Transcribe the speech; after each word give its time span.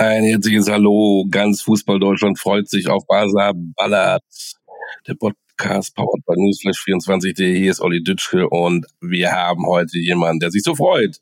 Ein 0.00 0.22
herzliches 0.22 0.68
Hallo, 0.68 1.26
ganz 1.28 1.62
Fußball 1.62 1.98
Deutschland 1.98 2.38
freut 2.38 2.68
sich 2.68 2.86
auf 2.86 3.04
Basler 3.08 3.52
Ballert. 3.52 4.22
Der 5.08 5.14
Podcast 5.14 5.92
powered 5.96 6.24
by 6.24 6.34
Newsflash24.de. 6.34 7.58
Hier 7.58 7.70
ist 7.72 7.80
Olli 7.80 8.04
Dütschke 8.04 8.48
und 8.48 8.86
wir 9.00 9.32
haben 9.32 9.66
heute 9.66 9.98
jemanden, 9.98 10.38
der 10.38 10.52
sich 10.52 10.62
so 10.62 10.76
freut, 10.76 11.18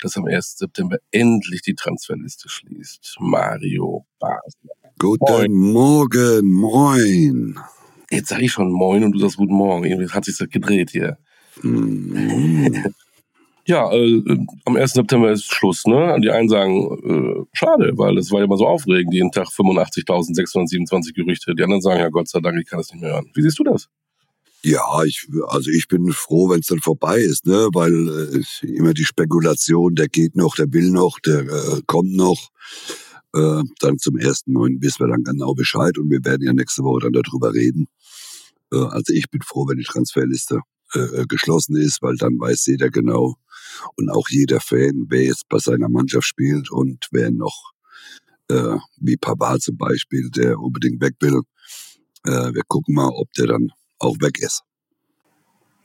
dass 0.00 0.16
am 0.16 0.26
1. 0.26 0.58
September 0.58 0.98
endlich 1.10 1.62
die 1.62 1.74
Transferliste 1.74 2.48
schließt. 2.48 3.16
Mario 3.18 4.06
Basler. 4.20 4.74
Guten 4.96 5.52
Morgen, 5.52 6.52
moin. 6.52 7.58
Jetzt 8.12 8.28
sage 8.28 8.44
ich 8.44 8.52
schon 8.52 8.70
Moin 8.70 9.02
und 9.02 9.10
du 9.10 9.18
sagst 9.18 9.38
Guten 9.38 9.54
Morgen. 9.54 9.86
Irgendwie 9.86 10.08
hat 10.08 10.24
sich 10.24 10.38
das 10.38 10.48
gedreht 10.48 10.90
hier. 10.92 11.18
Mhm. 11.62 12.94
Ja, 13.70 13.88
äh, 13.92 14.20
am 14.64 14.74
1. 14.74 14.94
September 14.94 15.30
ist 15.30 15.44
Schluss, 15.44 15.86
ne? 15.86 16.18
Die 16.20 16.28
einen 16.28 16.48
sagen, 16.48 16.90
äh, 17.04 17.44
schade, 17.52 17.92
weil 17.94 18.18
es 18.18 18.32
war 18.32 18.40
ja 18.40 18.46
immer 18.46 18.56
so 18.56 18.66
aufregend, 18.66 19.14
jeden 19.14 19.30
Tag 19.30 19.46
85.627 19.46 21.14
Gerüchte. 21.14 21.54
Die 21.54 21.62
anderen 21.62 21.80
sagen, 21.80 22.00
ja 22.00 22.08
Gott 22.08 22.28
sei 22.28 22.40
Dank, 22.40 22.58
ich 22.60 22.66
kann 22.66 22.80
das 22.80 22.90
nicht 22.90 23.00
mehr 23.00 23.12
hören. 23.12 23.30
Wie 23.32 23.42
siehst 23.42 23.60
du 23.60 23.62
das? 23.62 23.88
Ja, 24.64 25.04
ich, 25.04 25.28
also 25.46 25.70
ich 25.70 25.86
bin 25.86 26.10
froh, 26.10 26.50
wenn 26.50 26.58
es 26.58 26.66
dann 26.66 26.80
vorbei 26.80 27.20
ist, 27.20 27.46
ne? 27.46 27.68
Weil 27.72 28.42
äh, 28.42 28.66
immer 28.66 28.92
die 28.92 29.04
Spekulation, 29.04 29.94
der 29.94 30.08
geht 30.08 30.34
noch, 30.34 30.56
der 30.56 30.72
will 30.72 30.90
noch, 30.90 31.20
der 31.20 31.42
äh, 31.42 31.80
kommt 31.86 32.16
noch. 32.16 32.48
Äh, 33.36 33.62
dann 33.78 33.98
zum 33.98 34.18
ersten 34.18 34.52
Neuen 34.52 34.82
wissen 34.82 34.98
wir 34.98 35.12
dann 35.12 35.22
genau 35.22 35.54
Bescheid 35.54 35.96
und 35.96 36.10
wir 36.10 36.24
werden 36.24 36.42
ja 36.42 36.52
nächste 36.52 36.82
Woche 36.82 37.02
dann 37.02 37.12
darüber 37.12 37.54
reden. 37.54 37.86
Äh, 38.72 38.78
also 38.78 39.12
ich 39.12 39.30
bin 39.30 39.42
froh, 39.42 39.68
wenn 39.68 39.78
die 39.78 39.84
Transferliste 39.84 40.58
äh, 40.94 41.26
geschlossen 41.26 41.76
ist, 41.76 42.02
weil 42.02 42.16
dann 42.16 42.38
weiß 42.38 42.66
jeder 42.66 42.90
genau 42.90 43.36
und 43.96 44.10
auch 44.10 44.28
jeder 44.28 44.60
Fan, 44.60 45.06
wer 45.08 45.24
jetzt 45.24 45.48
bei 45.48 45.58
seiner 45.58 45.88
Mannschaft 45.88 46.26
spielt 46.26 46.70
und 46.70 47.08
wer 47.12 47.30
noch, 47.30 47.72
äh, 48.50 48.76
wie 48.96 49.16
Pavard 49.16 49.62
zum 49.62 49.76
Beispiel, 49.76 50.30
der 50.30 50.58
unbedingt 50.58 51.00
weg 51.00 51.14
will. 51.20 51.42
Äh, 52.26 52.54
wir 52.54 52.62
gucken 52.66 52.94
mal, 52.94 53.10
ob 53.14 53.32
der 53.34 53.46
dann 53.46 53.70
auch 53.98 54.16
weg 54.20 54.38
ist. 54.40 54.62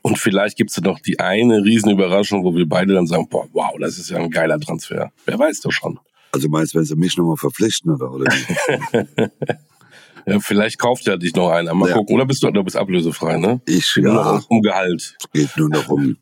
Und 0.02 0.18
vielleicht 0.18 0.56
gibt 0.56 0.70
es 0.70 0.80
noch 0.80 1.00
die 1.00 1.18
eine 1.18 1.64
Riesenüberraschung, 1.64 2.44
wo 2.44 2.54
wir 2.54 2.68
beide 2.68 2.94
dann 2.94 3.08
sagen, 3.08 3.28
boah, 3.28 3.48
wow, 3.52 3.74
das 3.80 3.98
ist 3.98 4.10
ja 4.10 4.18
ein 4.18 4.30
geiler 4.30 4.60
Transfer. 4.60 5.10
Wer 5.24 5.38
weiß 5.38 5.60
das 5.60 5.74
schon. 5.74 5.98
Also 6.30 6.48
meinst 6.48 6.74
du, 6.74 6.78
wenn 6.78 6.84
sie 6.84 6.96
mich 6.96 7.16
nochmal 7.16 7.36
verpflichten 7.36 7.90
oder? 7.90 8.12
oder 8.12 8.26
ja, 10.26 10.40
vielleicht 10.40 10.78
kauft 10.78 11.06
er 11.06 11.18
dich 11.18 11.34
noch 11.34 11.50
einer. 11.50 11.72
Mal 11.74 11.90
ja. 11.90 11.94
gucken. 11.94 12.16
Oder 12.16 12.26
bist 12.26 12.42
du, 12.42 12.50
du 12.50 12.64
bist 12.64 12.76
ablösefrei, 12.76 13.38
ne? 13.38 13.60
Ich, 13.66 13.94
Geht 13.94 14.04
ja. 14.04 14.12
Nur 14.12 14.24
noch 14.24 14.50
um 14.50 14.60
Gehalt. 14.60 15.16
Es 15.20 15.30
geht 15.32 15.56
nur 15.56 15.68
noch 15.68 15.88
um 15.88 16.16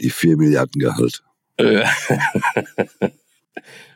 die 0.00 0.10
4 0.10 0.36
Milliarden 0.36 0.80
Gehalt. 0.80 1.22
Äh, 1.58 1.84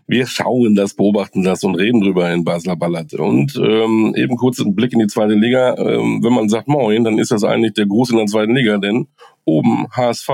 wir 0.07 0.27
schauen 0.27 0.75
das, 0.75 0.95
beobachten 0.95 1.43
das 1.45 1.63
und 1.65 1.77
reden 1.77 2.03
drüber 2.03 2.31
in 2.31 2.45
Basler 2.45 2.77
Ballard. 2.77 3.15
Und 3.15 3.57
ähm, 3.57 4.15
eben 4.17 4.37
kurz 4.37 4.59
ein 4.61 4.75
Blick 4.75 4.93
in 4.93 4.99
die 4.99 5.07
zweite 5.07 5.35
Liga. 5.35 5.77
Ähm, 5.79 6.23
wenn 6.23 6.33
man 6.33 6.51
sagt 6.51 6.69
Moin, 6.69 7.05
dann 7.05 7.19
ist 7.19 7.31
das 7.31 7.45
eigentlich 7.45 7.73
der 7.73 7.87
Gruß 7.87 8.11
in 8.11 8.19
der 8.19 8.27
zweiten 8.27 8.55
Liga, 8.55 8.77
denn 8.77 9.09
oben 9.45 9.87
HSV, 9.93 10.29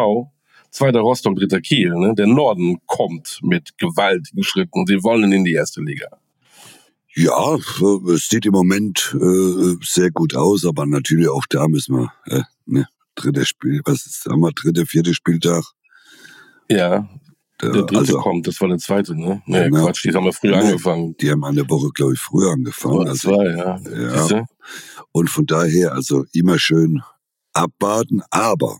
zweiter 0.70 1.00
Rostock, 1.00 1.36
dritter 1.36 1.60
Kiel. 1.60 1.94
Ne? 1.94 2.14
Der 2.16 2.26
Norden 2.26 2.78
kommt 2.86 3.38
mit 3.42 3.78
gewaltigen 3.78 4.42
Schritten. 4.42 4.86
Sie 4.86 5.04
wollen 5.04 5.30
in 5.30 5.44
die 5.44 5.52
erste 5.52 5.82
Liga. 5.82 6.08
Ja, 7.19 7.56
es 8.14 8.28
sieht 8.28 8.47
im 8.47 8.52
Moment 8.52 9.12
äh, 9.20 9.74
sehr 9.84 10.12
gut 10.12 10.36
aus, 10.36 10.64
aber 10.64 10.86
natürlich 10.86 11.28
auch 11.28 11.47
da 11.50 11.66
müssen 11.66 11.97
wir, 11.97 12.12
äh, 12.27 12.42
ne, 12.64 12.86
dritter 13.16 13.44
Spiel, 13.44 13.80
was 13.84 14.06
ist, 14.06 14.22
sagen 14.22 14.41
wir, 14.41 14.52
dritter, 14.52 14.86
vierter 14.86 15.12
Spieltag. 15.12 15.64
Ja, 16.69 17.08
der, 17.60 17.72
der 17.72 17.83
dritte 17.83 17.98
also, 17.98 18.19
kommt, 18.20 18.47
das 18.47 18.60
war 18.60 18.69
der 18.69 18.78
zweite, 18.78 19.16
ne? 19.16 19.42
Nee, 19.47 19.64
genau. 19.64 19.86
Quatsch, 19.86 20.04
die 20.04 20.15
haben 20.15 20.26
wir 20.26 20.32
früher 20.32 20.59
angefangen. 20.59 21.16
Die 21.16 21.28
haben 21.32 21.43
eine 21.43 21.69
Woche, 21.69 21.88
glaube 21.93 22.12
ich, 22.12 22.20
früher 22.20 22.53
angefangen. 22.53 22.94
Oder 22.94 23.10
also, 23.10 23.34
zwei, 23.34 23.44
ja. 23.50 24.28
ja. 24.28 24.47
Und 25.10 25.28
von 25.28 25.44
daher, 25.44 25.94
also 25.94 26.25
immer 26.32 26.60
schön 26.60 27.03
abwarten, 27.53 28.22
aber 28.31 28.78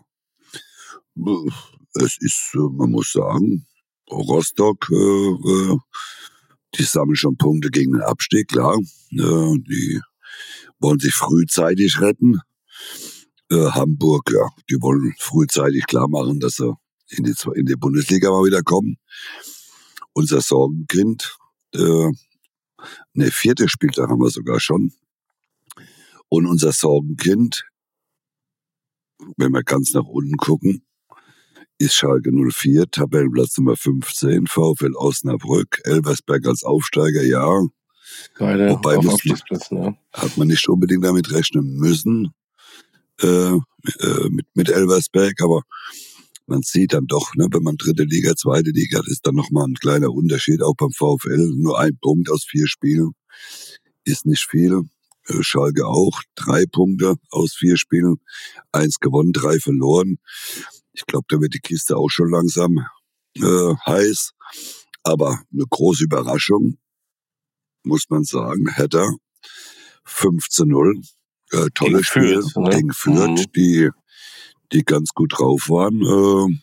es 1.95 2.19
ist, 2.21 2.53
man 2.55 2.93
muss 2.93 3.11
sagen, 3.11 3.67
Rostock, 4.09 4.89
äh, 4.93 4.95
äh, 4.95 5.77
die 6.79 6.85
sammeln 6.85 7.17
schon 7.17 7.37
Punkte 7.37 7.71
gegen 7.71 7.93
den 7.93 8.03
Abstieg, 8.03 8.49
klar. 8.49 8.77
Äh, 8.77 9.59
die 9.59 10.01
wollen 10.79 11.01
sich 11.01 11.15
frühzeitig 11.15 12.01
retten. 12.01 12.41
Äh, 13.51 13.71
Hamburg, 13.71 14.31
ja, 14.33 14.49
die 14.71 14.81
wollen 14.81 15.15
frühzeitig 15.19 15.87
klar 15.87 16.09
machen, 16.09 16.41
dass 16.41 16.57
sie 16.57 16.73
in 17.09 17.25
die, 17.25 17.35
in 17.55 17.67
die 17.67 17.77
Bundesliga 17.77 18.31
mal 18.31 18.45
wieder 18.45 18.63
kommen. 18.63 18.97
Unser 20.13 20.41
Sorgenkind, 20.41 21.37
äh, 21.75 22.11
ne, 23.13 23.31
vierte 23.31 23.69
Spieltag 23.69 24.11
haben 24.11 24.21
wir 24.21 24.31
sogar 24.31 24.61
schon. 24.61 24.93
Und 26.29 26.47
unser 26.47 26.73
Sorgenkind, 26.73 27.65
wenn 29.37 29.53
wir 29.53 29.63
ganz 29.63 29.95
nach 29.95 30.05
unten 30.05 30.37
gucken, 30.37 30.85
ist 31.79 31.95
Schalke 31.95 32.31
04, 32.33 32.91
Tabellenplatz 32.91 33.57
Nummer 33.59 33.77
15, 33.77 34.47
VfL 34.47 34.95
Osnabrück, 34.97 35.81
Elversberg 35.85 36.47
als 36.47 36.65
Aufsteiger, 36.65 37.23
ja. 37.23 37.63
Beide 38.39 38.71
Wobei 38.71 38.97
auf 38.97 39.09
Abstiegsplatz, 39.09 39.71
ne? 39.71 39.97
Hat 40.13 40.37
man 40.37 40.49
nicht 40.49 40.69
unbedingt 40.69 41.05
damit 41.05 41.31
rechnen 41.33 41.77
müssen, 41.77 42.35
äh, 43.21 43.53
äh, 43.53 44.29
mit, 44.29 44.47
mit 44.55 44.69
Elversberg, 44.71 45.41
aber 45.41 45.63
man 46.47 46.63
sieht 46.63 46.95
dann 46.95 47.07
doch, 47.07 47.35
ne, 47.35 47.47
wenn 47.51 47.63
man 47.63 47.77
dritte 47.77 48.05
Liga, 48.05 48.35
zweite 48.35 48.71
Liga, 48.71 49.03
ist 49.07 49.27
dann 49.27 49.35
nochmal 49.35 49.67
ein 49.67 49.75
kleiner 49.75 50.11
Unterschied, 50.11 50.63
auch 50.63 50.75
beim 50.75 50.93
VfL. 50.93 51.53
Nur 51.57 51.79
ein 51.79 51.99
Punkt 52.01 52.31
aus 52.31 52.45
vier 52.45 52.67
Spielen 52.67 53.13
ist 54.05 54.25
nicht 54.25 54.47
viel. 54.49 54.81
Äh, 55.27 55.43
Schalke 55.43 55.87
auch, 55.87 56.23
drei 56.35 56.65
Punkte 56.65 57.17
aus 57.31 57.53
vier 57.53 57.77
Spielen, 57.77 58.17
eins 58.73 58.99
gewonnen, 58.99 59.33
drei 59.33 59.59
verloren. 59.59 60.19
Ich 60.99 61.07
glaube, 61.07 61.27
da 61.29 61.41
wird 61.41 61.55
die 61.55 61.61
Kiste 61.61 61.97
auch 61.97 62.09
schon 62.09 62.29
langsam 62.29 62.85
äh, 63.37 63.75
heiß. 63.87 64.33
Aber 65.05 65.41
eine 65.53 65.65
große 65.71 66.05
Überraschung, 66.05 66.79
muss 67.85 68.07
man 68.09 68.25
sagen, 68.25 68.69
Hertha 68.75 69.09
5 70.05 70.49
zu 70.49 70.65
0. 70.65 71.01
Äh, 71.53 71.67
tolle 71.75 72.03
Spiel 72.03 72.43
ne? 72.57 72.71
gegen 72.71 72.93
Fürth, 72.93 73.31
mhm. 73.31 73.53
die, 73.55 73.91
die 74.73 74.85
ganz 74.85 75.11
gut 75.15 75.35
drauf 75.39 75.69
waren. 75.71 76.03
Äh, 76.03 76.59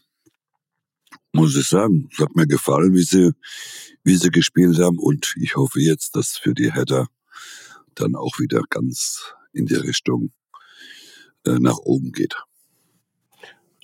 muss 1.32 1.56
ich 1.56 1.68
sagen, 1.68 2.10
es 2.12 2.20
hat 2.20 2.36
mir 2.36 2.46
gefallen, 2.46 2.94
wie 2.94 3.04
sie, 3.04 3.32
wie 4.04 4.18
sie 4.18 4.30
gespielt 4.30 4.78
haben. 4.80 5.00
Und 5.00 5.34
ich 5.40 5.56
hoffe 5.56 5.80
jetzt, 5.80 6.16
dass 6.16 6.38
für 6.38 6.54
die 6.54 6.74
Hertha 6.74 7.08
dann 7.96 8.16
auch 8.16 8.38
wieder 8.40 8.62
ganz 8.70 9.34
in 9.54 9.66
die 9.66 9.76
Richtung 9.76 10.34
äh, 11.46 11.58
nach 11.60 11.78
oben 11.78 12.12
geht. 12.12 12.36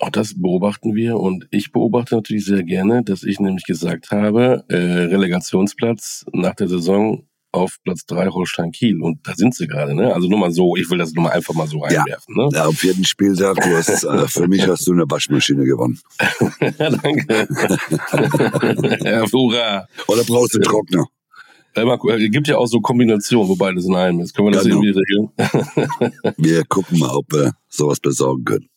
Auch 0.02 0.10
das 0.10 0.34
beobachten 0.34 0.96
wir 0.96 1.16
und 1.16 1.46
ich 1.52 1.70
beobachte 1.70 2.16
natürlich 2.16 2.44
sehr 2.44 2.64
gerne, 2.64 3.04
dass 3.04 3.22
ich 3.22 3.38
nämlich 3.38 3.62
gesagt 3.62 4.10
habe, 4.10 4.64
äh, 4.68 4.74
Relegationsplatz 4.74 6.24
nach 6.32 6.56
der 6.56 6.66
Saison 6.66 7.24
auf 7.52 7.76
Platz 7.84 8.04
drei 8.04 8.26
Holstein 8.26 8.72
Kiel 8.72 9.00
und 9.00 9.20
da 9.22 9.34
sind 9.36 9.54
sie 9.54 9.68
gerade, 9.68 9.94
ne? 9.94 10.12
Also 10.12 10.26
nur 10.26 10.40
mal 10.40 10.50
so, 10.50 10.74
ich 10.74 10.90
will 10.90 10.98
das 10.98 11.12
nur 11.12 11.22
mal 11.22 11.30
einfach 11.30 11.54
mal 11.54 11.68
so 11.68 11.84
einwerfen, 11.84 12.34
ja. 12.36 12.42
ne? 12.42 12.48
Ja, 12.52 12.66
auf 12.66 12.82
jeden 12.82 13.04
Spieltag, 13.04 13.54
du 13.60 13.76
hast, 13.76 14.02
äh, 14.02 14.26
für 14.26 14.48
mich 14.48 14.66
hast 14.66 14.88
du 14.88 14.92
eine 14.92 15.08
Waschmaschine 15.08 15.62
gewonnen. 15.64 16.00
ja, 16.18 16.70
danke. 16.90 17.48
ja, 19.04 19.24
hurra. 19.30 19.86
Oder 20.08 20.24
brauchst 20.24 20.54
du 20.54 20.58
einen 20.58 20.64
Trockner? 20.64 21.06
Es 21.74 22.30
gibt 22.32 22.48
ja 22.48 22.58
auch 22.58 22.66
so 22.66 22.80
Kombinationen, 22.80 23.48
wo 23.48 23.54
beides 23.54 23.86
in 23.86 23.94
einem 23.94 24.18
ist. 24.18 24.34
Können 24.34 24.48
wir 24.48 24.52
das 24.52 24.64
genau. 24.64 24.82
irgendwie 24.82 24.98
regeln? 24.98 26.34
wir 26.38 26.64
gucken 26.64 26.98
mal, 26.98 27.14
ob 27.14 27.32
wir 27.32 27.52
sowas 27.68 28.00
besorgen 28.00 28.44
können. 28.44 28.68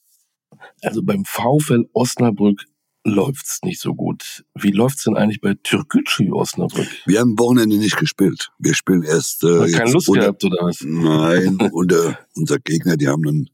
Also 0.86 1.04
beim 1.04 1.26
VfL 1.26 1.88
Osnabrück 1.94 2.66
läuft's 3.06 3.60
nicht 3.64 3.80
so 3.80 3.94
gut. 3.94 4.44
Wie 4.56 4.72
läuft's 4.72 5.04
denn 5.04 5.16
eigentlich 5.16 5.42
bei 5.42 5.54
Türkgücü 5.64 6.32
Osnabrück? 6.32 6.88
Wir 7.06 7.20
haben 7.20 7.38
Wochenende 7.38 7.78
nicht 7.78 7.98
gespielt. 7.98 8.52
Wir 8.60 8.74
spielen 8.74 9.04
erst. 9.04 9.44
Äh, 9.44 9.72
keine 9.72 9.92
Lust 9.92 10.10
unter, 10.10 10.22
gehabt 10.22 10.44
oder 10.44 10.58
was? 10.62 10.82
Nein, 10.82 11.58
unter 11.72 12.20
unser 12.36 12.60
Gegner, 12.60 12.98
die 12.98 13.08
haben 13.08 13.24
dann 13.24 13.50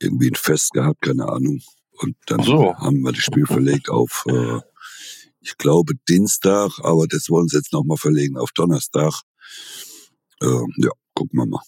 irgendwie 0.00 0.28
ein 0.28 0.34
Fest 0.34 0.72
gehabt, 0.72 1.02
keine 1.02 1.28
Ahnung. 1.28 1.60
Und 1.92 2.16
dann 2.26 2.42
so. 2.42 2.74
haben 2.74 3.02
wir 3.02 3.12
das 3.12 3.22
Spiel 3.22 3.46
verlegt 3.46 3.88
auf, 3.88 4.24
äh, 4.28 4.60
ich 5.40 5.56
glaube 5.58 5.94
Dienstag, 6.08 6.72
aber 6.82 7.06
das 7.06 7.28
wollen 7.28 7.48
sie 7.48 7.58
jetzt 7.58 7.72
nochmal 7.72 7.96
verlegen 7.96 8.36
auf 8.38 8.50
Donnerstag. 8.52 9.12
Äh, 10.40 10.46
ja, 10.78 10.90
gucken 11.14 11.38
wir 11.38 11.46
mal. 11.46 11.62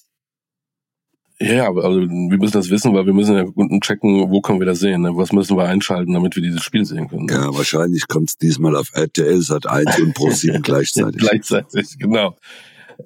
Ja, 1.41 1.67
also 1.67 2.01
wir 2.01 2.39
müssen 2.39 2.53
das 2.53 2.71
wissen, 2.71 2.95
weil 2.95 3.07
wir 3.07 3.13
müssen 3.13 3.35
ja 3.37 3.45
checken, 3.81 4.31
wo 4.31 4.41
können 4.41 4.61
wir 4.61 4.67
das 4.67 4.79
sehen, 4.79 5.03
ne? 5.03 5.17
was 5.17 5.33
müssen 5.33 5.57
wir 5.57 5.65
einschalten, 5.65 6.13
damit 6.13 6.37
wir 6.37 6.43
dieses 6.43 6.63
Spiel 6.63 6.85
sehen 6.85 7.09
können. 7.09 7.27
Ne? 7.27 7.33
Ja, 7.33 7.55
wahrscheinlich 7.55 8.07
kommt 8.07 8.31
es 8.31 8.39
diesmal 8.39 8.77
auf 8.77 8.91
RTL 8.95 9.41
Sat 9.41 9.67
1 9.67 9.99
und 10.01 10.15
Pro 10.15 10.31
7 10.31 10.63
gleichzeitig. 10.63 11.21
gleichzeitig, 11.21 11.99
genau. 11.99 12.37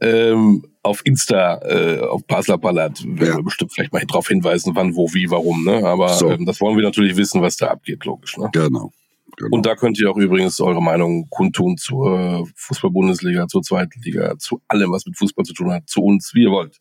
Ähm, 0.03 0.63
auf 0.83 1.01
Insta, 1.05 1.59
äh, 1.63 2.01
auf 2.01 2.27
Basler 2.27 2.59
Ballard, 2.59 3.03
werden 3.05 3.29
ja. 3.29 3.37
wir 3.37 3.45
bestimmt 3.45 3.73
vielleicht 3.73 3.93
mal 3.93 4.05
darauf 4.07 4.29
hinweisen, 4.29 4.75
wann, 4.75 4.95
wo, 4.95 5.13
wie, 5.15 5.31
warum. 5.31 5.65
Ne? 5.65 5.85
Aber 5.85 6.11
so. 6.11 6.31
ähm, 6.31 6.45
das 6.45 6.61
wollen 6.61 6.77
wir 6.77 6.85
natürlich 6.85 7.17
wissen, 7.17 7.41
was 7.41 7.57
da 7.57 7.69
abgeht, 7.69 8.05
logisch. 8.05 8.37
Ne? 8.37 8.51
Genau. 8.53 8.93
Genau. 9.39 9.57
Und 9.57 9.67
da 9.67 9.77
könnt 9.77 10.01
ihr 10.01 10.11
auch 10.11 10.17
übrigens 10.17 10.61
eure 10.61 10.83
Meinung 10.83 11.29
kundtun 11.31 11.77
zur 11.77 12.49
Fußball-Bundesliga, 12.57 13.47
zur 13.47 13.63
zweiten 13.63 14.01
Liga, 14.03 14.37
zu 14.37 14.61
allem, 14.67 14.91
was 14.91 15.07
mit 15.07 15.17
Fußball 15.17 15.45
zu 15.45 15.53
tun 15.55 15.73
hat, 15.73 15.89
zu 15.89 16.03
uns, 16.03 16.35
wie 16.35 16.43
ihr 16.43 16.51
wollt. 16.51 16.79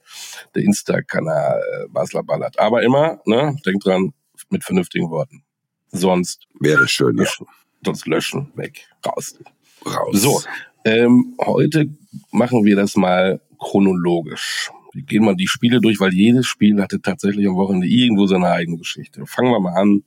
Der 0.56 0.64
Insta-Kanal 0.64 1.62
äh, 1.62 1.88
Basler 1.90 2.24
Ballert. 2.24 2.58
Aber 2.58 2.82
immer, 2.82 3.22
ne, 3.26 3.56
denkt 3.64 3.86
dran, 3.86 4.12
mit 4.50 4.64
vernünftigen 4.64 5.12
Worten. 5.12 5.44
Sonst 5.90 6.48
wäre 6.60 6.88
schön, 6.88 7.16
löschen, 7.16 7.46
ja. 7.48 7.54
Sonst 7.86 8.08
löschen, 8.08 8.52
weg, 8.56 8.88
raus. 9.06 9.38
Raus. 9.86 10.20
So, 10.20 10.42
ähm, 10.84 11.38
heute 11.40 11.96
machen 12.32 12.66
wir 12.66 12.76
das 12.76 12.96
mal 12.96 13.40
chronologisch. 13.60 14.72
Wir 14.94 15.04
gehen 15.04 15.24
mal 15.24 15.36
die 15.36 15.48
Spiele 15.48 15.80
durch, 15.80 16.00
weil 16.00 16.12
jedes 16.12 16.48
Spiel 16.48 16.82
hatte 16.82 17.00
tatsächlich 17.04 17.48
am 17.48 17.56
Wochenende 17.56 17.88
irgendwo 17.88 18.26
seine 18.26 18.50
eigene 18.50 18.80
Geschichte. 18.80 19.28
Fangen 19.28 19.52
wir 19.52 19.60
mal 19.60 19.76
an 19.76 20.04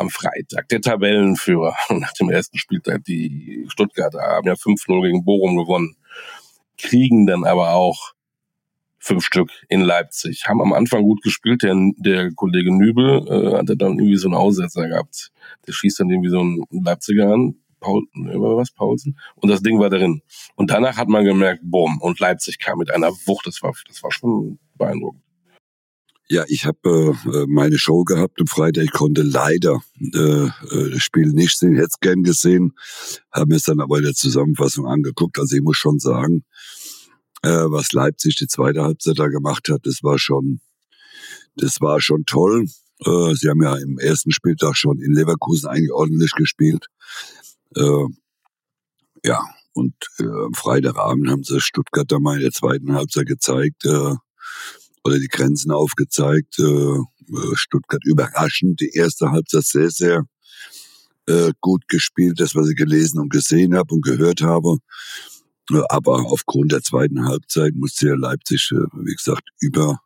am 0.00 0.10
Freitag. 0.10 0.68
Der 0.68 0.80
Tabellenführer 0.80 1.74
nach 1.90 2.12
dem 2.14 2.30
ersten 2.30 2.58
Spieltag, 2.58 3.04
die 3.04 3.66
Stuttgarter, 3.68 4.20
haben 4.20 4.46
ja 4.46 4.54
5-0 4.54 5.02
gegen 5.02 5.24
Bochum 5.24 5.56
gewonnen, 5.56 5.96
kriegen 6.78 7.26
dann 7.26 7.44
aber 7.44 7.72
auch 7.72 8.12
fünf 8.98 9.24
Stück 9.24 9.50
in 9.68 9.80
Leipzig. 9.80 10.46
Haben 10.48 10.60
am 10.60 10.72
Anfang 10.72 11.02
gut 11.02 11.22
gespielt. 11.22 11.62
Der, 11.62 11.76
der 11.96 12.32
Kollege 12.34 12.76
Nübel 12.76 13.26
äh, 13.28 13.56
hatte 13.56 13.76
dann 13.76 13.98
irgendwie 13.98 14.16
so 14.16 14.28
einen 14.28 14.34
Aussetzer 14.34 14.88
gehabt. 14.88 15.30
Der 15.66 15.72
schießt 15.72 16.00
dann 16.00 16.10
irgendwie 16.10 16.30
so 16.30 16.40
einen 16.40 16.64
Leipziger 16.70 17.32
an. 17.32 17.54
Paul, 17.78 18.04
über 18.14 18.56
was, 18.56 18.72
Paulsen? 18.72 19.18
Und 19.36 19.50
das 19.50 19.62
Ding 19.62 19.78
war 19.78 19.90
drin. 19.90 20.22
Und 20.56 20.70
danach 20.70 20.96
hat 20.96 21.08
man 21.08 21.24
gemerkt, 21.24 21.60
boom, 21.62 22.00
und 22.00 22.18
Leipzig 22.18 22.58
kam 22.58 22.78
mit 22.78 22.90
einer 22.90 23.12
Wucht. 23.26 23.46
Das 23.46 23.62
war, 23.62 23.72
das 23.86 24.02
war 24.02 24.10
schon 24.10 24.58
beeindruckend. 24.76 25.22
Ja, 26.28 26.44
ich 26.48 26.66
habe 26.66 27.14
äh, 27.32 27.46
meine 27.46 27.78
Show 27.78 28.02
gehabt 28.02 28.40
am 28.40 28.48
Freitag. 28.48 28.84
Ich 28.84 28.90
konnte 28.90 29.22
leider 29.22 29.80
äh, 30.00 30.46
äh, 30.46 30.90
das 30.90 31.02
Spiel 31.02 31.28
nicht 31.28 31.56
sehen, 31.56 31.76
hätte 31.76 31.90
es 31.92 32.00
gern 32.00 32.24
gesehen, 32.24 32.72
habe 33.30 33.46
mir 33.46 33.56
es 33.56 33.62
dann 33.62 33.80
aber 33.80 33.98
in 33.98 34.04
der 34.04 34.14
Zusammenfassung 34.14 34.86
angeguckt. 34.86 35.38
Also 35.38 35.54
ich 35.54 35.62
muss 35.62 35.76
schon 35.76 36.00
sagen, 36.00 36.44
äh, 37.42 37.48
was 37.48 37.92
Leipzig 37.92 38.34
die 38.36 38.48
zweite 38.48 38.82
Halbzeit 38.82 39.20
da 39.20 39.28
gemacht 39.28 39.68
hat, 39.70 39.82
das 39.84 40.02
war 40.02 40.18
schon, 40.18 40.60
das 41.54 41.80
war 41.80 42.00
schon 42.00 42.24
toll. 42.26 42.66
Äh, 43.04 43.34
sie 43.34 43.48
haben 43.48 43.62
ja 43.62 43.76
im 43.76 43.98
ersten 43.98 44.32
Spieltag 44.32 44.76
schon 44.76 44.98
in 44.98 45.12
Leverkusen 45.12 45.68
eigentlich 45.68 45.92
ordentlich 45.92 46.32
gespielt. 46.32 46.86
Äh, 47.76 48.06
ja, 49.24 49.44
und 49.74 49.94
äh, 50.18 50.24
am 50.24 50.54
Freitagabend 50.54 51.30
haben 51.30 51.44
sie 51.44 51.60
Stuttgart 51.60 52.10
da 52.10 52.18
mal 52.18 52.36
in 52.36 52.42
der 52.42 52.52
zweiten 52.52 52.94
Halbzeit 52.94 53.26
gezeigt, 53.26 53.84
äh, 53.84 54.14
oder 55.06 55.18
die 55.18 55.28
Grenzen 55.28 55.70
aufgezeigt. 55.70 56.58
Äh, 56.58 56.62
äh, 56.64 57.54
Stuttgart 57.54 58.04
überraschend, 58.04 58.80
die 58.80 58.90
erste 58.94 59.30
Halbzeit 59.30 59.64
sehr, 59.64 59.90
sehr 59.90 60.24
äh, 61.26 61.52
gut 61.60 61.88
gespielt, 61.88 62.40
das, 62.40 62.54
was 62.54 62.68
ich 62.68 62.76
gelesen 62.76 63.20
und 63.20 63.30
gesehen 63.30 63.74
habe 63.74 63.94
und 63.94 64.04
gehört 64.04 64.42
habe. 64.42 64.78
Aber 65.88 66.26
aufgrund 66.26 66.72
der 66.72 66.82
zweiten 66.82 67.24
Halbzeit 67.26 67.74
musste 67.74 68.08
ja 68.08 68.14
Leipzig, 68.14 68.70
wie 68.70 69.14
gesagt, 69.14 69.48
über 69.60 70.00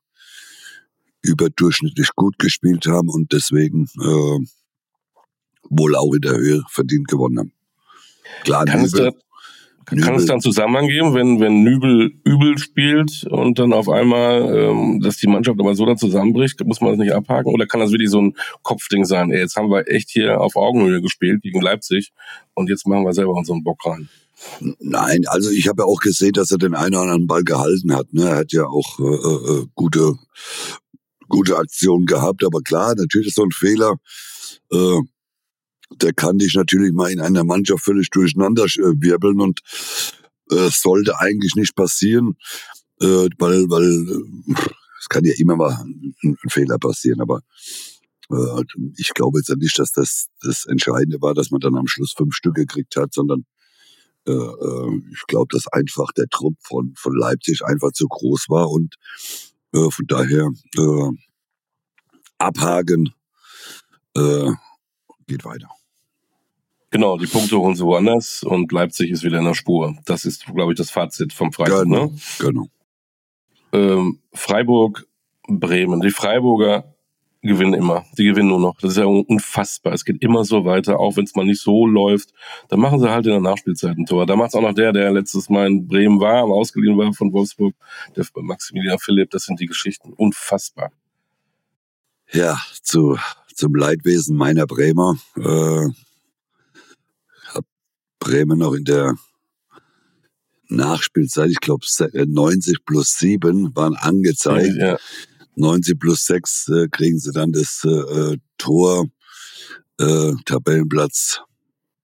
überdurchschnittlich 1.22 2.08
gut 2.16 2.38
gespielt 2.38 2.86
haben 2.86 3.10
und 3.10 3.32
deswegen 3.32 3.84
äh, 4.00 4.46
wohl 5.68 5.94
auch 5.96 6.14
in 6.14 6.22
der 6.22 6.36
Höhe 6.36 6.62
verdient 6.70 7.08
gewonnen 7.08 7.38
haben. 7.38 7.52
Klar, 8.42 8.64
Kann 8.64 8.82
Nübel, 8.82 9.12
Nübel. 9.90 10.04
Kann 10.04 10.14
es 10.14 10.26
dann 10.26 10.40
Zusammenhang 10.40 10.88
geben, 10.88 11.14
wenn, 11.14 11.40
wenn 11.40 11.62
Nübel 11.62 12.12
übel 12.24 12.58
spielt 12.58 13.24
und 13.30 13.58
dann 13.58 13.72
auf 13.72 13.88
einmal, 13.88 14.42
ähm, 14.56 15.00
dass 15.00 15.16
die 15.16 15.26
Mannschaft 15.26 15.58
aber 15.58 15.74
so 15.74 15.86
dann 15.86 15.96
zusammenbricht, 15.96 16.64
muss 16.64 16.80
man 16.80 16.90
das 16.90 16.98
nicht 16.98 17.12
abhaken? 17.12 17.52
Oder 17.52 17.66
kann 17.66 17.80
das 17.80 17.90
wirklich 17.90 18.10
so 18.10 18.20
ein 18.20 18.36
Kopfding 18.62 19.04
sein? 19.04 19.30
Ey, 19.30 19.40
jetzt 19.40 19.56
haben 19.56 19.70
wir 19.70 19.88
echt 19.88 20.10
hier 20.10 20.40
auf 20.40 20.56
Augenhöhe 20.56 21.00
gespielt 21.00 21.42
gegen 21.42 21.60
Leipzig 21.60 22.12
und 22.54 22.68
jetzt 22.68 22.86
machen 22.86 23.04
wir 23.04 23.12
selber 23.12 23.32
unseren 23.32 23.62
Bock 23.62 23.84
rein. 23.84 24.08
Nein, 24.78 25.24
also 25.26 25.50
ich 25.50 25.68
habe 25.68 25.82
ja 25.82 25.86
auch 25.86 26.00
gesehen, 26.00 26.32
dass 26.32 26.50
er 26.50 26.58
den 26.58 26.74
einen 26.74 26.94
oder 26.94 27.02
anderen 27.02 27.26
Ball 27.26 27.44
gehalten 27.44 27.94
hat. 27.94 28.12
Ne? 28.12 28.24
Er 28.24 28.36
hat 28.36 28.52
ja 28.52 28.64
auch 28.66 28.98
äh, 28.98 29.02
äh, 29.02 29.66
gute, 29.74 30.14
gute 31.28 31.56
Aktionen 31.56 32.06
gehabt, 32.06 32.44
aber 32.44 32.60
klar, 32.62 32.94
natürlich 32.96 33.28
ist 33.28 33.36
so 33.36 33.44
ein 33.44 33.50
Fehler. 33.50 33.96
Äh, 34.72 35.00
der 35.96 36.12
kann 36.12 36.38
dich 36.38 36.54
natürlich 36.54 36.92
mal 36.92 37.10
in 37.10 37.20
einer 37.20 37.44
Mannschaft 37.44 37.84
völlig 37.84 38.10
durcheinander 38.10 38.64
äh, 38.64 39.00
wirbeln 39.00 39.40
und 39.40 39.60
äh, 40.50 40.68
sollte 40.70 41.18
eigentlich 41.18 41.54
nicht 41.56 41.74
passieren, 41.74 42.36
äh, 43.00 43.28
weil, 43.38 43.68
weil 43.68 43.84
äh, 43.84 44.54
es 45.00 45.08
kann 45.08 45.24
ja 45.24 45.32
immer 45.38 45.56
mal 45.56 45.72
ein, 45.82 46.14
ein 46.22 46.36
Fehler 46.48 46.78
passieren, 46.78 47.20
aber 47.20 47.40
äh, 48.30 48.62
ich 48.96 49.12
glaube 49.14 49.38
jetzt 49.38 49.54
nicht, 49.56 49.78
dass 49.78 49.92
das 49.92 50.26
das 50.42 50.66
Entscheidende 50.66 51.20
war, 51.20 51.34
dass 51.34 51.50
man 51.50 51.60
dann 51.60 51.76
am 51.76 51.86
Schluss 51.86 52.14
fünf 52.16 52.34
Stück 52.34 52.54
gekriegt 52.54 52.96
hat, 52.96 53.12
sondern 53.12 53.44
äh, 54.26 54.32
ich 55.12 55.26
glaube, 55.26 55.48
dass 55.50 55.66
einfach 55.68 56.12
der 56.12 56.28
Trupp 56.28 56.56
von, 56.62 56.94
von 56.96 57.16
Leipzig 57.16 57.62
einfach 57.64 57.92
zu 57.92 58.06
groß 58.06 58.46
war 58.48 58.70
und 58.70 58.96
von 59.72 60.04
daher 60.08 60.50
abhaken 62.38 63.14
geht 65.28 65.44
weiter. 65.44 65.68
Genau, 66.90 67.16
die 67.16 67.26
Punkte 67.26 67.56
holen 67.56 67.76
sie 67.76 67.84
woanders 67.84 68.42
und 68.42 68.72
Leipzig 68.72 69.10
ist 69.10 69.22
wieder 69.22 69.38
in 69.38 69.44
der 69.44 69.54
Spur. 69.54 69.96
Das 70.06 70.24
ist, 70.24 70.46
glaube 70.46 70.72
ich, 70.72 70.78
das 70.78 70.90
Fazit 70.90 71.32
vom 71.32 71.52
Freitag. 71.52 71.84
Genau, 71.84 72.06
ne? 72.06 72.18
genau. 72.40 72.66
Ähm, 73.72 74.18
Freiburg, 74.32 75.06
Bremen. 75.46 76.00
Die 76.00 76.10
Freiburger 76.10 76.92
gewinnen 77.42 77.74
immer. 77.74 78.04
Die 78.18 78.24
gewinnen 78.24 78.48
nur 78.48 78.58
noch. 78.58 78.76
Das 78.80 78.92
ist 78.92 78.96
ja 78.96 79.04
unfassbar. 79.04 79.92
Es 79.92 80.04
geht 80.04 80.20
immer 80.20 80.44
so 80.44 80.64
weiter, 80.64 80.98
auch 80.98 81.16
wenn 81.16 81.24
es 81.24 81.36
mal 81.36 81.46
nicht 81.46 81.60
so 81.60 81.86
läuft. 81.86 82.32
Dann 82.68 82.80
machen 82.80 82.98
sie 82.98 83.08
halt 83.08 83.24
in 83.26 83.32
der 83.32 83.40
Nachspielzeit 83.40 83.96
ein 83.96 84.06
Tor. 84.06 84.26
Da 84.26 84.34
macht 84.34 84.48
es 84.48 84.54
auch 84.56 84.62
noch 84.62 84.74
der, 84.74 84.92
der 84.92 85.12
letztes 85.12 85.48
Mal 85.48 85.68
in 85.68 85.86
Bremen 85.86 86.18
war, 86.20 86.42
aber 86.42 86.54
ausgeliehen 86.54 86.98
war 86.98 87.12
von 87.12 87.32
Wolfsburg, 87.32 87.74
der 88.16 88.26
Maximilian 88.34 88.98
Philipp. 88.98 89.30
Das 89.30 89.44
sind 89.44 89.60
die 89.60 89.66
Geschichten. 89.66 90.12
Unfassbar. 90.12 90.90
Ja, 92.32 92.60
zu, 92.82 93.16
zum 93.54 93.74
Leidwesen 93.76 94.36
meiner 94.36 94.66
Bremer. 94.66 95.16
Äh 95.36 95.88
Bremen 98.20 98.58
noch 98.58 98.74
in 98.74 98.84
der 98.84 99.16
Nachspielzeit, 100.68 101.50
ich 101.50 101.60
glaube 101.60 101.84
90 102.12 102.84
plus 102.84 103.16
7 103.18 103.74
waren 103.74 103.96
angezeigt. 103.96 104.76
Ja. 104.76 104.98
90 105.56 105.98
plus 105.98 106.24
6 106.26 106.68
äh, 106.68 106.88
kriegen 106.88 107.18
sie 107.18 107.32
dann 107.32 107.52
das 107.52 107.82
äh, 107.84 108.36
Tor, 108.56 109.06
äh, 109.98 110.32
Tabellenplatz 110.46 111.40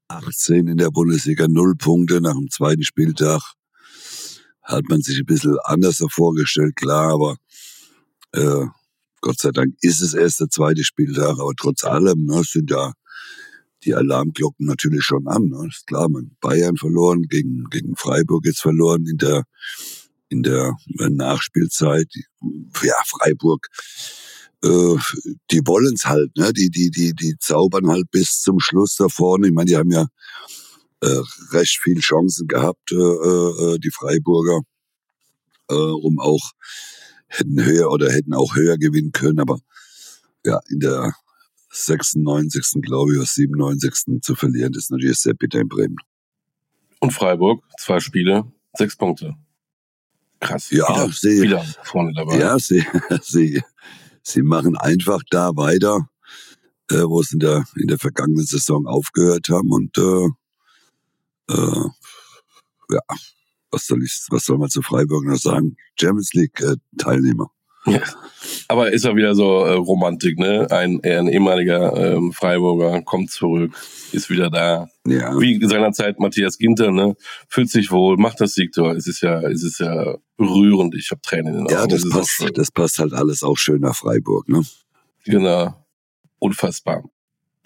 18 0.08 0.68
in 0.68 0.76
der 0.76 0.90
Bundesliga, 0.90 1.46
null 1.48 1.74
Punkte 1.76 2.20
nach 2.20 2.34
dem 2.34 2.50
zweiten 2.50 2.82
Spieltag. 2.82 3.40
Hat 4.62 4.84
man 4.88 5.00
sich 5.00 5.18
ein 5.18 5.26
bisschen 5.26 5.56
anders 5.64 6.02
vorgestellt, 6.10 6.74
klar, 6.76 7.12
aber 7.12 7.36
äh, 8.32 8.66
Gott 9.20 9.38
sei 9.38 9.50
Dank 9.50 9.74
ist 9.80 10.02
es 10.02 10.14
erst 10.14 10.40
der 10.40 10.48
zweite 10.48 10.84
Spieltag, 10.84 11.38
aber 11.38 11.52
trotz 11.56 11.84
allem 11.84 12.24
ne, 12.24 12.42
sind 12.44 12.70
ja 12.70 12.92
die 13.86 13.94
Alarmglocken 13.94 14.66
natürlich 14.66 15.04
schon 15.04 15.26
an. 15.26 15.48
Ne? 15.48 15.68
Ist 15.68 15.86
klar, 15.86 16.08
man 16.08 16.36
Bayern 16.40 16.76
verloren, 16.76 17.22
gegen, 17.22 17.64
gegen 17.70 17.96
Freiburg 17.96 18.44
jetzt 18.44 18.60
verloren 18.60 19.06
in 19.06 19.16
der, 19.18 19.44
in 20.28 20.42
der 20.42 20.74
Nachspielzeit. 20.98 22.08
Ja, 22.82 22.94
Freiburg, 23.06 23.68
äh, 24.62 24.96
die 25.50 25.60
wollen's 25.64 26.04
halt, 26.06 26.36
ne? 26.36 26.52
Die, 26.52 26.70
die, 26.70 26.90
die, 26.90 27.14
die 27.14 27.36
zaubern 27.38 27.88
halt 27.88 28.10
bis 28.10 28.40
zum 28.40 28.60
Schluss 28.60 28.96
da 28.96 29.08
vorne. 29.08 29.48
Ich 29.48 29.52
meine, 29.52 29.70
die 29.70 29.76
haben 29.76 29.90
ja 29.90 30.06
äh, 31.02 31.22
recht 31.52 31.78
viel 31.82 32.00
Chancen 32.00 32.48
gehabt, 32.48 32.92
äh, 32.92 32.96
äh, 32.96 33.78
die 33.78 33.90
Freiburger, 33.90 34.60
äh, 35.68 35.74
um 35.74 36.18
auch 36.18 36.52
hätten 37.28 37.62
höher 37.62 37.90
oder 37.90 38.10
hätten 38.10 38.34
auch 38.34 38.56
höher 38.56 38.78
gewinnen 38.78 39.12
können, 39.12 39.40
aber 39.40 39.58
ja, 40.44 40.60
in 40.68 40.80
der 40.80 41.12
96. 41.84 42.82
glaube 42.82 43.12
ich, 43.12 43.18
oder 43.18 43.26
97. 43.26 44.22
zu 44.22 44.34
verlieren, 44.34 44.72
das 44.72 44.84
ist 44.84 44.90
natürlich 44.90 45.18
sehr 45.18 45.34
bitter 45.34 45.60
in 45.60 45.68
Bremen. 45.68 45.96
Und 47.00 47.12
Freiburg, 47.12 47.62
zwei 47.78 48.00
Spiele, 48.00 48.50
sechs 48.74 48.96
Punkte. 48.96 49.34
Krass. 50.40 50.70
Ja, 50.70 50.88
wieder, 50.88 51.12
sie, 51.12 51.42
wieder 51.42 51.64
vorne 51.82 52.12
dabei. 52.14 52.38
Ja, 52.38 52.58
sie, 52.58 52.84
sie, 53.22 53.62
sie 54.22 54.42
machen 54.42 54.76
einfach 54.76 55.22
da 55.30 55.56
weiter, 55.56 56.08
äh, 56.90 57.02
wo 57.02 57.22
sie 57.22 57.34
in 57.34 57.40
der, 57.40 57.64
in 57.76 57.88
der 57.88 57.98
vergangenen 57.98 58.46
Saison 58.46 58.86
aufgehört 58.86 59.48
haben 59.48 59.70
und 59.70 59.96
äh, 59.98 60.28
äh, 61.48 61.88
ja, 62.90 63.00
was 63.70 63.86
soll 63.86 64.02
ich, 64.02 64.26
was 64.30 64.44
soll 64.44 64.58
man 64.58 64.70
zu 64.70 64.82
Freiburg 64.82 65.24
noch 65.24 65.38
sagen? 65.38 65.76
Champions 65.98 66.32
League 66.34 66.60
äh, 66.60 66.76
Teilnehmer. 66.98 67.50
Ja. 67.92 68.00
Aber 68.68 68.92
ist 68.92 69.04
ja 69.04 69.14
wieder 69.14 69.34
so 69.34 69.64
äh, 69.64 69.72
Romantik, 69.74 70.38
ne? 70.38 70.66
Ein, 70.70 71.00
ein 71.04 71.28
ehemaliger 71.28 72.14
ähm, 72.16 72.32
Freiburger 72.32 73.00
kommt 73.02 73.30
zurück, 73.30 73.72
ist 74.12 74.28
wieder 74.28 74.50
da. 74.50 74.88
Ja. 75.06 75.38
Wie 75.38 75.64
seinerzeit 75.64 76.18
Matthias 76.18 76.58
Ginter, 76.58 76.90
ne? 76.90 77.16
Fühlt 77.48 77.70
sich 77.70 77.90
wohl, 77.90 78.16
macht 78.16 78.40
das 78.40 78.54
Siegtor. 78.54 78.94
Es 78.94 79.06
ist 79.06 79.20
ja, 79.20 79.40
es 79.42 79.62
ist 79.62 79.78
ja 79.80 80.16
rührend. 80.38 80.94
Ich 80.94 81.10
habe 81.10 81.20
Tränen 81.22 81.54
in 81.54 81.54
den 81.54 81.66
Augen. 81.66 81.74
Ja, 81.74 81.86
das, 81.86 82.02
das 82.02 82.10
passt, 82.10 82.44
das 82.54 82.70
passt 82.70 82.98
halt 82.98 83.12
alles 83.12 83.42
auch 83.42 83.56
schön 83.56 83.80
nach 83.80 83.96
Freiburg, 83.96 84.48
ne? 84.48 84.62
Genau. 85.24 85.74
Unfassbar. 86.38 87.04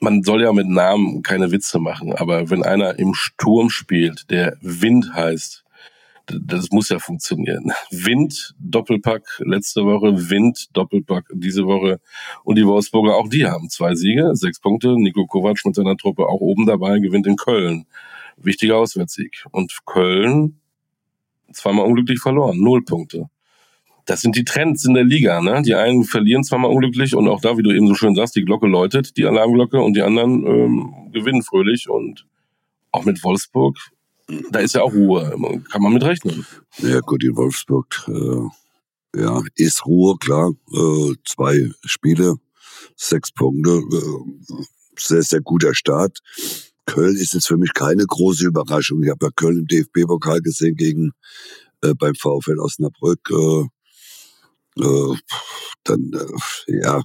man 0.00 0.22
soll 0.22 0.42
ja 0.42 0.52
mit 0.52 0.68
Namen 0.68 1.22
keine 1.22 1.50
Witze 1.50 1.78
machen, 1.78 2.14
aber 2.14 2.50
wenn 2.50 2.62
einer 2.62 2.98
im 2.98 3.14
Sturm 3.14 3.70
spielt, 3.70 4.30
der 4.30 4.56
Wind 4.60 5.12
heißt, 5.14 5.64
das 6.42 6.70
muss 6.70 6.88
ja 6.88 6.98
funktionieren. 6.98 7.72
Wind, 7.90 8.54
Doppelpack 8.58 9.40
letzte 9.40 9.84
Woche, 9.84 10.30
Wind, 10.30 10.68
Doppelpack 10.72 11.26
diese 11.32 11.66
Woche. 11.66 12.00
Und 12.44 12.56
die 12.56 12.66
Wolfsburger, 12.66 13.16
auch 13.16 13.28
die 13.28 13.46
haben 13.46 13.68
zwei 13.68 13.94
Siege, 13.94 14.30
sechs 14.34 14.60
Punkte. 14.60 14.94
Nico 14.96 15.26
Kovac 15.26 15.58
mit 15.64 15.74
seiner 15.74 15.96
Truppe 15.96 16.26
auch 16.26 16.40
oben 16.40 16.66
dabei, 16.66 16.98
gewinnt 16.98 17.26
in 17.26 17.36
Köln. 17.36 17.86
Wichtiger 18.36 18.76
Auswärtssieg. 18.76 19.44
Und 19.50 19.76
Köln 19.86 20.60
zweimal 21.52 21.86
unglücklich 21.86 22.20
verloren, 22.20 22.58
null 22.60 22.84
Punkte. 22.84 23.28
Das 24.06 24.22
sind 24.22 24.34
die 24.36 24.44
Trends 24.44 24.84
in 24.84 24.94
der 24.94 25.04
Liga. 25.04 25.40
Ne? 25.40 25.62
Die 25.62 25.74
einen 25.74 26.04
verlieren 26.04 26.42
zweimal 26.42 26.70
unglücklich 26.70 27.14
und 27.14 27.28
auch 27.28 27.40
da, 27.40 27.56
wie 27.58 27.62
du 27.62 27.70
eben 27.70 27.86
so 27.86 27.94
schön 27.94 28.14
sagst, 28.14 28.34
die 28.34 28.44
Glocke 28.44 28.66
läutet, 28.66 29.16
die 29.16 29.24
Alarmglocke, 29.24 29.80
und 29.80 29.94
die 29.94 30.02
anderen 30.02 30.46
ähm, 30.46 30.94
gewinnen 31.12 31.42
fröhlich. 31.42 31.88
Und 31.88 32.26
auch 32.92 33.04
mit 33.04 33.22
Wolfsburg 33.22 33.78
da 34.50 34.60
ist 34.60 34.74
ja 34.74 34.82
auch 34.82 34.92
Ruhe. 34.92 35.30
Kann 35.70 35.82
man 35.82 35.92
mit 35.92 36.04
rechnen. 36.04 36.46
Ja 36.78 37.00
gut, 37.00 37.24
in 37.24 37.36
Wolfsburg 37.36 38.08
äh, 38.08 39.20
ja, 39.20 39.42
ist 39.56 39.86
Ruhe, 39.86 40.16
klar. 40.18 40.52
Äh, 40.72 41.14
zwei 41.26 41.70
Spiele, 41.84 42.36
sechs 42.96 43.32
Punkte. 43.32 43.70
Äh, 43.70 44.64
sehr, 44.98 45.22
sehr 45.22 45.40
guter 45.40 45.74
Start. 45.74 46.18
Köln 46.86 47.16
ist 47.16 47.34
jetzt 47.34 47.46
für 47.46 47.56
mich 47.56 47.72
keine 47.74 48.04
große 48.04 48.46
Überraschung. 48.46 49.02
Ich 49.02 49.10
habe 49.10 49.26
ja 49.26 49.32
Köln 49.34 49.58
im 49.58 49.66
DFB-Pokal 49.66 50.40
gesehen 50.40 50.76
gegen 50.76 51.12
äh, 51.82 51.94
beim 51.94 52.14
VfL 52.14 52.58
Osnabrück. 52.58 53.20
Äh, 53.30 53.66
äh, 54.82 55.16
dann, 55.84 56.12
ja, 56.66 57.02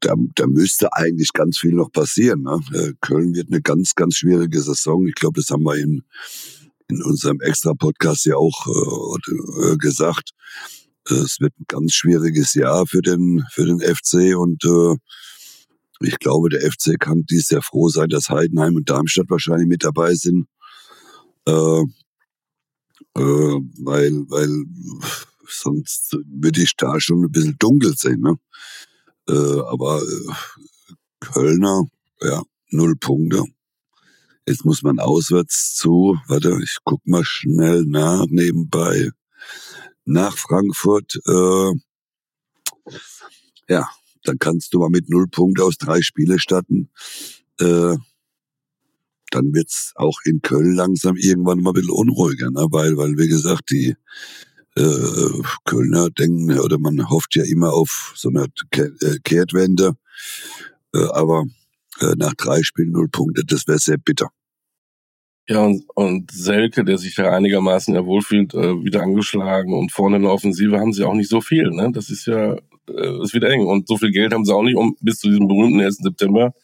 da, 0.00 0.14
da 0.34 0.46
müsste 0.46 0.92
eigentlich 0.92 1.32
ganz 1.32 1.58
viel 1.58 1.72
noch 1.72 1.90
passieren. 1.90 2.42
Ne? 2.42 2.60
Äh, 2.72 2.92
Köln 3.00 3.34
wird 3.34 3.48
eine 3.48 3.62
ganz, 3.62 3.94
ganz 3.94 4.16
schwierige 4.16 4.60
Saison. 4.60 5.06
Ich 5.06 5.14
glaube, 5.14 5.40
das 5.40 5.50
haben 5.50 5.64
wir 5.64 5.76
in, 5.76 6.02
in 6.88 7.02
unserem 7.02 7.40
Extra-Podcast 7.40 8.26
ja 8.26 8.36
auch 8.36 8.66
äh, 8.66 9.72
äh 9.72 9.76
gesagt. 9.76 10.30
Es 11.08 11.40
wird 11.40 11.58
ein 11.58 11.64
ganz 11.68 11.94
schwieriges 11.94 12.54
Jahr 12.54 12.86
für 12.86 13.00
den, 13.00 13.44
für 13.52 13.64
den 13.64 13.80
FC 13.80 14.36
und 14.36 14.64
äh, 14.64 14.96
ich 16.00 16.18
glaube, 16.18 16.50
der 16.50 16.60
FC 16.60 16.98
kann 16.98 17.24
dies 17.30 17.48
sehr 17.48 17.62
froh 17.62 17.88
sein, 17.88 18.08
dass 18.08 18.28
Heidenheim 18.28 18.76
und 18.76 18.90
Darmstadt 18.90 19.30
wahrscheinlich 19.30 19.68
mit 19.68 19.84
dabei 19.84 20.14
sind. 20.14 20.46
Äh, 21.46 21.52
äh, 21.52 21.84
weil, 23.78 24.12
weil 24.28 24.64
sonst 25.48 26.18
würde 26.26 26.62
ich 26.62 26.76
da 26.76 27.00
schon 27.00 27.24
ein 27.24 27.30
bisschen 27.30 27.56
dunkel 27.58 27.96
sehen. 27.96 28.20
Ne? 28.20 28.34
Äh, 29.28 29.60
aber 29.66 30.02
äh, 30.02 30.32
Kölner, 31.20 31.84
ja, 32.20 32.42
null 32.70 32.96
Punkte. 32.96 33.44
Jetzt 34.46 34.64
muss 34.64 34.82
man 34.82 35.00
auswärts 35.00 35.74
zu, 35.74 36.16
warte, 36.28 36.58
ich 36.62 36.78
guck 36.84 37.04
mal 37.06 37.24
schnell 37.24 37.84
nach, 37.84 38.26
nebenbei, 38.28 39.10
nach 40.04 40.36
Frankfurt. 40.36 41.16
Äh, 41.26 41.72
ja, 43.68 43.88
dann 44.22 44.38
kannst 44.38 44.72
du 44.72 44.78
mal 44.78 44.90
mit 44.90 45.08
null 45.08 45.26
Punkte 45.28 45.64
aus 45.64 45.78
drei 45.78 46.00
Spiele 46.00 46.38
starten. 46.38 46.90
Äh, 47.58 47.96
dann 49.30 49.52
wird's 49.52 49.92
auch 49.96 50.18
in 50.24 50.40
Köln 50.42 50.74
langsam 50.74 51.16
irgendwann 51.16 51.60
mal 51.60 51.70
ein 51.70 51.74
bisschen 51.74 51.90
unruhiger, 51.90 52.50
ne? 52.50 52.66
weil, 52.70 52.96
weil 52.96 53.18
wie 53.18 53.28
gesagt, 53.28 53.70
die 53.70 53.96
äh, 54.76 55.42
Kölner 55.64 56.10
denken, 56.10 56.58
oder 56.58 56.78
man 56.78 57.08
hofft 57.08 57.34
ja 57.36 57.44
immer 57.44 57.72
auf 57.72 58.12
so 58.16 58.28
eine 58.28 58.46
äh, 58.72 59.18
Kehrtwende. 59.24 59.96
Äh, 60.94 61.06
aber 61.12 61.44
äh, 62.00 62.14
nach 62.16 62.34
drei 62.34 62.62
Spielen 62.62 62.92
null 62.92 63.08
Punkte, 63.08 63.42
das 63.44 63.66
wäre 63.66 63.78
sehr 63.78 63.98
bitter. 63.98 64.28
Ja, 65.48 65.64
und, 65.64 65.84
und 65.94 66.30
Selke, 66.32 66.84
der 66.84 66.98
sich 66.98 67.16
ja 67.16 67.30
einigermaßen 67.32 67.94
ja 67.94 68.04
wohlfühlt, 68.04 68.52
äh, 68.54 68.84
wieder 68.84 69.02
angeschlagen 69.02 69.72
und 69.72 69.92
vorne 69.92 70.16
in 70.16 70.22
der 70.22 70.32
Offensive 70.32 70.78
haben 70.78 70.92
sie 70.92 71.04
auch 71.04 71.14
nicht 71.14 71.30
so 71.30 71.40
viel. 71.40 71.70
Ne? 71.70 71.90
Das 71.92 72.10
ist 72.10 72.26
ja 72.26 72.56
äh, 72.88 73.22
ist 73.22 73.34
wieder 73.34 73.50
eng. 73.50 73.66
Und 73.66 73.88
so 73.88 73.96
viel 73.96 74.10
Geld 74.10 74.32
haben 74.32 74.44
sie 74.44 74.54
auch 74.54 74.62
nicht, 74.62 74.76
um 74.76 74.96
bis 75.00 75.18
zu 75.18 75.28
diesem 75.28 75.48
berühmten 75.48 75.80
1. 75.80 75.98
September 75.98 76.54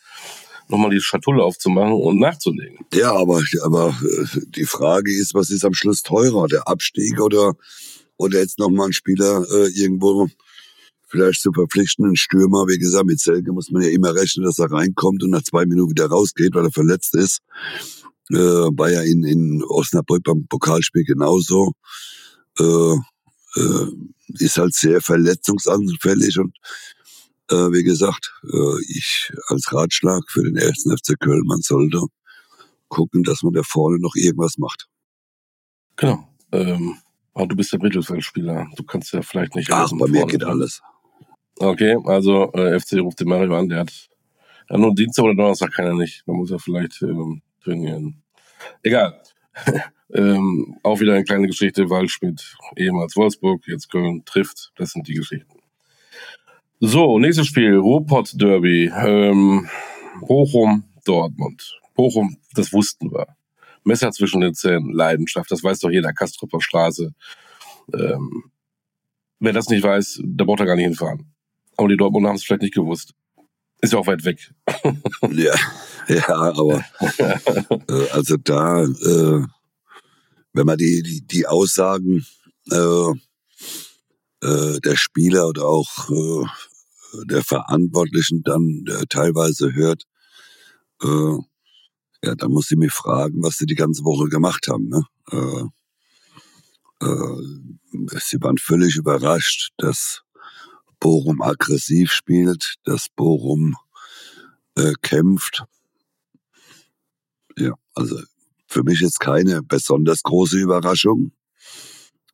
nochmal 0.69 0.90
die 0.90 1.00
Schatulle 1.00 1.42
aufzumachen 1.42 1.92
und 1.92 2.19
nachzulegen. 2.19 2.78
Ja, 2.95 3.12
aber, 3.14 3.42
aber 3.62 3.88
äh, 3.88 4.40
die 4.49 4.64
Frage 4.64 5.12
ist, 5.12 5.35
was 5.35 5.50
ist 5.50 5.64
am 5.64 5.75
Schluss 5.75 6.02
teurer, 6.02 6.47
der 6.47 6.69
Abstieg 6.69 7.21
oder 7.21 7.54
oder 8.16 8.38
jetzt 8.38 8.59
nochmal 8.59 8.87
einen 8.87 8.92
Spieler 8.92 9.45
äh, 9.50 9.69
irgendwo 9.73 10.28
vielleicht 11.09 11.42
zu 11.42 11.52
verpflichten, 11.52 12.07
einen 12.07 12.16
Stürmer. 12.16 12.66
Wie 12.69 12.78
gesagt, 12.78 13.07
mit 13.07 13.21
Selke 13.21 13.52
muss 13.52 13.71
man 13.71 13.83
ja 13.83 13.90
immer 13.90 14.14
rechnen, 14.14 14.45
dass 14.45 14.59
er 14.59 14.71
reinkommt 14.71 15.23
und 15.23 15.31
nach 15.31 15.42
zwei 15.42 15.66
Minuten 15.66 15.90
wieder 15.90 16.07
rausgeht, 16.07 16.54
weil 16.54 16.64
er 16.64 16.73
verletzt 16.73 17.14
ist. 17.14 17.40
Äh, 18.31 18.37
war 18.37 18.90
ja 18.90 19.02
in, 19.02 19.25
in 19.25 19.62
Osnabrück 19.64 20.23
beim 20.25 20.47
Pokalspiel 20.47 21.04
genauso. 21.04 21.73
Äh, 22.59 22.95
äh, 23.57 23.87
ist 24.38 24.57
halt 24.57 24.75
sehr 24.75 25.00
verletzungsanfällig 25.02 26.38
und 26.38 26.57
äh, 27.50 27.71
wie 27.73 27.83
gesagt, 27.83 28.33
äh, 28.45 28.83
ich 28.88 29.31
als 29.49 29.73
Ratschlag 29.73 30.23
für 30.28 30.42
den 30.42 30.57
ersten 30.57 30.97
FC 30.97 31.19
Köln, 31.21 31.42
man 31.45 31.61
sollte 31.61 32.00
gucken, 32.88 33.23
dass 33.25 33.42
man 33.42 33.52
da 33.52 33.62
vorne 33.62 33.99
noch 33.99 34.14
irgendwas 34.14 34.57
macht. 34.59 34.87
Genau. 35.97 36.28
Ähm, 36.52 36.97
aber 37.35 37.47
du 37.47 37.57
bist 37.57 37.73
der 37.73 37.81
Mittelfeldspieler. 37.81 38.69
Du 38.77 38.83
kannst 38.85 39.12
ja 39.12 39.23
vielleicht 39.23 39.55
nicht. 39.55 39.71
Ach, 39.73 39.91
bei 39.99 40.09
mir 40.09 40.27
geht 40.27 40.45
alles. 40.45 40.83
Okay, 41.59 41.97
also 42.05 42.53
äh, 42.53 42.79
FC 42.79 42.95
ruft 42.99 43.21
den 43.21 43.29
Mario 43.29 43.57
an. 43.57 43.69
Der 43.69 43.81
hat 43.81 43.93
ja, 44.71 44.79
nur 44.79 44.95
Dienstag 44.95 45.25
oder 45.25 45.35
Donnerstag 45.35 45.73
kann 45.73 45.87
er 45.87 45.95
nicht. 45.95 46.23
Da 46.27 46.33
muss 46.33 46.51
er 46.51 46.59
vielleicht 46.59 47.03
ähm, 47.03 47.43
trainieren. 47.62 48.23
Egal. 48.83 49.21
ähm, 50.15 50.77
auch 50.83 51.01
wieder 51.01 51.15
eine 51.15 51.25
kleine 51.25 51.47
Geschichte. 51.47 51.89
Waldschmidt, 51.91 52.57
ehemals 52.77 53.17
Wolfsburg, 53.17 53.67
jetzt 53.67 53.91
Köln 53.91 54.25
trifft. 54.25 54.73
Das 54.77 54.93
sind 54.93 55.09
die 55.09 55.15
Geschichten. 55.15 55.61
So, 56.81 57.19
nächstes 57.19 57.47
Spiel. 57.47 57.77
Ruhrpott 57.77 58.41
Derby. 58.41 58.91
Ähm, 58.95 59.69
Bochum, 60.21 60.85
Dortmund. 61.05 61.79
Bochum, 61.95 62.37
das 62.55 62.73
wussten 62.73 63.12
wir. 63.12 63.27
Messer 63.85 64.11
zwischen 64.12 64.41
den 64.41 64.55
Zähnen, 64.55 64.93
Leidenschaft, 64.93 65.51
das 65.51 65.62
weiß 65.62 65.81
doch 65.81 65.91
jeder, 65.91 66.12
Kastropper 66.12 66.61
Straße. 66.61 67.12
Ähm, 67.95 68.51
wer 69.41 69.53
das 69.53 69.69
nicht 69.69 69.83
weiß, 69.83 70.21
der 70.23 70.45
braucht 70.45 70.61
da 70.61 70.65
gar 70.65 70.77
nicht 70.77 70.85
hinfahren. 70.85 71.33
Aber 71.77 71.89
die 71.89 71.97
Dortmunder 71.97 72.29
haben 72.29 72.37
es 72.37 72.45
vielleicht 72.45 72.62
nicht 72.62 72.75
gewusst. 72.75 73.15
Ist 73.81 73.93
ja 73.93 73.99
auch 73.99 74.07
weit 74.07 74.25
weg. 74.25 74.53
ja, 75.33 75.55
ja, 76.09 76.29
aber 76.29 76.85
äh, 77.09 78.09
also 78.12 78.37
da, 78.37 78.85
äh, 78.85 79.45
wenn 80.53 80.67
man 80.67 80.79
die, 80.79 81.03
die, 81.03 81.27
die 81.27 81.47
Aussagen 81.47 82.25
äh, 82.71 83.11
äh, 84.43 84.81
der 84.81 84.97
Spieler 84.97 85.49
oder 85.49 85.67
auch 85.67 86.11
äh, 86.11 86.47
der 87.27 87.43
Verantwortlichen 87.43 88.43
dann 88.45 88.85
äh, 88.87 89.07
teilweise 89.09 89.75
hört, 89.75 90.05
äh, 91.03 91.39
ja, 92.25 92.35
dann 92.35 92.52
muss 92.52 92.71
ich 92.71 92.76
mich 92.76 92.93
fragen, 92.93 93.43
was 93.43 93.57
sie 93.57 93.67
die 93.67 93.75
ganze 93.75 94.05
Woche 94.05 94.29
gemacht 94.29 94.69
haben. 94.69 94.88
Ne? 94.88 95.05
Äh, 95.31 95.64
äh, 97.05 98.19
sie 98.21 98.41
waren 98.41 98.59
völlig 98.59 98.97
überrascht, 98.97 99.71
dass 99.79 100.23
Bochum 101.00 101.43
aggressiv 101.43 102.12
spielt, 102.12 102.76
dass 102.85 103.09
Bochum 103.17 103.76
äh, 104.76 104.93
kämpft. 105.02 105.64
Ja, 107.57 107.75
also 107.95 108.21
für 108.67 108.85
mich 108.85 109.00
jetzt 109.00 109.21
keine 109.21 109.62
besonders 109.62 110.23
große 110.23 110.59
Überraschung. 110.59 111.33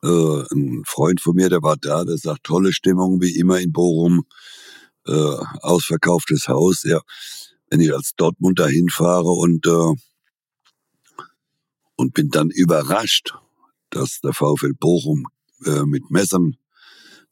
Äh, 0.03 0.43
ein 0.53 0.83
Freund 0.87 1.21
von 1.21 1.35
mir, 1.35 1.49
der 1.49 1.63
war 1.63 1.77
da, 1.77 2.05
der 2.05 2.19
sagt, 2.19 2.45
tolle 2.45 2.73
Stimmung 2.73 3.21
wie 3.21 3.37
immer 3.37 3.59
in 3.59 3.73
Bochum, 3.73 4.25
äh, 5.07 5.13
ausverkauftes 5.13 6.47
Haus. 6.47 6.83
Ja, 6.85 7.01
wenn 7.71 7.81
ich 7.81 7.93
als 7.95 8.15
Dortmund 8.17 8.59
dahin 8.59 8.89
fahre 8.89 9.31
und, 9.31 9.67
äh, 9.67 9.95
und 11.97 12.15
bin 12.15 12.31
dann 12.31 12.51
überrascht, 12.51 13.35
dass 13.91 14.21
der 14.21 14.33
VfL 14.33 14.75
Bochum 14.79 15.27
äh, 15.65 15.85
mit 15.85 16.11
Messern 16.11 16.57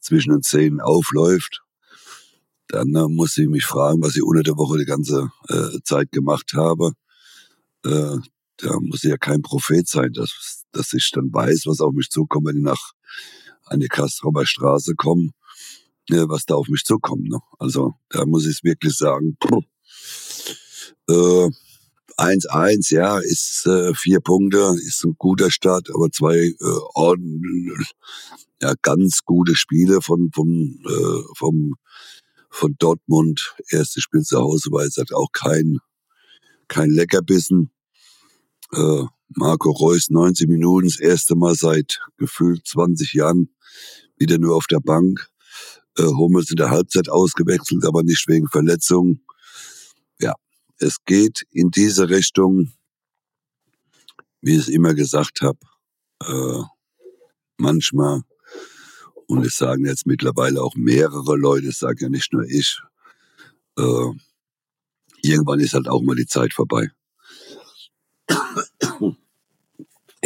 zwischen 0.00 0.32
den 0.32 0.42
Zähnen 0.42 0.80
aufläuft, 0.80 1.62
dann 2.68 2.94
äh, 2.94 3.08
muss 3.08 3.36
ich 3.36 3.48
mich 3.48 3.64
fragen, 3.64 4.02
was 4.02 4.16
ich 4.16 4.22
unter 4.22 4.42
der 4.42 4.56
Woche 4.56 4.78
die 4.78 4.84
ganze 4.84 5.30
äh, 5.48 5.80
Zeit 5.84 6.10
gemacht 6.12 6.52
habe. 6.54 6.92
Äh, 7.84 8.18
da 8.58 8.80
muss 8.80 9.04
ich 9.04 9.10
ja 9.10 9.16
kein 9.18 9.42
Prophet 9.42 9.86
sein, 9.88 10.12
dass, 10.12 10.64
dass 10.72 10.92
ich 10.92 11.10
dann 11.12 11.32
weiß, 11.32 11.64
was 11.66 11.80
auf 11.80 11.92
mich 11.92 12.10
zukommt, 12.10 12.46
wenn 12.46 12.58
ich 12.58 12.62
nach 12.62 12.92
an 13.64 13.80
die 13.80 13.88
Kastrober 13.88 14.46
Straße 14.46 14.94
komme, 14.94 15.30
äh, 16.10 16.24
was 16.28 16.44
da 16.46 16.54
auf 16.54 16.68
mich 16.68 16.84
zukommt. 16.84 17.28
Ne? 17.28 17.38
Also 17.58 17.94
da 18.08 18.24
muss 18.24 18.46
ich 18.46 18.62
wirklich 18.64 18.96
sagen, 18.96 19.36
puh, 21.06 21.50
1-1, 22.16 22.92
äh, 22.92 22.96
ja, 22.96 23.18
ist 23.18 23.66
äh, 23.66 23.94
vier 23.94 24.20
Punkte, 24.20 24.74
ist 24.86 25.04
ein 25.04 25.16
guter 25.18 25.50
Start, 25.50 25.90
aber 25.94 26.10
zwei 26.10 26.36
äh, 26.36 26.54
Orden, 26.94 27.42
ja, 28.62 28.72
ganz 28.82 29.20
gute 29.24 29.54
Spiele 29.54 30.00
von, 30.00 30.30
von, 30.34 30.80
äh, 30.86 31.34
vom, 31.36 31.74
von 32.48 32.74
Dortmund. 32.78 33.54
Erste 33.70 34.00
Spiel 34.00 34.22
zu 34.22 34.38
Hause 34.38 34.70
war 34.72 34.84
jetzt 34.84 34.96
halt 34.96 35.12
auch 35.12 35.28
kein, 35.32 35.78
kein 36.68 36.90
Leckerbissen. 36.90 37.70
Äh, 38.72 39.02
Marco 39.34 39.70
Reus 39.70 40.08
90 40.08 40.48
Minuten, 40.48 40.86
das 40.86 40.98
erste 40.98 41.34
Mal 41.34 41.54
seit 41.54 42.00
gefühlt 42.16 42.66
20 42.66 43.12
Jahren 43.12 43.50
wieder 44.16 44.38
nur 44.38 44.56
auf 44.56 44.66
der 44.66 44.80
Bank. 44.80 45.28
Äh, 45.98 46.04
Hummels 46.04 46.50
in 46.50 46.56
der 46.56 46.70
Halbzeit 46.70 47.10
ausgewechselt, 47.10 47.84
aber 47.84 48.02
nicht 48.02 48.26
wegen 48.28 48.48
Verletzung. 48.48 49.20
Es 50.78 51.04
geht 51.04 51.46
in 51.50 51.70
diese 51.70 52.08
Richtung, 52.08 52.72
wie 54.40 54.54
ich 54.54 54.60
es 54.60 54.68
immer 54.68 54.94
gesagt 54.94 55.40
habe. 55.40 55.58
Äh, 56.22 56.62
manchmal 57.56 58.22
und 59.26 59.44
es 59.44 59.56
sagen 59.56 59.86
jetzt 59.86 60.06
mittlerweile 60.06 60.62
auch 60.62 60.74
mehrere 60.76 61.36
Leute, 61.36 61.68
es 61.68 61.78
sage 61.78 62.04
ja 62.04 62.08
nicht 62.08 62.32
nur 62.32 62.44
ich, 62.44 62.80
äh, 63.78 64.10
irgendwann 65.22 65.60
ist 65.60 65.74
halt 65.74 65.88
auch 65.88 66.02
mal 66.02 66.16
die 66.16 66.26
Zeit 66.26 66.54
vorbei. 66.54 66.90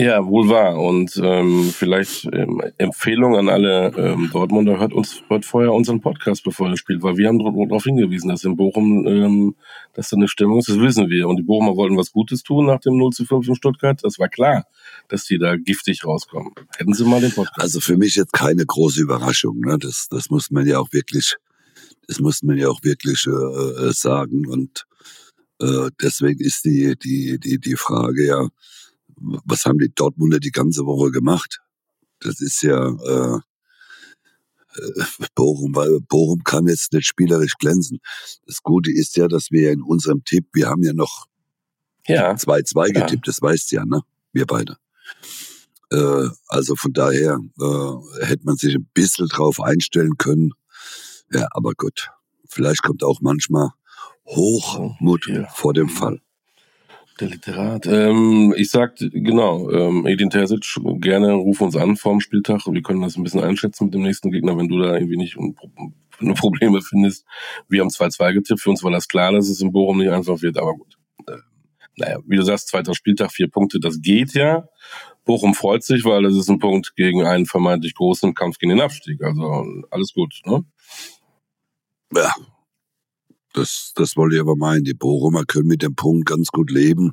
Ja, 0.01 0.27
wohl 0.27 0.49
wahr. 0.49 0.81
Und 0.81 1.21
ähm, 1.23 1.71
vielleicht 1.71 2.25
ähm, 2.33 2.63
Empfehlung 2.79 3.37
an 3.37 3.51
alle 3.51 3.93
ähm, 3.99 4.31
Dortmunder, 4.33 4.79
hört 4.79 4.95
uns 4.95 5.23
hört 5.29 5.45
vorher 5.45 5.75
unseren 5.75 6.01
Podcast, 6.01 6.43
bevor 6.43 6.71
ihr 6.71 6.79
spielt, 6.79 7.03
weil 7.03 7.19
wir 7.19 7.29
haben 7.29 7.39
darauf 7.39 7.85
hingewiesen, 7.85 8.31
dass 8.31 8.43
in 8.45 8.57
Bochum, 8.57 9.07
ähm, 9.07 9.57
dass 9.93 10.09
da 10.09 10.17
eine 10.17 10.27
Stimmung 10.27 10.61
ist, 10.61 10.71
das 10.71 10.79
wissen 10.79 11.11
wir. 11.11 11.29
Und 11.29 11.37
die 11.37 11.43
Bochumer 11.43 11.77
wollten 11.77 11.99
was 11.99 12.13
Gutes 12.13 12.43
tun 12.43 12.65
nach 12.65 12.81
dem 12.81 12.97
0 12.97 13.13
zu 13.13 13.27
5 13.27 13.47
in 13.47 13.55
Stuttgart. 13.57 14.03
Das 14.03 14.19
war 14.19 14.31
klar, 14.31 14.65
dass 15.09 15.27
die 15.27 15.37
da 15.37 15.57
giftig 15.57 16.03
rauskommen. 16.03 16.55
Hätten 16.79 16.95
sie 16.95 17.05
mal 17.05 17.21
den 17.21 17.33
Podcast. 17.33 17.61
Also 17.61 17.81
für 17.81 17.99
mich 17.99 18.17
jetzt 18.17 18.33
keine 18.33 18.65
große 18.65 19.03
Überraschung. 19.03 19.61
Ne? 19.61 19.77
Das, 19.79 20.09
das 20.09 20.31
muss 20.31 20.51
man 20.51 20.67
ja 20.67 20.79
auch 20.79 20.91
wirklich, 20.93 21.37
das 22.09 22.21
muss 22.21 22.43
man 22.43 22.57
ja 22.57 22.71
auch 22.71 22.83
wirklich 22.83 23.27
äh, 23.27 23.89
äh 23.89 23.93
sagen. 23.93 24.47
Und 24.47 24.87
äh, 25.61 25.91
deswegen 26.01 26.41
ist 26.41 26.65
die, 26.65 26.97
die, 26.97 27.39
die, 27.39 27.59
die 27.59 27.77
Frage 27.77 28.25
ja, 28.25 28.49
was 29.21 29.65
haben 29.65 29.79
die 29.79 29.93
Dortmunder 29.95 30.39
die 30.41 30.51
ganze 30.51 30.87
Woche 30.87 31.11
gemacht? 31.11 31.61
Das 32.21 32.41
ist 32.41 32.63
ja 32.63 32.89
äh, 32.89 33.39
äh, 34.77 35.05
Bochum, 35.35 35.75
weil 35.75 36.01
Bochum 36.01 36.43
kann 36.45 36.67
jetzt 36.67 36.93
nicht 36.93 37.07
spielerisch 37.07 37.55
glänzen. 37.59 37.99
Das 38.47 38.63
Gute 38.63 38.91
ist 38.91 39.17
ja, 39.17 39.29
dass 39.29 39.51
wir 39.51 39.73
in 39.73 39.83
unserem 39.83 40.25
Tipp, 40.25 40.47
wir 40.53 40.69
haben 40.69 40.83
ja 40.83 40.93
noch 40.93 41.27
2-2 42.07 42.13
ja. 42.13 42.37
Zwei, 42.37 42.63
zwei 42.63 42.87
ja. 42.89 43.01
getippt, 43.01 43.29
das 43.29 43.41
weißt 43.41 43.73
du 43.73 43.77
ja, 43.77 43.85
ne? 43.85 44.01
Wir 44.33 44.47
beide. 44.47 44.77
Äh, 45.91 46.29
also 46.49 46.77
von 46.77 46.93
daher 46.93 47.39
äh, 47.59 48.25
hätte 48.25 48.45
man 48.45 48.57
sich 48.57 48.75
ein 48.75 48.89
bisschen 48.95 49.29
drauf 49.29 49.61
einstellen 49.61 50.17
können. 50.19 50.53
Ja, 51.33 51.49
aber 51.53 51.73
gut. 51.73 52.11
Vielleicht 52.49 52.83
kommt 52.83 53.05
auch 53.05 53.21
manchmal 53.21 53.71
Hochmut 54.27 55.27
oh, 55.29 55.33
ja. 55.33 55.47
vor 55.49 55.73
dem 55.73 55.89
Fall. 55.89 56.21
Der 57.21 57.29
Literat. 57.29 57.87
Ähm, 57.87 58.55
ich 58.57 58.71
sag, 58.71 58.97
genau, 58.97 59.71
ähm, 59.71 60.07
Edin 60.07 60.31
Terzic, 60.31 60.81
gerne 61.01 61.33
ruf 61.35 61.61
uns 61.61 61.77
an 61.77 61.97
vorm 61.97 62.21
Spieltag. 62.21 62.63
Wir 62.67 62.83
können 62.83 63.03
das 63.03 63.17
ein 63.17 63.23
bisschen 63.23 63.45
einschätzen 63.45 63.85
mit 63.85 63.95
dem 63.95 64.03
nächsten 64.03 64.31
Gegner, 64.31 64.57
wenn 64.57 64.69
du 64.69 64.79
da 64.79 64.95
irgendwie 64.95 65.19
nicht 65.19 65.37
Probleme 66.37 66.81
findest. 66.81 67.27
Wir 67.69 67.83
haben 67.83 67.89
2-2 67.89 68.33
getippt. 68.33 68.61
Für 68.61 68.71
uns 68.71 68.83
war 68.83 68.91
das 68.91 69.07
klar, 69.07 69.33
dass 69.33 69.49
es 69.49 69.61
in 69.61 69.73
Bochum 69.73 69.99
nicht 69.99 70.11
einfach 70.11 70.41
wird, 70.41 70.57
aber 70.57 70.75
gut. 70.75 70.97
Äh, 71.27 71.37
naja, 71.97 72.19
wie 72.27 72.37
du 72.37 72.43
sagst, 72.43 72.69
zweiter 72.69 72.95
Spieltag, 72.95 73.33
vier 73.33 73.49
Punkte, 73.49 73.81
das 73.81 74.01
geht 74.01 74.33
ja. 74.35 74.67
Bochum 75.25 75.55
freut 75.55 75.83
sich, 75.83 76.05
weil 76.05 76.23
das 76.23 76.35
ist 76.35 76.49
ein 76.49 76.59
Punkt 76.59 76.97
gegen 76.97 77.27
einen 77.27 77.45
vermeintlich 77.45 77.95
großen 77.95 78.35
Kampf 78.35 78.59
gegen 78.59 78.71
den 78.71 78.81
Abstieg. 78.81 79.23
Also 79.23 79.83
alles 79.91 80.15
gut, 80.15 80.41
ne? 80.47 80.65
Ja, 82.15 82.35
das, 83.53 83.93
das 83.95 84.17
wollte 84.17 84.37
ich 84.37 84.41
aber 84.41 84.57
meinen. 84.57 84.85
Die 84.85 84.95
Bochumer 84.95 85.45
können 85.45 85.69
mit 85.69 85.83
dem 85.83 85.95
Punkt 85.95 86.27
ganz 86.27 86.49
gut 86.49 86.71
leben. 86.71 87.13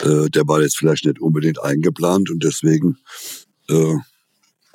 Äh, 0.00 0.30
der 0.30 0.46
war 0.46 0.60
jetzt 0.60 0.76
vielleicht 0.76 1.04
nicht 1.04 1.20
unbedingt 1.20 1.62
eingeplant 1.62 2.30
und 2.30 2.42
deswegen 2.42 2.98
äh, 3.68 3.94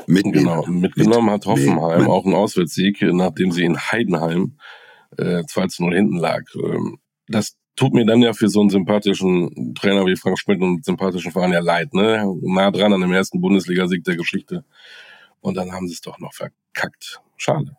mitnehmen. 0.07 0.45
Genau, 0.45 0.65
mitgenommen 0.67 1.29
hat 1.31 1.45
Hoffenheim 1.45 2.01
mit, 2.01 2.09
auch 2.09 2.25
einen 2.25 2.35
Auswärtssieg, 2.35 3.01
nachdem 3.01 3.51
sie 3.51 3.63
in 3.63 3.77
Heidenheim 3.77 4.57
äh, 5.17 5.43
2 5.45 5.67
zu 5.67 5.83
0 5.83 5.95
hinten 5.95 6.17
lag. 6.17 6.43
Ähm, 6.55 6.97
das 7.27 7.55
tut 7.75 7.93
mir 7.93 8.05
dann 8.05 8.21
ja 8.21 8.33
für 8.33 8.49
so 8.49 8.61
einen 8.61 8.69
sympathischen 8.69 9.73
Trainer 9.75 10.05
wie 10.05 10.15
Frank 10.15 10.39
Schmidt 10.39 10.61
und 10.61 10.85
sympathischen 10.85 11.31
Verein 11.31 11.51
ja 11.51 11.59
leid, 11.59 11.93
ne? 11.93 12.25
Nah 12.41 12.71
dran 12.71 12.93
an 12.93 13.01
dem 13.01 13.11
ersten 13.11 13.41
Bundesligasieg 13.41 14.03
der 14.03 14.15
Geschichte. 14.15 14.63
Und 15.41 15.55
dann 15.57 15.71
haben 15.71 15.87
sie 15.87 15.93
es 15.93 16.01
doch 16.01 16.19
noch 16.19 16.33
verkackt. 16.33 17.21
Schade. 17.37 17.75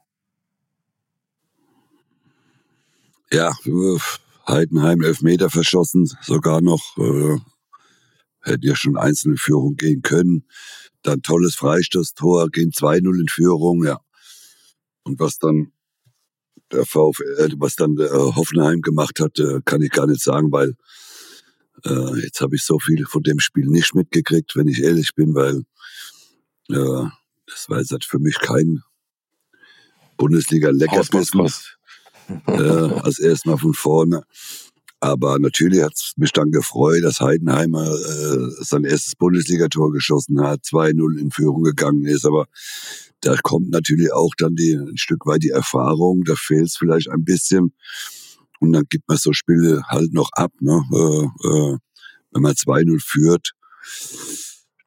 Ja, 3.32 3.52
Heidenheim 4.46 5.02
Elfmeter 5.02 5.50
verschossen, 5.50 6.08
sogar 6.22 6.60
noch, 6.60 6.96
äh, 6.98 7.38
hätte 8.42 8.66
ja 8.66 8.76
schon 8.76 8.96
einzelne 8.96 9.36
Führung 9.36 9.76
gehen 9.76 10.02
können. 10.02 10.46
Dann 11.02 11.22
tolles 11.22 11.56
Freistoßtor, 11.56 12.50
gehen 12.50 12.70
2-0 12.70 13.20
in 13.20 13.28
Führung, 13.28 13.84
ja. 13.84 14.00
Und 15.02 15.18
was 15.18 15.38
dann 15.38 15.72
der 16.72 16.84
VfL, 16.84 17.22
äh, 17.38 17.54
was 17.58 17.76
dann 17.76 17.96
der 17.96 18.10
Hoffenheim 18.10 18.80
gemacht 18.82 19.20
hat, 19.20 19.38
äh, 19.38 19.60
kann 19.64 19.82
ich 19.82 19.90
gar 19.90 20.06
nicht 20.06 20.22
sagen, 20.22 20.52
weil 20.52 20.74
äh, 21.84 22.20
jetzt 22.20 22.40
habe 22.40 22.56
ich 22.56 22.64
so 22.64 22.78
viel 22.78 23.06
von 23.06 23.22
dem 23.22 23.38
Spiel 23.40 23.66
nicht 23.66 23.94
mitgekriegt, 23.94 24.56
wenn 24.56 24.68
ich 24.68 24.82
ehrlich 24.82 25.14
bin, 25.14 25.34
weil 25.34 25.62
äh, 26.70 27.08
das 27.46 27.68
war 27.68 27.78
jetzt 27.78 28.04
für 28.04 28.18
mich 28.18 28.38
kein 28.38 28.82
Bundesliga-Leckerbissen 30.16 31.48
äh, 32.46 33.00
als 33.02 33.18
erstmal 33.18 33.58
von 33.58 33.74
vorne. 33.74 34.22
Aber 35.00 35.38
natürlich 35.38 35.82
hat 35.82 35.92
es 35.94 36.14
mich 36.16 36.32
dann 36.32 36.50
gefreut, 36.50 37.04
dass 37.04 37.20
Heidenheimer 37.20 37.86
äh, 37.86 38.64
sein 38.64 38.84
erstes 38.84 39.14
Bundesligator 39.14 39.92
geschossen 39.92 40.40
hat, 40.40 40.62
2-0 40.64 41.18
in 41.18 41.30
Führung 41.30 41.62
gegangen 41.62 42.06
ist. 42.06 42.24
Aber 42.24 42.46
da 43.20 43.36
kommt 43.42 43.70
natürlich 43.70 44.12
auch 44.12 44.32
dann 44.38 44.54
die, 44.54 44.72
ein 44.72 44.96
Stück 44.96 45.26
weit 45.26 45.42
die 45.42 45.50
Erfahrung, 45.50 46.24
da 46.24 46.34
fehlt 46.36 46.66
es 46.66 46.76
vielleicht 46.76 47.10
ein 47.10 47.24
bisschen. 47.24 47.74
Und 48.58 48.72
dann 48.72 48.84
gibt 48.88 49.06
man 49.08 49.18
so 49.18 49.32
Spiele 49.32 49.82
halt 49.86 50.12
noch 50.14 50.30
ab. 50.32 50.52
Ne? 50.60 50.82
Äh, 50.92 51.48
äh, 51.48 51.76
wenn 52.32 52.42
man 52.42 52.54
2-0 52.54 52.98
führt, 53.04 53.52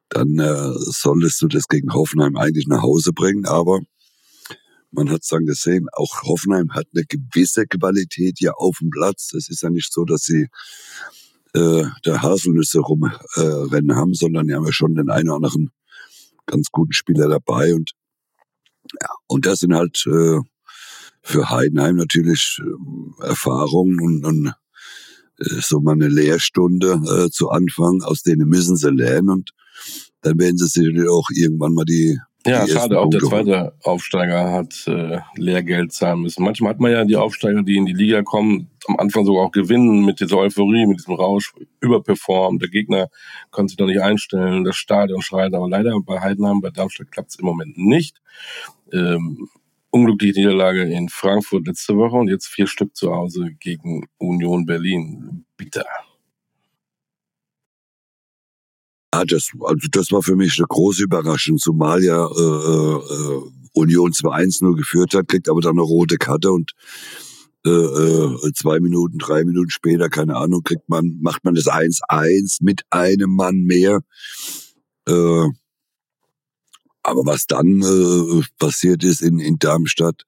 dann 0.08 0.38
äh, 0.38 0.72
solltest 0.76 1.40
du 1.40 1.46
das 1.46 1.68
gegen 1.68 1.94
Hoffenheim 1.94 2.36
eigentlich 2.36 2.66
nach 2.66 2.82
Hause 2.82 3.12
bringen. 3.12 3.46
Aber 3.46 3.80
man 4.92 5.10
hat 5.10 5.22
es 5.22 5.28
dann 5.28 5.46
gesehen, 5.46 5.88
auch 5.92 6.22
Hoffenheim 6.22 6.72
hat 6.72 6.86
eine 6.94 7.04
gewisse 7.04 7.66
Qualität 7.66 8.36
hier 8.38 8.58
auf 8.58 8.78
dem 8.78 8.90
Platz. 8.90 9.32
Es 9.34 9.48
ist 9.48 9.62
ja 9.62 9.70
nicht 9.70 9.92
so, 9.92 10.04
dass 10.04 10.22
sie 10.22 10.48
äh, 11.54 11.84
der 12.04 12.22
Haselnüsse 12.22 12.80
rumrennen 12.80 13.90
äh, 13.90 13.94
haben, 13.94 14.14
sondern 14.14 14.46
die 14.46 14.54
haben 14.54 14.66
ja 14.66 14.72
schon 14.72 14.94
den 14.94 15.10
einen 15.10 15.28
oder 15.28 15.36
anderen 15.36 15.70
ganz 16.46 16.68
guten 16.70 16.92
Spieler 16.92 17.28
dabei. 17.28 17.74
Und 17.74 17.92
ja, 19.00 19.08
und 19.26 19.46
das 19.46 19.60
sind 19.60 19.74
halt 19.74 20.04
äh, 20.06 20.38
für 21.22 21.50
Heidenheim 21.50 21.96
natürlich 21.96 22.60
äh, 22.60 23.24
Erfahrungen 23.24 24.00
und, 24.00 24.24
und 24.24 24.54
äh, 25.38 25.60
so 25.60 25.80
mal 25.80 25.92
eine 25.92 26.08
Lehrstunde 26.08 27.00
äh, 27.06 27.30
zu 27.30 27.50
Anfang, 27.50 28.02
aus 28.02 28.22
denen 28.22 28.48
müssen 28.48 28.76
sie 28.76 28.90
lernen 28.90 29.30
und 29.30 29.50
dann 30.22 30.38
werden 30.38 30.58
sie 30.58 30.66
sicherlich 30.66 31.08
auch 31.08 31.28
irgendwann 31.30 31.74
mal 31.74 31.84
die 31.84 32.18
ja, 32.46 32.66
schade, 32.66 32.98
auch 32.98 33.10
der 33.10 33.20
zweite 33.20 33.74
Aufsteiger 33.82 34.50
hat 34.50 34.86
äh, 34.86 35.18
Lehrgeld 35.36 35.92
zahlen 35.92 36.22
müssen. 36.22 36.42
Manchmal 36.42 36.70
hat 36.70 36.80
man 36.80 36.90
ja 36.90 37.04
die 37.04 37.16
Aufsteiger, 37.16 37.62
die 37.62 37.76
in 37.76 37.84
die 37.84 37.92
Liga 37.92 38.22
kommen, 38.22 38.70
am 38.86 38.96
Anfang 38.96 39.26
sogar 39.26 39.44
auch 39.44 39.52
gewinnen 39.52 40.04
mit 40.04 40.20
dieser 40.20 40.38
Euphorie, 40.38 40.86
mit 40.86 41.00
diesem 41.00 41.14
Rausch, 41.14 41.52
überperformen. 41.80 42.58
Der 42.58 42.70
Gegner 42.70 43.08
kann 43.52 43.68
sich 43.68 43.78
noch 43.78 43.86
nicht 43.86 44.00
einstellen, 44.00 44.64
das 44.64 44.76
Stadion 44.76 45.20
schreit. 45.20 45.52
Aber 45.52 45.68
leider 45.68 45.92
bei 46.00 46.20
Heidenheim, 46.20 46.60
bei 46.60 46.70
Darmstadt 46.70 47.12
klappt 47.12 47.30
es 47.30 47.38
im 47.38 47.44
Moment 47.44 47.76
nicht. 47.76 48.22
Ähm, 48.92 49.48
unglückliche 49.90 50.40
Niederlage 50.40 50.82
in 50.84 51.08
Frankfurt 51.08 51.66
letzte 51.66 51.96
Woche 51.96 52.16
und 52.16 52.28
jetzt 52.28 52.46
vier 52.46 52.66
Stück 52.66 52.96
zu 52.96 53.14
Hause 53.14 53.50
gegen 53.60 54.06
Union 54.18 54.64
Berlin. 54.64 55.44
Bitter. 55.56 55.84
Ah, 59.12 59.24
das, 59.24 59.50
also 59.60 59.88
das 59.90 60.12
war 60.12 60.22
für 60.22 60.36
mich 60.36 60.58
eine 60.58 60.68
große 60.68 61.02
Überraschung, 61.02 61.58
zumal 61.58 62.02
ja 62.02 62.26
äh, 62.26 62.94
äh, 62.98 63.40
Union 63.72 64.12
2-1 64.12 64.76
geführt 64.76 65.14
hat, 65.14 65.26
kriegt 65.28 65.48
aber 65.48 65.60
dann 65.60 65.72
eine 65.72 65.82
rote 65.82 66.16
Karte 66.16 66.52
und 66.52 66.72
äh, 67.66 67.70
äh, 67.70 68.52
zwei 68.54 68.80
Minuten, 68.80 69.18
drei 69.18 69.44
Minuten 69.44 69.70
später, 69.70 70.08
keine 70.08 70.36
Ahnung, 70.36 70.62
kriegt 70.62 70.88
man, 70.88 71.18
macht 71.20 71.44
man 71.44 71.54
das 71.54 71.66
1-1 71.66 72.58
mit 72.60 72.82
einem 72.90 73.30
Mann 73.30 73.62
mehr. 73.64 74.00
Äh, 75.06 75.48
aber 77.02 77.26
was 77.26 77.46
dann 77.46 77.82
äh, 77.82 78.42
passiert 78.58 79.02
ist 79.02 79.22
in, 79.22 79.40
in 79.40 79.58
Darmstadt, 79.58 80.24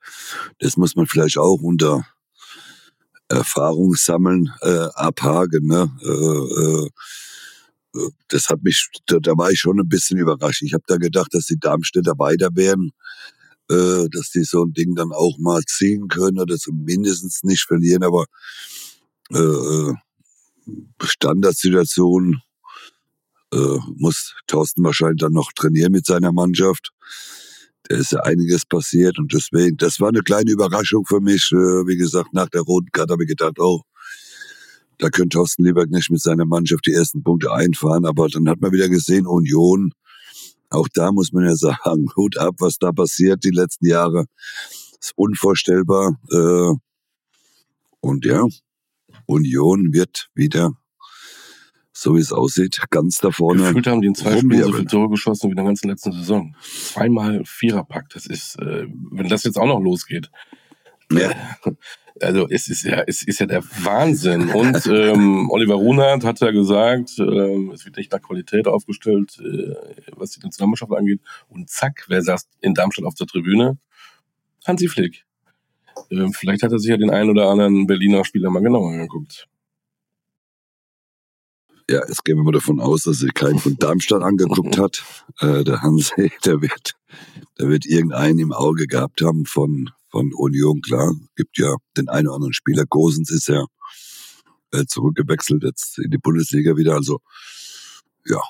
das 0.58 0.76
muss 0.76 0.96
man 0.96 1.06
vielleicht 1.06 1.38
auch 1.38 1.60
unter 1.62 2.04
Erfahrungssammeln 3.28 4.52
äh, 4.60 4.88
abhaken. 4.94 5.66
Ne? 5.66 5.90
Das 8.28 8.48
hat 8.48 8.62
mich, 8.62 8.88
da, 9.06 9.18
da 9.20 9.32
war 9.36 9.50
ich 9.50 9.60
schon 9.60 9.78
ein 9.78 9.88
bisschen 9.88 10.18
überrascht. 10.18 10.62
Ich 10.62 10.72
habe 10.74 10.84
da 10.86 10.96
gedacht, 10.96 11.34
dass 11.34 11.46
die 11.46 11.58
Darmstädter 11.58 12.18
weiter 12.18 12.48
wären. 12.54 12.92
äh, 13.70 14.08
dass 14.10 14.30
die 14.30 14.44
so 14.44 14.64
ein 14.64 14.72
Ding 14.72 14.94
dann 14.94 15.12
auch 15.12 15.38
mal 15.38 15.62
ziehen 15.62 16.08
können 16.08 16.38
oder 16.40 16.56
zumindest 16.56 17.44
nicht 17.44 17.64
verlieren, 17.64 18.02
aber 18.02 18.26
äh, 19.30 19.38
äh 19.38 19.94
Standardsituation 21.02 22.40
äh, 23.52 23.78
muss 23.96 24.34
Thorsten 24.46 24.84
wahrscheinlich 24.84 25.20
dann 25.20 25.32
noch 25.32 25.52
trainieren 25.52 25.92
mit 25.92 26.06
seiner 26.06 26.32
Mannschaft. 26.32 26.92
Da 27.84 27.96
ist 27.96 28.12
ja 28.12 28.20
einiges 28.20 28.64
passiert 28.64 29.18
und 29.18 29.32
deswegen, 29.32 29.76
das 29.76 30.00
war 30.00 30.08
eine 30.08 30.22
kleine 30.22 30.50
Überraschung 30.50 31.04
für 31.06 31.20
mich. 31.20 31.50
Äh, 31.52 31.86
wie 31.86 31.96
gesagt, 31.96 32.32
nach 32.32 32.48
der 32.48 32.62
roten 32.62 32.90
Karte 32.92 33.12
habe 33.12 33.24
ich 33.24 33.28
gedacht, 33.28 33.58
oh, 33.58 33.82
da 35.02 35.10
könnte 35.10 35.36
Thorsten 35.36 35.64
Lieberg 35.64 35.90
nicht 35.90 36.10
mit 36.10 36.20
seiner 36.20 36.44
Mannschaft 36.44 36.86
die 36.86 36.92
ersten 36.92 37.22
Punkte 37.22 37.52
einfahren. 37.52 38.06
Aber 38.06 38.28
dann 38.28 38.48
hat 38.48 38.60
man 38.60 38.72
wieder 38.72 38.88
gesehen, 38.88 39.26
Union, 39.26 39.92
auch 40.70 40.86
da 40.94 41.10
muss 41.10 41.32
man 41.32 41.44
ja 41.44 41.54
sagen, 41.56 42.06
Hut 42.16 42.38
ab, 42.38 42.54
was 42.58 42.78
da 42.78 42.92
passiert 42.92 43.44
die 43.44 43.50
letzten 43.50 43.86
Jahre. 43.86 44.26
ist 45.00 45.12
unvorstellbar. 45.16 46.18
Äh, 46.30 46.74
und 48.00 48.24
ja, 48.24 48.46
Union 49.26 49.92
wird 49.92 50.28
wieder 50.34 50.72
so 51.94 52.16
wie 52.16 52.20
es 52.20 52.32
aussieht, 52.32 52.80
ganz 52.90 53.18
da 53.18 53.30
vorne. 53.30 53.64
Gefühlt 53.64 53.86
haben 53.86 54.00
die 54.00 54.08
in 54.08 54.14
zwei 54.14 54.38
Spielen 54.38 54.64
so 54.64 54.72
viele 54.72 54.86
Tore 54.86 55.10
geschossen 55.10 55.48
wie 55.48 55.52
in 55.52 55.56
der 55.56 55.66
ganzen 55.66 55.88
letzten 55.88 56.12
Saison. 56.12 56.56
Zweimal 56.62 57.42
Viererpack, 57.44 58.08
das 58.10 58.26
ist, 58.26 58.58
äh, 58.58 58.86
wenn 59.10 59.28
das 59.28 59.44
jetzt 59.44 59.58
auch 59.58 59.66
noch 59.66 59.78
losgeht. 59.78 60.30
Ja. 61.12 61.30
Also 62.22 62.46
es 62.48 62.68
ist 62.68 62.84
ja, 62.84 63.02
es 63.06 63.22
ist 63.22 63.40
ja 63.40 63.46
der 63.46 63.62
Wahnsinn. 63.64 64.50
Und 64.50 64.86
ähm, 64.86 65.50
Oliver 65.50 65.74
Runert 65.74 66.24
hat 66.24 66.40
ja 66.40 66.50
gesagt, 66.50 67.18
äh, 67.18 67.72
es 67.72 67.84
wird 67.84 67.96
nicht 67.96 68.12
nach 68.12 68.22
Qualität 68.22 68.66
aufgestellt, 68.68 69.38
äh, 69.40 69.74
was 70.16 70.30
die 70.30 70.40
Nationalmannschaft 70.40 70.92
angeht. 70.92 71.20
Und 71.48 71.68
zack, 71.68 72.04
wer 72.08 72.22
saß 72.22 72.48
in 72.60 72.74
Darmstadt 72.74 73.04
auf 73.04 73.14
der 73.14 73.26
Tribüne? 73.26 73.78
Hansi 74.64 74.88
Flick. 74.88 75.24
Äh, 76.10 76.28
vielleicht 76.32 76.62
hat 76.62 76.72
er 76.72 76.78
sich 76.78 76.90
ja 76.90 76.96
den 76.96 77.10
einen 77.10 77.30
oder 77.30 77.48
anderen 77.48 77.86
Berliner 77.86 78.24
Spieler 78.24 78.50
mal 78.50 78.62
genauer 78.62 78.92
angeguckt. 78.92 79.48
Ja, 81.90 82.00
jetzt 82.06 82.24
gehen 82.24 82.36
wir 82.36 82.44
mal 82.44 82.52
davon 82.52 82.80
aus, 82.80 83.02
dass 83.02 83.18
sich 83.18 83.34
keinen 83.34 83.58
von 83.58 83.76
Darmstadt 83.76 84.22
angeguckt 84.22 84.78
hat. 84.78 85.04
Äh, 85.40 85.64
der 85.64 85.82
Hansi, 85.82 86.30
der 86.44 86.62
wird, 86.62 86.94
der 87.58 87.68
wird 87.68 87.86
irgendeinen 87.86 88.38
im 88.38 88.52
Auge 88.52 88.86
gehabt 88.86 89.20
haben 89.20 89.44
von, 89.46 89.90
von 90.12 90.32
Union, 90.34 90.80
klar. 90.82 91.12
Gibt 91.34 91.58
ja 91.58 91.74
den 91.96 92.08
einen 92.08 92.28
oder 92.28 92.36
anderen 92.36 92.52
Spieler. 92.52 92.84
Gosens 92.86 93.30
ist 93.30 93.48
ja 93.48 93.64
äh, 94.72 94.84
zurückgewechselt 94.86 95.64
jetzt 95.64 95.98
in 95.98 96.10
die 96.10 96.18
Bundesliga 96.18 96.76
wieder. 96.76 96.94
Also, 96.94 97.20
ja. 98.26 98.40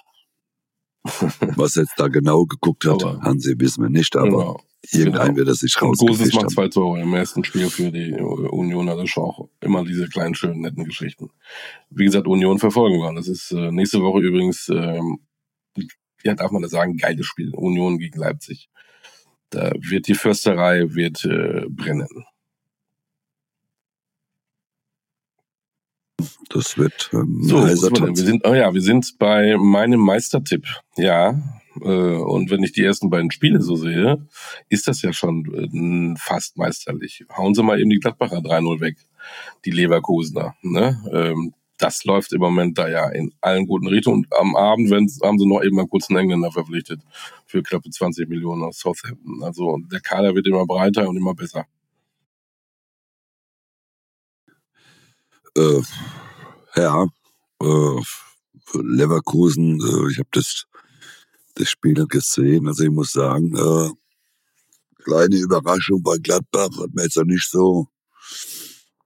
Was 1.57 1.77
jetzt 1.77 1.95
da 1.97 2.09
genau 2.09 2.45
geguckt 2.45 2.85
hat, 2.85 3.03
aber, 3.03 3.21
Hansi, 3.23 3.55
wissen 3.59 3.83
wir 3.83 3.91
nicht, 3.91 4.15
aber 4.17 4.29
genau. 4.29 4.61
Irgendein 4.91 5.27
genau. 5.27 5.37
wird 5.37 5.49
er 5.49 5.55
sich 5.55 5.81
raus. 5.81 5.99
Goses 5.99 6.35
macht 6.35 6.51
zwei 6.51 6.67
Tore 6.67 7.01
im 7.01 7.15
ersten 7.15 7.45
Spiel 7.45 7.71
für 7.71 7.93
die 7.93 8.15
Union. 8.15 8.87
Das 8.87 9.01
ist 9.01 9.17
auch 9.17 9.49
immer 9.61 9.85
diese 9.85 10.09
kleinen, 10.09 10.35
schönen, 10.35 10.61
netten 10.61 10.85
Geschichten. 10.85 11.31
Wie 11.91 12.05
gesagt, 12.05 12.27
Union 12.27 12.59
verfolgen 12.59 12.99
wir. 12.99 13.15
Das 13.15 13.29
ist 13.29 13.53
äh, 13.53 13.71
nächste 13.71 14.01
Woche 14.01 14.21
übrigens, 14.21 14.69
ähm, 14.69 15.21
ja, 16.25 16.35
darf 16.35 16.51
man 16.51 16.63
das 16.63 16.73
sagen, 16.73 16.97
geiles 16.97 17.27
Spiel. 17.27 17.55
Union 17.55 17.99
gegen 17.99 18.19
Leipzig. 18.19 18.71
Da 19.53 19.71
wird 19.79 20.09
die 20.09 20.15
Försterei 20.15 20.95
wird 20.95 21.25
äh, 21.27 21.67
brennen. 21.69 22.09
Das 26.49 26.79
wird 26.79 27.11
ähm, 27.13 27.41
so, 27.43 27.59
wir, 27.59 27.69
wir 27.69 28.17
sind, 28.17 28.47
oh 28.47 28.55
ja, 28.55 28.73
wir 28.73 28.81
sind 28.81 29.19
bei 29.19 29.57
meinem 29.59 30.01
Meistertipp. 30.01 30.67
Ja, 30.97 31.43
äh, 31.81 31.87
und 31.87 32.51
wenn 32.51 32.63
ich 32.63 32.73
die 32.73 32.85
ersten 32.85 33.11
beiden 33.11 33.31
Spiele 33.31 33.61
so 33.61 33.77
sehe, 33.77 34.27
ist 34.71 34.89
das 34.89 35.03
ja 35.03 35.13
schon 35.13 35.45
äh, 35.55 36.19
fast 36.19 36.57
meisterlich. 36.57 37.25
Hauen 37.37 37.55
Sie 37.55 37.63
mal 37.63 37.79
eben 37.79 37.91
die 37.91 38.01
Gladbacher 38.01 38.39
3-0 38.39 38.81
weg, 38.81 38.97
die 39.67 39.71
Leverkusener. 39.71 40.55
Ne? 40.63 40.99
Ähm, 41.13 41.55
das 41.83 42.05
läuft 42.05 42.33
im 42.33 42.41
Moment 42.41 42.79
da 42.79 42.89
ja 42.89 43.09
in 43.11 43.35
allen 43.41 43.67
guten 43.67 43.89
Richtungen. 43.89 44.25
Und 44.25 44.39
am 44.39 44.55
Abend 44.57 44.91
haben 44.93 45.39
sie 45.39 45.47
noch 45.47 45.63
eben 45.63 45.77
mal 45.77 45.89
kurz 45.89 46.09
einen 46.09 46.21
Engländer 46.21 46.53
verpflichtet 46.53 47.01
für 47.47 47.63
knappe 47.63 47.91
20 47.91 48.29
Millionen 48.29 48.63
aus 48.63 48.79
Southampton. 48.79 49.43
Also 49.43 49.79
der 49.91 50.01
Kader 50.01 50.35
wird 50.35 50.47
immer 50.47 50.65
breiter 50.65 51.09
und 51.09 51.17
immer 51.17 51.35
besser. 51.35 51.67
Äh, 55.57 55.83
ja, 56.77 57.07
äh, 57.61 58.01
Leverkusen, 58.75 59.81
äh, 59.81 60.11
ich 60.11 60.19
habe 60.19 60.29
das 60.33 60.67
das 61.55 61.69
Spiel 61.69 62.07
gesehen. 62.07 62.67
Also 62.69 62.85
ich 62.85 62.91
muss 62.91 63.13
sagen, 63.13 63.55
äh, 63.57 63.91
kleine 65.03 65.37
Überraschung 65.37 66.03
bei 66.03 66.17
Gladbach 66.19 66.71
hat 66.81 66.95
mir 66.95 67.03
jetzt 67.03 67.19
auch 67.19 67.25
nicht 67.25 67.51
so 67.51 67.89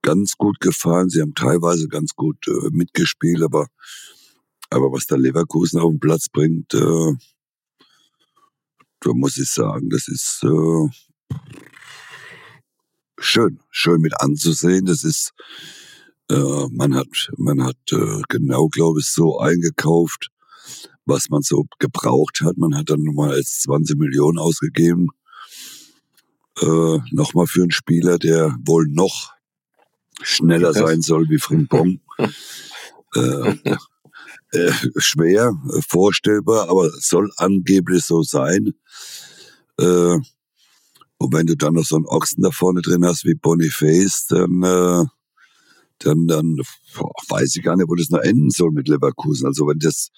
ganz 0.01 0.33
gut 0.37 0.59
gefallen. 0.59 1.09
Sie 1.09 1.21
haben 1.21 1.35
teilweise 1.35 1.87
ganz 1.87 2.13
gut 2.15 2.47
äh, 2.47 2.69
mitgespielt, 2.71 3.41
aber 3.41 3.67
aber 4.69 4.91
was 4.91 5.05
der 5.07 5.17
Leverkusen 5.17 5.79
auf 5.79 5.91
den 5.91 5.99
Platz 5.99 6.27
bringt, 6.29 6.73
äh, 6.73 7.13
da 8.99 9.13
muss 9.13 9.37
ich 9.37 9.49
sagen, 9.49 9.89
das 9.89 10.07
ist 10.07 10.43
äh, 10.43 10.89
schön, 13.19 13.59
schön 13.69 14.01
mit 14.01 14.19
anzusehen. 14.19 14.85
Das 14.85 15.03
ist, 15.03 15.31
äh, 16.29 16.67
man 16.71 16.95
hat, 16.95 17.29
man 17.37 17.63
hat 17.63 17.77
äh, 17.91 18.21
genau, 18.27 18.67
glaube 18.67 18.99
ich, 18.99 19.07
so 19.07 19.39
eingekauft, 19.39 20.29
was 21.05 21.29
man 21.29 21.43
so 21.43 21.65
gebraucht 21.79 22.41
hat. 22.41 22.57
Man 22.57 22.75
hat 22.75 22.89
dann 22.89 23.03
nochmal 23.03 23.31
als 23.31 23.61
20 23.61 23.97
Millionen 23.97 24.37
ausgegeben. 24.37 25.07
Äh, 26.59 26.97
nochmal 27.11 27.47
für 27.47 27.61
einen 27.61 27.71
Spieler, 27.71 28.17
der 28.17 28.57
wohl 28.65 28.87
noch 28.89 29.36
schneller 30.21 30.73
sein 30.73 31.01
soll 31.01 31.29
wie 31.29 31.39
Frimpong. 31.39 31.99
äh, 33.15 33.55
äh, 34.51 34.71
schwer 34.97 35.53
äh, 35.73 35.81
vorstellbar, 35.87 36.69
aber 36.69 36.89
soll 36.99 37.31
angeblich 37.37 38.03
so 38.03 38.23
sein. 38.23 38.73
Äh, 39.79 40.17
und 41.19 41.33
wenn 41.33 41.47
du 41.47 41.55
dann 41.55 41.73
noch 41.73 41.85
so 41.85 41.95
einen 41.95 42.05
Ochsen 42.05 42.43
da 42.43 42.51
vorne 42.51 42.81
drin 42.81 43.05
hast 43.05 43.25
wie 43.25 43.35
Boniface, 43.35 44.27
dann, 44.27 44.63
äh, 44.63 45.05
dann, 45.99 46.27
dann 46.27 46.57
boah, 46.95 47.11
weiß 47.29 47.55
ich 47.55 47.63
gar 47.63 47.75
nicht, 47.75 47.89
wo 47.89 47.95
das 47.95 48.09
noch 48.09 48.19
enden 48.19 48.51
soll 48.51 48.71
mit 48.71 48.87
Leverkusen. 48.87 49.47
Also 49.47 49.67
wenn 49.67 49.79
das 49.79 50.09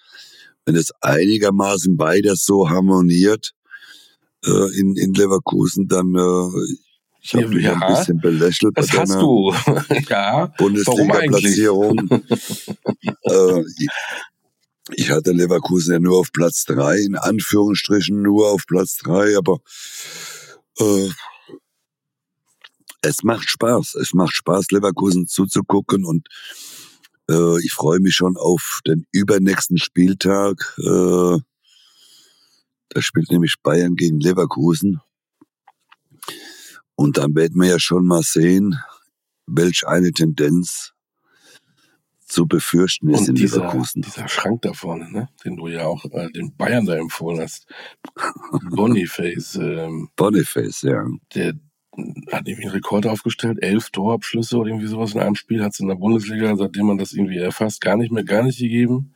wenn 0.70 0.76
es 0.76 0.92
einigermaßen 1.02 1.98
beides 1.98 2.46
so 2.46 2.70
harmoniert 2.70 3.54
äh, 4.46 4.80
in, 4.80 4.96
in 4.96 5.14
Leverkusen, 5.14 5.88
dann 5.88 6.14
äh, 6.14 6.78
ich 7.22 7.34
habe 7.36 7.50
dich 7.50 7.64
ja, 7.64 7.74
ein 7.74 7.96
bisschen 7.96 8.20
belächelt 8.20 8.78
das 8.78 8.92
hast 8.94 9.16
du. 9.16 9.54
ja. 10.10 10.48
Bundesliga-Platzierung. 10.58 12.10
äh, 13.24 13.64
ich 14.92 15.12
hatte 15.12 15.32
Leverkusen 15.32 15.94
ja 15.94 16.00
nur 16.00 16.20
auf 16.20 16.32
Platz 16.32 16.66
drei, 16.66 16.98
in 17.00 17.16
Anführungsstrichen 17.16 18.22
nur 18.22 18.50
auf 18.50 18.66
Platz 18.66 18.98
drei, 18.98 19.38
aber 19.38 19.60
äh, 20.80 21.10
es 23.02 23.24
macht 23.24 23.50
Spaß. 23.50 23.96
Es 23.96 24.14
macht 24.14 24.36
Spaß, 24.36 24.72
Leverkusen 24.72 25.28
zuzugucken 25.28 26.06
und 26.06 26.28
äh, 27.30 27.60
ich 27.64 27.74
freue 27.74 28.00
mich 28.00 28.16
schon 28.16 28.36
auf 28.38 28.80
den 28.86 29.06
übernächsten 29.12 29.78
Spieltag. 29.78 30.76
Äh, 30.80 31.38
da 32.90 33.02
spielt 33.02 33.30
nämlich 33.32 33.56
Bayern 33.62 33.96
gegen 33.96 34.20
Leverkusen. 34.20 35.02
Und 37.00 37.18
dann 37.18 37.34
werden 37.34 37.62
wir 37.62 37.70
ja 37.70 37.80
schon 37.80 38.06
mal 38.06 38.24
sehen, 38.24 38.78
welch 39.48 39.88
eine 39.88 40.12
Tendenz 40.12 40.92
zu 42.26 42.46
befürchten 42.46 43.10
ist 43.12 43.22
und 43.22 43.30
in 43.30 43.36
dieser, 43.36 43.60
Leverkusen. 43.60 44.02
Dieser 44.02 44.28
Schrank 44.28 44.64
da 44.64 44.74
vorne, 44.74 45.10
ne? 45.10 45.30
den 45.46 45.56
du 45.56 45.70
ja 45.70 45.86
auch 45.86 46.04
äh, 46.12 46.30
den 46.32 46.58
Bayern 46.58 46.86
da 46.86 46.98
empfohlen 46.98 47.40
hast. 47.40 47.68
Boniface. 48.76 49.56
Ähm, 49.56 50.10
Boniface, 50.18 50.82
ja. 50.82 51.06
Der, 51.36 51.54
hat 52.34 52.50
irgendwie 52.50 52.64
einen 52.64 52.74
Rekord 52.74 53.08
aufgestellt, 53.08 53.60
elf 53.62 53.92
Torabschlüsse 53.92 54.58
oder 54.58 54.68
irgendwie 54.68 54.88
sowas 54.88 55.14
in 55.14 55.22
einem 55.22 55.36
Spiel 55.36 55.64
hat 55.64 55.72
es 55.72 55.80
in 55.80 55.88
der 55.88 55.96
Bundesliga, 55.96 56.54
seitdem 56.58 56.88
man 56.88 56.98
das 56.98 57.14
irgendwie 57.14 57.38
erfasst, 57.38 57.80
gar 57.80 57.96
nicht 57.96 58.12
mehr, 58.12 58.26
gar 58.26 58.44
nicht 58.44 58.60
gegeben. 58.60 59.16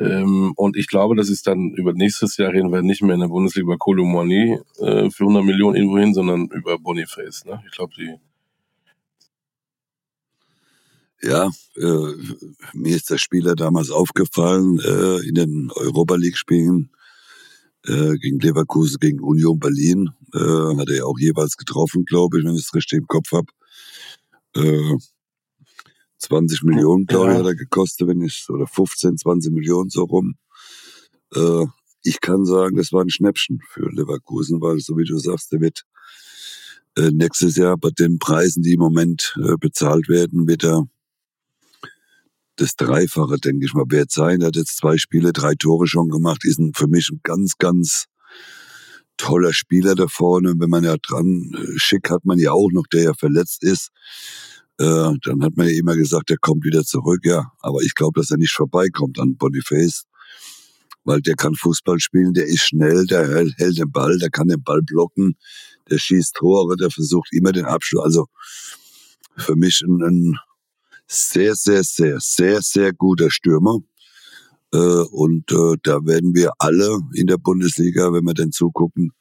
Ähm, 0.00 0.52
und 0.56 0.76
ich 0.76 0.86
glaube, 0.86 1.14
das 1.14 1.28
ist 1.28 1.46
dann 1.46 1.74
über 1.74 1.92
nächstes 1.92 2.36
Jahr 2.38 2.52
reden 2.52 2.72
wir 2.72 2.82
nicht 2.82 3.02
mehr 3.02 3.14
in 3.14 3.20
der 3.20 3.28
Bundesliga 3.28 3.64
über 3.64 3.76
Kolomani 3.76 4.58
äh, 4.78 5.10
für 5.10 5.24
100 5.24 5.44
Millionen 5.44 5.76
irgendwo 5.76 5.98
hin, 5.98 6.14
sondern 6.14 6.46
über 6.48 6.78
Boniface. 6.78 7.44
Ne? 7.44 7.62
Ich 7.66 7.72
glaube, 7.72 7.92
die. 7.96 8.14
Ja, 11.22 11.50
äh, 11.76 12.14
mir 12.72 12.96
ist 12.96 13.10
der 13.10 13.18
Spieler 13.18 13.54
damals 13.54 13.90
aufgefallen 13.90 14.80
äh, 14.80 15.28
in 15.28 15.34
den 15.34 15.70
Europa 15.74 16.14
League 16.14 16.38
Spielen 16.38 16.90
äh, 17.86 18.14
gegen 18.16 18.40
Leverkusen, 18.40 18.98
gegen 19.00 19.20
Union 19.20 19.58
Berlin. 19.58 20.10
Äh, 20.32 20.78
hat 20.78 20.88
er 20.88 20.96
ja 20.96 21.04
auch 21.04 21.18
jeweils 21.18 21.58
getroffen, 21.58 22.06
glaube 22.06 22.38
ich, 22.38 22.46
wenn 22.46 22.54
ich 22.54 22.62
es 22.62 22.74
richtig 22.74 23.00
im 23.00 23.06
Kopf 23.06 23.32
habe. 23.32 23.48
Äh, 26.22 26.26
20 26.26 26.62
Millionen, 26.64 27.06
glaube 27.06 27.32
ich, 27.32 27.38
hat 27.38 27.46
er 27.46 27.54
gekostet, 27.54 28.08
wenn 28.08 28.20
ich, 28.20 28.46
oder 28.48 28.66
15, 28.66 29.18
20 29.18 29.52
Millionen 29.52 29.90
so 29.90 30.04
rum. 30.04 30.36
Äh, 31.34 31.66
ich 32.02 32.20
kann 32.20 32.44
sagen, 32.44 32.76
das 32.76 32.92
war 32.92 33.02
ein 33.02 33.10
Schnäppchen 33.10 33.60
für 33.68 33.88
Leverkusen, 33.90 34.60
weil 34.60 34.80
so 34.80 34.96
wie 34.96 35.04
du 35.04 35.18
sagst, 35.18 35.52
der 35.52 35.60
wird 35.60 35.84
äh, 36.96 37.10
nächstes 37.10 37.56
Jahr 37.56 37.76
bei 37.76 37.90
den 37.90 38.18
Preisen, 38.18 38.62
die 38.62 38.74
im 38.74 38.80
Moment 38.80 39.36
äh, 39.42 39.56
bezahlt 39.58 40.08
werden, 40.08 40.48
wird 40.48 40.64
er 40.64 40.88
das 42.56 42.76
Dreifache, 42.76 43.36
denke 43.36 43.64
ich 43.64 43.74
mal, 43.74 43.86
wert 43.88 44.10
sein. 44.10 44.42
Er 44.42 44.48
hat 44.48 44.56
jetzt 44.56 44.76
zwei 44.76 44.98
Spiele, 44.98 45.32
drei 45.32 45.54
Tore 45.54 45.86
schon 45.86 46.08
gemacht, 46.08 46.44
ist 46.44 46.58
ein, 46.58 46.72
für 46.74 46.88
mich 46.88 47.08
ein 47.10 47.20
ganz, 47.22 47.56
ganz 47.58 48.06
toller 49.16 49.52
Spieler 49.52 49.94
da 49.94 50.08
vorne. 50.08 50.54
Wenn 50.58 50.70
man 50.70 50.84
ja 50.84 50.96
dran, 50.96 51.52
äh, 51.54 51.78
Schick 51.78 52.10
hat 52.10 52.24
man 52.24 52.38
ja 52.38 52.52
auch 52.52 52.70
noch, 52.72 52.86
der 52.86 53.02
ja 53.02 53.14
verletzt 53.14 53.62
ist. 53.62 53.90
Äh, 54.80 55.12
dann 55.24 55.42
hat 55.42 55.58
man 55.58 55.68
ja 55.68 55.78
immer 55.78 55.94
gesagt, 55.94 56.30
er 56.30 56.38
kommt 56.38 56.64
wieder 56.64 56.82
zurück, 56.84 57.20
ja. 57.24 57.52
Aber 57.58 57.80
ich 57.82 57.94
glaube, 57.94 58.18
dass 58.18 58.30
er 58.30 58.38
nicht 58.38 58.54
vorbeikommt 58.54 59.18
an 59.18 59.36
Boniface, 59.36 60.04
weil 61.04 61.20
der 61.20 61.34
kann 61.34 61.54
Fußball 61.54 62.00
spielen, 62.00 62.32
der 62.32 62.46
ist 62.46 62.62
schnell, 62.62 63.04
der 63.04 63.28
hält, 63.28 63.52
hält 63.58 63.76
den 63.76 63.92
Ball, 63.92 64.16
der 64.16 64.30
kann 64.30 64.48
den 64.48 64.62
Ball 64.62 64.80
blocken, 64.80 65.36
der 65.90 65.98
schießt 65.98 66.34
Tore, 66.34 66.76
der 66.76 66.90
versucht 66.90 67.28
immer 67.32 67.52
den 67.52 67.66
Abschluss. 67.66 68.04
Also 68.04 68.26
für 69.36 69.54
mich 69.54 69.82
ein, 69.82 70.02
ein 70.02 70.38
sehr, 71.06 71.54
sehr, 71.56 71.84
sehr, 71.84 72.18
sehr, 72.18 72.62
sehr 72.62 72.94
guter 72.94 73.30
Stürmer. 73.30 73.80
Äh, 74.72 74.78
und 74.78 75.52
äh, 75.52 75.76
da 75.82 76.06
werden 76.06 76.34
wir 76.34 76.52
alle 76.58 77.00
in 77.12 77.26
der 77.26 77.36
Bundesliga, 77.36 78.14
wenn 78.14 78.24
wir 78.24 78.34
denn 78.34 78.52
zugucken, 78.52 79.12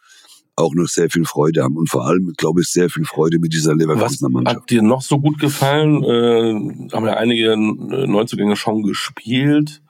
auch 0.60 0.74
noch 0.74 0.88
sehr 0.88 1.10
viel 1.10 1.26
Freude 1.26 1.64
haben 1.64 1.78
und 1.78 1.90
vor 1.90 2.06
allem, 2.06 2.34
glaube 2.38 2.62
ich, 2.62 2.68
sehr 2.68 2.90
viel 2.90 3.06
Freude 3.06 3.40
mit 3.40 3.54
dieser 3.54 3.76
Leverkusener 3.76 4.30
Mannschaft. 4.30 4.56
Was 4.56 4.62
hat 4.64 4.70
dir 4.70 4.82
noch 4.82 5.02
so 5.02 5.20
gut 5.20 5.40
gefallen? 5.40 6.04
Äh, 6.04 6.94
haben 6.94 7.06
ja 7.06 7.14
einige 7.14 7.54
äh, 7.54 8.08
Neuzugänge 8.08 8.56
schon 8.56 8.84
gespielt. 8.84 9.82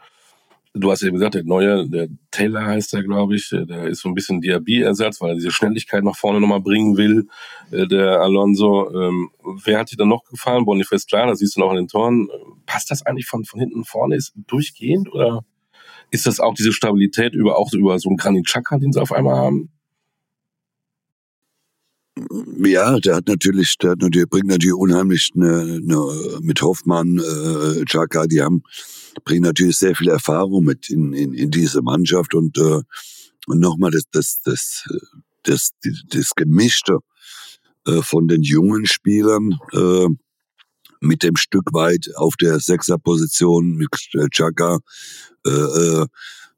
Du 0.74 0.92
hast 0.92 1.02
ja 1.02 1.10
gesagt, 1.10 1.34
der 1.34 1.44
neue, 1.44 1.90
der 1.90 2.08
Taylor 2.30 2.64
heißt 2.64 2.94
der, 2.94 3.04
glaube 3.04 3.36
ich, 3.36 3.50
der 3.50 3.88
ist 3.88 4.02
so 4.02 4.10
ein 4.10 4.14
bisschen 4.14 4.40
Diaby-Ersatz, 4.40 5.20
weil 5.20 5.32
er 5.32 5.36
diese 5.36 5.52
Schnelligkeit 5.52 6.04
nach 6.04 6.16
vorne 6.16 6.40
nochmal 6.40 6.62
bringen 6.62 6.96
will, 6.96 7.28
äh, 7.72 7.88
der 7.88 8.22
Alonso. 8.22 8.90
Ähm, 8.94 9.32
wer 9.64 9.80
hat 9.80 9.92
dir 9.92 9.98
dann 9.98 10.10
noch 10.10 10.24
gefallen? 10.26 10.66
Boniface, 10.66 11.08
klar, 11.08 11.28
da 11.28 11.36
siehst 11.36 11.56
du 11.56 11.62
noch 11.62 11.72
in 11.72 11.78
den 11.78 11.88
Toren. 11.88 12.30
Passt 12.66 12.92
das 12.92 13.04
eigentlich 13.06 13.26
von, 13.26 13.46
von 13.46 13.60
hinten 13.60 13.84
vorne? 13.84 14.16
Ist 14.16 14.34
durchgehend 14.48 15.12
oder 15.12 15.44
ist 16.12 16.26
das 16.26 16.40
auch 16.40 16.54
diese 16.54 16.72
Stabilität 16.72 17.34
über, 17.34 17.58
auch 17.58 17.72
über 17.74 17.98
so 18.00 18.10
einen 18.10 18.18
Granit 18.18 18.46
Xhaka, 18.46 18.78
den 18.78 18.92
sie 18.94 19.02
auf 19.02 19.12
einmal 19.12 19.36
haben? 19.36 19.70
Ja, 22.58 23.00
der 23.00 23.16
hat 23.16 23.28
natürlich, 23.28 23.78
der 23.78 23.92
hat 23.92 24.02
natürlich, 24.02 24.30
bringt 24.30 24.48
natürlich 24.48 24.76
unheimlich 24.76 25.32
eine, 25.36 25.80
eine, 25.82 26.40
mit 26.42 26.62
Hoffmann, 26.62 27.18
äh, 27.18 27.86
Chaka, 27.86 28.26
die 28.28 28.42
haben, 28.42 28.64
bringen 29.24 29.44
natürlich 29.44 29.78
sehr 29.78 29.96
viel 29.96 30.10
Erfahrung 30.10 30.66
mit 30.66 30.90
in, 30.90 31.14
in, 31.14 31.34
in 31.34 31.52
diese 31.52 31.82
Mannschaft 31.82 32.34
und, 32.34 32.58
äh, 32.58 32.82
und 33.48 33.60
nochmal 33.60 33.92
das, 33.92 34.04
das, 34.12 34.42
das, 34.44 34.84
das, 35.44 35.72
das, 35.84 36.04
das 36.10 36.36
Gemischte 36.36 37.00
äh, 37.88 38.02
von 38.02 38.28
den 38.28 38.42
jungen 38.42 38.86
Spielern, 38.86 39.58
äh, 39.74 40.08
mit 41.02 41.24
dem 41.24 41.38
Stück 41.38 41.74
weit 41.74 42.10
auf 42.16 42.36
der 42.36 42.60
Sechserposition 42.60 43.76
mit 43.76 43.90
Chaka, 44.32 44.80
äh, 45.46 45.50
äh, 45.50 46.06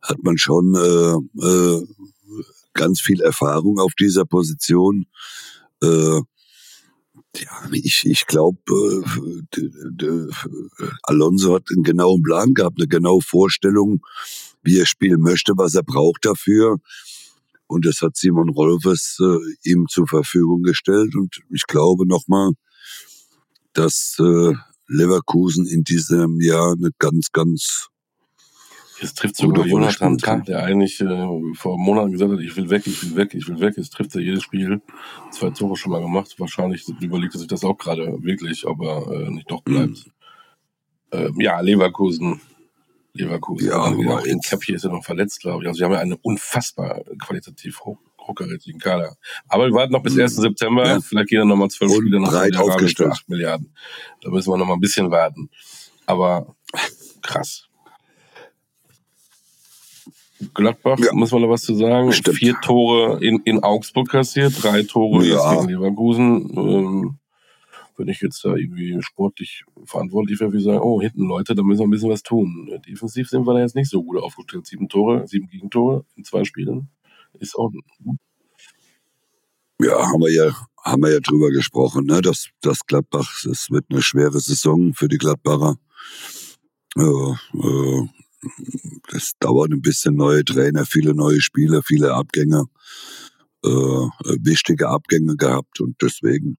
hat 0.02 0.18
man 0.24 0.38
schon 0.38 0.74
äh, 0.76 1.46
äh, 1.46 1.86
ganz 2.74 3.02
viel 3.02 3.22
Erfahrung 3.22 3.80
auf 3.80 3.94
dieser 4.00 4.26
Position. 4.26 5.06
Äh, 5.82 6.22
ja, 7.38 7.70
ich, 7.72 8.06
ich 8.06 8.26
glaube, 8.28 8.60
äh, 9.56 10.28
Alonso 11.04 11.56
hat 11.56 11.64
einen 11.72 11.84
genauen 11.84 12.22
Plan 12.24 12.54
gehabt, 12.54 12.78
eine 12.80 12.88
genaue 12.88 13.22
Vorstellung, 13.22 14.02
wie 14.64 14.80
er 14.80 14.86
spielen 14.86 15.22
möchte, 15.22 15.54
was 15.56 15.76
er 15.76 15.84
braucht 15.84 16.26
dafür. 16.26 16.78
Und 17.68 17.86
das 17.86 18.02
hat 18.02 18.18
Simon 18.18 18.50
Rolfes 18.50 19.18
äh, 19.22 19.70
ihm 19.70 19.88
zur 19.88 20.08
Verfügung 20.08 20.64
gestellt. 20.64 21.16
Und 21.16 21.42
ich 21.50 21.66
glaube 21.68 22.06
nochmal, 22.06 22.52
dass 23.74 24.18
äh, 24.20 24.54
Leverkusen 24.88 25.66
in 25.66 25.84
diesem 25.84 26.42
Jahr 26.42 26.74
eine 26.74 26.90
ganz, 27.00 27.32
ganz 27.32 27.88
Jetzt 29.02 29.18
trifft 29.18 29.36
sogar 29.36 29.66
Jonathan 29.66 30.18
Tag, 30.20 30.46
der 30.46 30.64
eigentlich 30.64 31.02
äh, 31.02 31.28
vor 31.56 31.78
Monaten 31.80 32.12
gesagt 32.12 32.34
hat, 32.34 32.40
ich 32.40 32.56
will 32.56 32.70
weg, 32.70 32.86
ich 32.86 33.04
will 33.04 33.16
weg, 33.16 33.34
ich 33.34 33.48
will 33.48 33.60
weg. 33.60 33.74
Jetzt 33.76 33.94
trifft 33.94 34.14
er 34.16 34.22
jedes 34.22 34.44
Spiel. 34.44 34.82
Zwei 35.32 35.50
Tore 35.50 35.76
schon 35.76 35.92
mal 35.92 36.02
gemacht. 36.02 36.36
Wahrscheinlich 36.38 36.88
überlegt 37.02 37.34
er 37.34 37.40
sich 37.40 37.48
das 37.48 37.64
auch 37.64 37.78
gerade 37.78 38.22
wirklich, 38.22 38.66
ob 38.68 38.82
er 38.82 39.12
äh, 39.12 39.32
nicht 39.32 39.50
doch 39.50 39.64
bleibt. 39.64 40.06
Mhm. 40.06 40.12
Äh, 41.12 41.30
ja, 41.40 41.60
Leverkusen. 41.62 42.42
Leverkusen. 43.14 43.68
Ja, 43.68 43.78
aber 43.78 44.26
in 44.28 44.40
Kepi 44.40 44.74
ist 44.74 44.86
er 44.86 44.92
noch 44.92 45.04
verletzt, 45.04 45.42
glaube 45.42 45.64
ich. 45.64 45.68
Also 45.68 45.80
sie 45.80 45.84
haben 45.84 45.94
ja 45.94 46.00
einen 46.00 46.18
unfassbar 46.22 47.02
qualitativ 47.20 47.82
hoch, 47.82 47.98
hochkarätigen 48.20 48.80
Kader. 48.80 49.16
Aber 49.48 49.66
wir 49.66 49.74
warten 49.74 49.94
noch 49.94 50.04
bis 50.04 50.18
1. 50.18 50.38
Mhm. 50.38 50.42
September. 50.42 50.88
Ja. 50.88 51.02
Vielleicht 51.02 51.30
gehen 51.30 51.40
dann 51.40 51.48
nochmal 51.48 51.70
zwölf 51.70 51.92
Spiele 51.92 52.20
nach 52.20 52.30
breit 52.30 52.56
aufgestellt. 52.56 53.14
8 53.14 53.30
Milliarden. 53.30 53.74
Da 54.22 54.30
müssen 54.30 54.54
wir 54.54 54.58
noch 54.58 54.68
mal 54.68 54.76
ein 54.76 54.80
bisschen 54.80 55.10
warten. 55.10 55.50
Aber 56.06 56.56
krass. 57.24 57.68
Gladbach, 60.54 61.00
ja. 61.00 61.14
muss 61.14 61.32
man 61.32 61.42
da 61.42 61.50
was 61.50 61.64
zu 61.64 61.76
sagen. 61.76 62.12
Stimmt. 62.12 62.38
Vier 62.38 62.56
Tore 62.62 63.24
in, 63.24 63.42
in 63.46 63.64
Augsburg 63.64 64.10
kassiert, 64.10 64.54
drei 64.62 64.84
Tore 64.84 65.26
ja. 65.26 65.56
gegen 65.56 65.70
Leverkusen. 65.70 66.50
Ähm, 66.58 67.20
wenn 67.98 68.08
ich 68.08 68.22
jetzt 68.22 68.44
da 68.44 68.56
irgendwie 68.56 68.98
sportlich 69.02 69.64
verantwortlich 69.86 70.40
wäre, 70.40 70.50
würde 70.50 70.60
ich 70.60 70.66
sagen, 70.66 70.80
oh, 70.80 71.02
hinten 71.02 71.28
Leute, 71.28 71.54
da 71.54 71.64
müssen 71.64 71.82
wir 71.82 71.88
ein 71.88 71.92
bisschen 71.92 72.10
was 72.10 72.24
tun. 72.24 72.82
Defensiv 72.88 73.30
sind 73.30 73.46
wir 73.46 73.54
da 73.54 73.60
jetzt 73.60 73.76
nicht 73.76 73.90
so 73.90 74.04
gut 74.04 74.22
aufgestellt. 74.22 74.66
Sieben 74.66 74.90
Tore, 74.90 75.28
sieben 75.28 75.48
Gegentore 75.48 76.06
in 76.16 76.24
zwei 76.24 76.44
Spielen. 76.44 76.90
Ist 77.40 77.56
auch 77.56 77.70
gut. 77.72 78.18
Ja, 79.80 80.08
haben 80.12 80.22
wir 80.22 80.32
ja, 80.32 80.56
haben 80.84 81.02
wir 81.02 81.12
ja 81.12 81.20
drüber 81.20 81.50
gesprochen, 81.50 82.06
ne? 82.06 82.22
dass, 82.22 82.50
dass 82.62 82.86
Gladbach, 82.86 83.46
es 83.50 83.70
wird 83.72 83.86
eine 83.90 84.02
schwere 84.02 84.40
Saison 84.40 84.94
für 84.94 85.08
die 85.08 85.18
Gladbacher. 85.18 85.78
Äh, 86.98 87.02
äh, 87.02 88.08
das 89.12 89.34
dauert 89.40 89.72
ein 89.72 89.82
bisschen 89.82 90.16
neue 90.16 90.44
Trainer, 90.44 90.86
viele 90.86 91.14
neue 91.14 91.42
Spieler, 91.42 91.82
viele 91.84 92.14
Abgänge, 92.14 92.66
äh, 93.64 93.70
wichtige 93.70 94.88
Abgänge 94.88 95.36
gehabt 95.36 95.82
und 95.82 95.96
deswegen, 96.02 96.58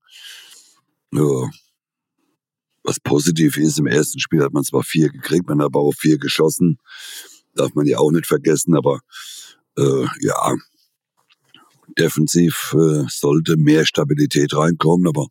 ja, 1.12 1.50
was 2.84 3.00
positiv 3.00 3.56
ist, 3.56 3.78
im 3.78 3.86
ersten 3.86 4.20
Spiel 4.20 4.42
hat 4.42 4.52
man 4.52 4.64
zwar 4.64 4.82
vier 4.82 5.08
gekriegt, 5.08 5.48
man 5.48 5.60
hat 5.60 5.66
aber 5.66 5.80
auch 5.80 5.94
vier 5.94 6.18
geschossen, 6.18 6.78
darf 7.54 7.74
man 7.74 7.86
ja 7.86 7.98
auch 7.98 8.10
nicht 8.10 8.26
vergessen, 8.26 8.76
aber 8.76 9.00
äh, 9.78 10.06
ja, 10.20 10.54
defensiv 11.98 12.74
äh, 12.74 13.04
sollte 13.08 13.56
mehr 13.56 13.86
Stabilität 13.86 14.54
reinkommen, 14.54 15.06
aber 15.06 15.28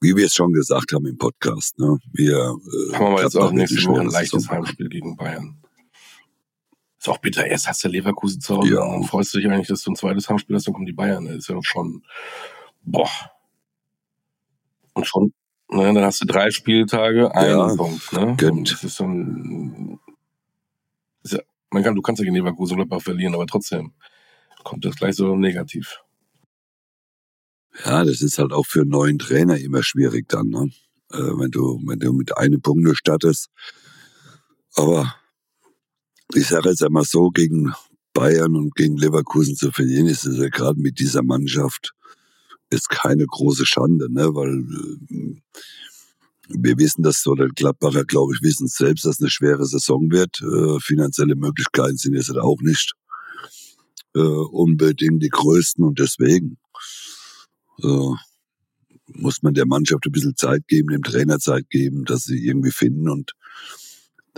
wie 0.00 0.16
wir 0.16 0.26
es 0.26 0.34
schon 0.34 0.52
gesagt 0.52 0.92
haben 0.92 1.06
im 1.06 1.18
Podcast, 1.18 1.78
ne, 1.78 1.98
wir 2.12 2.36
äh, 2.36 2.94
haben 2.94 3.14
wir 3.14 3.22
jetzt 3.22 3.36
auch 3.36 3.52
nächste 3.52 3.84
Woche 3.84 4.00
ein 4.00 4.10
leichtes 4.10 4.48
Heimspiel 4.48 4.88
gegen 4.88 5.16
Bayern. 5.16 5.62
Ist 7.02 7.08
auch 7.08 7.18
bitter. 7.18 7.44
Erst 7.44 7.66
hast 7.66 7.82
du 7.82 7.88
Leverkusen 7.88 8.40
zu 8.40 8.58
Hause 8.58 8.74
ja. 8.74 8.80
und 8.84 9.02
freust 9.06 9.34
du 9.34 9.38
dich 9.38 9.50
eigentlich, 9.50 9.66
dass 9.66 9.82
du 9.82 9.90
ein 9.90 9.96
zweites 9.96 10.28
Heimspiel 10.28 10.54
hast, 10.54 10.68
dann 10.68 10.74
kommen 10.74 10.86
die 10.86 10.92
Bayern. 10.92 11.24
Das 11.24 11.34
ist 11.34 11.48
ja 11.48 11.58
schon, 11.62 12.04
boah. 12.82 13.10
Und 14.92 15.04
schon, 15.04 15.32
ne, 15.68 15.92
dann 15.92 16.04
hast 16.04 16.20
du 16.20 16.26
drei 16.26 16.52
Spieltage, 16.52 17.34
einen 17.34 17.58
ja, 17.58 17.74
Punkt, 17.74 18.12
ne? 18.12 18.36
Und 18.48 18.70
das 18.70 18.84
ist 18.84 19.00
dann, 19.00 19.98
ist 21.24 21.32
ja, 21.32 21.40
man 21.72 21.82
kann, 21.82 21.96
du 21.96 22.02
kannst 22.02 22.20
ja 22.20 22.24
gegen 22.24 22.36
Leverkusen 22.36 22.76
Gladbach 22.76 23.02
verlieren, 23.02 23.34
aber 23.34 23.48
trotzdem 23.48 23.94
kommt 24.62 24.84
das 24.84 24.94
gleich 24.94 25.16
so 25.16 25.34
negativ. 25.34 26.04
Ja, 27.84 28.04
das 28.04 28.22
ist 28.22 28.38
halt 28.38 28.52
auch 28.52 28.66
für 28.66 28.82
einen 28.82 28.90
neuen 28.90 29.18
Trainer 29.18 29.58
immer 29.58 29.82
schwierig 29.82 30.28
dann, 30.28 30.50
ne? 30.50 30.70
Äh, 31.10 31.16
wenn 31.18 31.50
du, 31.50 31.80
wenn 31.84 31.98
du 31.98 32.12
mit 32.12 32.38
einem 32.38 32.62
Punkt 32.62 32.84
nur 32.84 32.94
startest. 32.94 33.50
Aber 34.76 35.16
ich 36.34 36.46
sage 36.46 36.70
jetzt 36.70 36.82
einmal 36.82 37.04
so, 37.04 37.30
gegen 37.30 37.72
Bayern 38.12 38.56
und 38.56 38.74
gegen 38.74 38.96
Leverkusen 38.96 39.56
zu 39.56 39.70
verlieren, 39.70 40.06
ist 40.06 40.26
es 40.26 40.38
ja 40.38 40.48
gerade 40.48 40.80
mit 40.80 40.98
dieser 40.98 41.22
Mannschaft 41.22 41.92
ist 42.70 42.88
keine 42.88 43.26
große 43.26 43.66
Schande, 43.66 44.10
ne? 44.10 44.34
weil 44.34 44.64
äh, 45.10 45.40
wir 46.48 46.78
wissen 46.78 47.02
das, 47.02 47.26
oder 47.26 47.48
Gladbacher, 47.48 48.04
glaube 48.04 48.34
ich, 48.34 48.42
wissen 48.42 48.66
selbst, 48.66 49.04
dass 49.04 49.16
es 49.16 49.20
eine 49.20 49.30
schwere 49.30 49.64
Saison 49.66 50.10
wird. 50.10 50.40
Äh, 50.40 50.80
finanzielle 50.80 51.34
Möglichkeiten 51.34 51.96
sind 51.96 52.14
jetzt 52.14 52.30
auch 52.30 52.60
nicht 52.60 52.92
äh, 54.14 54.20
unbedingt 54.20 55.22
die 55.22 55.28
größten 55.28 55.84
und 55.84 55.98
deswegen 55.98 56.58
muss 59.06 59.42
man 59.42 59.54
der 59.54 59.66
Mannschaft 59.66 60.06
ein 60.06 60.12
bisschen 60.12 60.36
Zeit 60.36 60.68
geben, 60.68 60.88
dem 60.88 61.02
Trainer 61.02 61.40
Zeit 61.40 61.68
geben, 61.68 62.04
dass 62.04 62.22
sie 62.22 62.46
irgendwie 62.46 62.70
finden 62.70 63.08
und 63.08 63.32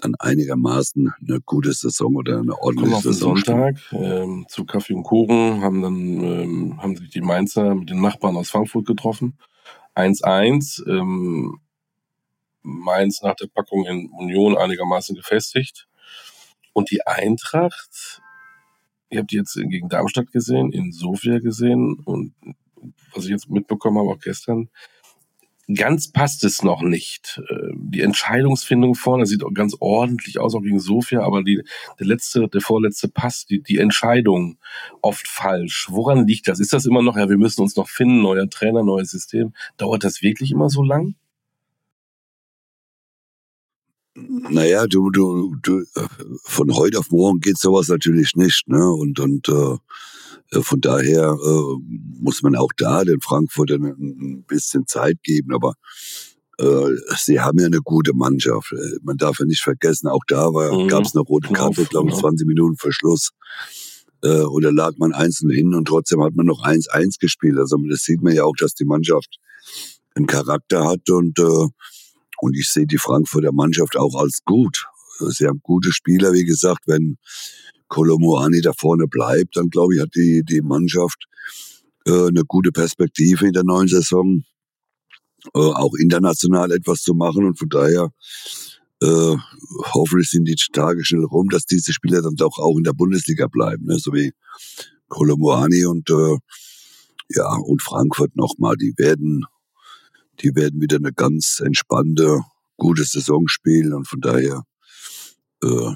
dann 0.04 0.14
einigermaßen 0.18 1.12
eine 1.20 1.40
gute 1.40 1.72
Saison 1.72 2.14
oder 2.14 2.40
eine 2.40 2.56
ordentliche 2.60 3.00
Saison. 3.00 3.36
Sonntag 3.36 3.80
ähm, 3.92 4.46
zu 4.48 4.64
Kaffee 4.64 4.94
und 4.94 5.02
Kuchen 5.02 5.62
haben 5.62 5.82
dann 5.82 6.22
ähm, 6.22 6.82
haben 6.82 6.96
sich 6.96 7.10
die 7.10 7.22
Mainzer 7.22 7.74
mit 7.74 7.90
den 7.90 8.00
Nachbarn 8.00 8.36
aus 8.36 8.50
Frankfurt 8.50 8.86
getroffen. 8.86 9.38
1-1. 9.94 10.86
Ähm, 10.88 11.60
Mainz 12.62 13.22
nach 13.22 13.34
der 13.34 13.46
Packung 13.46 13.86
in 13.86 14.10
Union 14.10 14.56
einigermaßen 14.56 15.14
gefestigt. 15.14 15.86
Und 16.72 16.90
die 16.90 17.06
Eintracht, 17.06 18.22
ihr 19.10 19.20
habt 19.20 19.30
die 19.30 19.36
jetzt 19.36 19.54
gegen 19.54 19.88
Darmstadt 19.88 20.32
gesehen, 20.32 20.72
in 20.72 20.90
Sofia 20.90 21.38
gesehen 21.38 21.94
und 22.04 22.34
was 23.14 23.24
ich 23.24 23.30
jetzt 23.30 23.48
mitbekommen 23.48 23.98
habe, 23.98 24.10
auch 24.10 24.20
gestern, 24.20 24.70
ganz 25.72 26.10
passt 26.10 26.44
es 26.44 26.62
noch 26.62 26.82
nicht. 26.82 27.40
Äh, 27.48 27.72
die 27.74 28.00
Entscheidungsfindung 28.00 28.94
vorne 28.94 29.26
sieht 29.26 29.44
auch 29.44 29.54
ganz 29.54 29.76
ordentlich 29.80 30.38
aus, 30.38 30.54
auch 30.54 30.62
gegen 30.62 30.80
Sofia, 30.80 31.22
aber 31.22 31.42
die, 31.42 31.62
der 31.98 32.06
letzte, 32.06 32.48
der 32.48 32.60
vorletzte 32.60 33.08
Pass, 33.08 33.46
die, 33.46 33.62
die 33.62 33.78
Entscheidung 33.78 34.58
oft 35.00 35.26
falsch. 35.28 35.86
Woran 35.90 36.26
liegt 36.26 36.48
das? 36.48 36.60
Ist 36.60 36.72
das 36.72 36.86
immer 36.86 37.02
noch, 37.02 37.16
ja, 37.16 37.28
wir 37.28 37.38
müssen 37.38 37.62
uns 37.62 37.76
noch 37.76 37.88
finden, 37.88 38.22
neuer 38.22 38.48
Trainer, 38.48 38.82
neues 38.82 39.10
System? 39.10 39.54
Dauert 39.76 40.04
das 40.04 40.22
wirklich 40.22 40.50
immer 40.50 40.68
so 40.68 40.82
lang? 40.82 41.14
Naja, 44.16 44.86
du, 44.86 45.10
du, 45.10 45.56
du, 45.60 45.82
von 46.44 46.72
heute 46.74 47.00
auf 47.00 47.10
morgen 47.10 47.40
geht 47.40 47.58
sowas 47.58 47.88
natürlich 47.88 48.36
nicht, 48.36 48.68
ne? 48.68 48.92
Und, 48.92 49.18
und 49.18 49.48
äh, 49.48 49.76
von 50.52 50.80
daher 50.80 51.36
äh, 51.42 51.76
muss 52.20 52.42
man 52.42 52.56
auch 52.56 52.70
da 52.76 53.04
den 53.04 53.20
Frankfurtern 53.20 53.84
ein 53.84 54.44
bisschen 54.46 54.86
Zeit 54.86 55.22
geben. 55.22 55.54
Aber 55.54 55.74
äh, 56.58 56.90
sie 57.16 57.40
haben 57.40 57.58
ja 57.58 57.66
eine 57.66 57.80
gute 57.80 58.14
Mannschaft. 58.14 58.72
Man 59.02 59.16
darf 59.16 59.38
ja 59.40 59.46
nicht 59.46 59.62
vergessen, 59.62 60.08
auch 60.08 60.22
da 60.28 60.50
mhm. 60.50 60.88
gab 60.88 61.04
es 61.04 61.14
eine 61.14 61.22
rote 61.22 61.52
Karte, 61.52 61.84
glaube 61.84 62.10
ich, 62.10 62.16
20 62.16 62.46
Minuten 62.46 62.76
Verschluss. 62.76 63.30
Äh, 64.22 64.42
oder 64.42 64.72
lag 64.72 64.92
man 64.98 65.12
einzeln 65.12 65.50
hin 65.50 65.74
und 65.74 65.86
trotzdem 65.86 66.22
hat 66.22 66.34
man 66.34 66.46
noch 66.46 66.64
1-1 66.64 67.18
gespielt. 67.20 67.58
Also 67.58 67.76
das 67.90 68.02
sieht 68.02 68.22
man 68.22 68.34
ja 68.34 68.44
auch, 68.44 68.54
dass 68.58 68.74
die 68.74 68.84
Mannschaft 68.84 69.38
einen 70.14 70.26
Charakter 70.26 70.86
hat 70.86 71.10
und 71.10 71.38
äh, 71.38 71.68
und 72.40 72.56
ich 72.56 72.68
sehe 72.70 72.86
die 72.86 72.98
Frankfurter 72.98 73.52
Mannschaft 73.52 73.96
auch 73.96 74.14
als 74.16 74.40
gut. 74.44 74.86
Sie 75.30 75.46
haben 75.46 75.60
gute 75.62 75.92
Spieler, 75.92 76.32
wie 76.32 76.44
gesagt, 76.44 76.82
wenn 76.86 77.16
Kolomoani 77.88 78.60
da 78.60 78.72
vorne 78.72 79.06
bleibt, 79.06 79.56
dann 79.56 79.70
glaube 79.70 79.94
ich, 79.94 80.00
hat 80.00 80.14
die, 80.14 80.42
die 80.44 80.62
Mannschaft 80.62 81.26
äh, 82.06 82.28
eine 82.28 82.44
gute 82.46 82.72
Perspektive 82.72 83.46
in 83.46 83.52
der 83.52 83.64
neuen 83.64 83.88
Saison, 83.88 84.44
äh, 85.54 85.58
auch 85.58 85.94
international 85.94 86.72
etwas 86.72 87.02
zu 87.02 87.14
machen. 87.14 87.44
Und 87.44 87.58
von 87.58 87.68
daher 87.68 88.10
äh, 89.02 89.36
hoffentlich 89.92 90.30
sind 90.30 90.46
die 90.46 90.56
Tage 90.72 91.04
schnell 91.04 91.24
rum, 91.24 91.48
dass 91.48 91.66
diese 91.66 91.92
Spieler 91.92 92.22
dann 92.22 92.36
doch 92.36 92.58
auch 92.58 92.76
in 92.76 92.84
der 92.84 92.92
Bundesliga 92.92 93.46
bleiben, 93.48 93.86
ne? 93.86 93.98
so 93.98 94.12
wie 94.12 94.32
Kolomoani 95.08 95.84
und 95.86 96.08
äh, 96.10 96.38
ja 97.28 97.54
und 97.56 97.82
Frankfurt 97.82 98.36
nochmal. 98.36 98.76
Die 98.76 98.94
werden 98.96 99.44
die 100.42 100.54
werden 100.54 100.80
wieder 100.80 100.96
eine 100.96 101.12
ganz 101.12 101.60
entspannte, 101.64 102.40
gute 102.76 103.04
Saison 103.04 103.46
spielen 103.48 103.92
und 103.92 104.08
von 104.08 104.20
daher, 104.20 104.64
äh, 105.62 105.92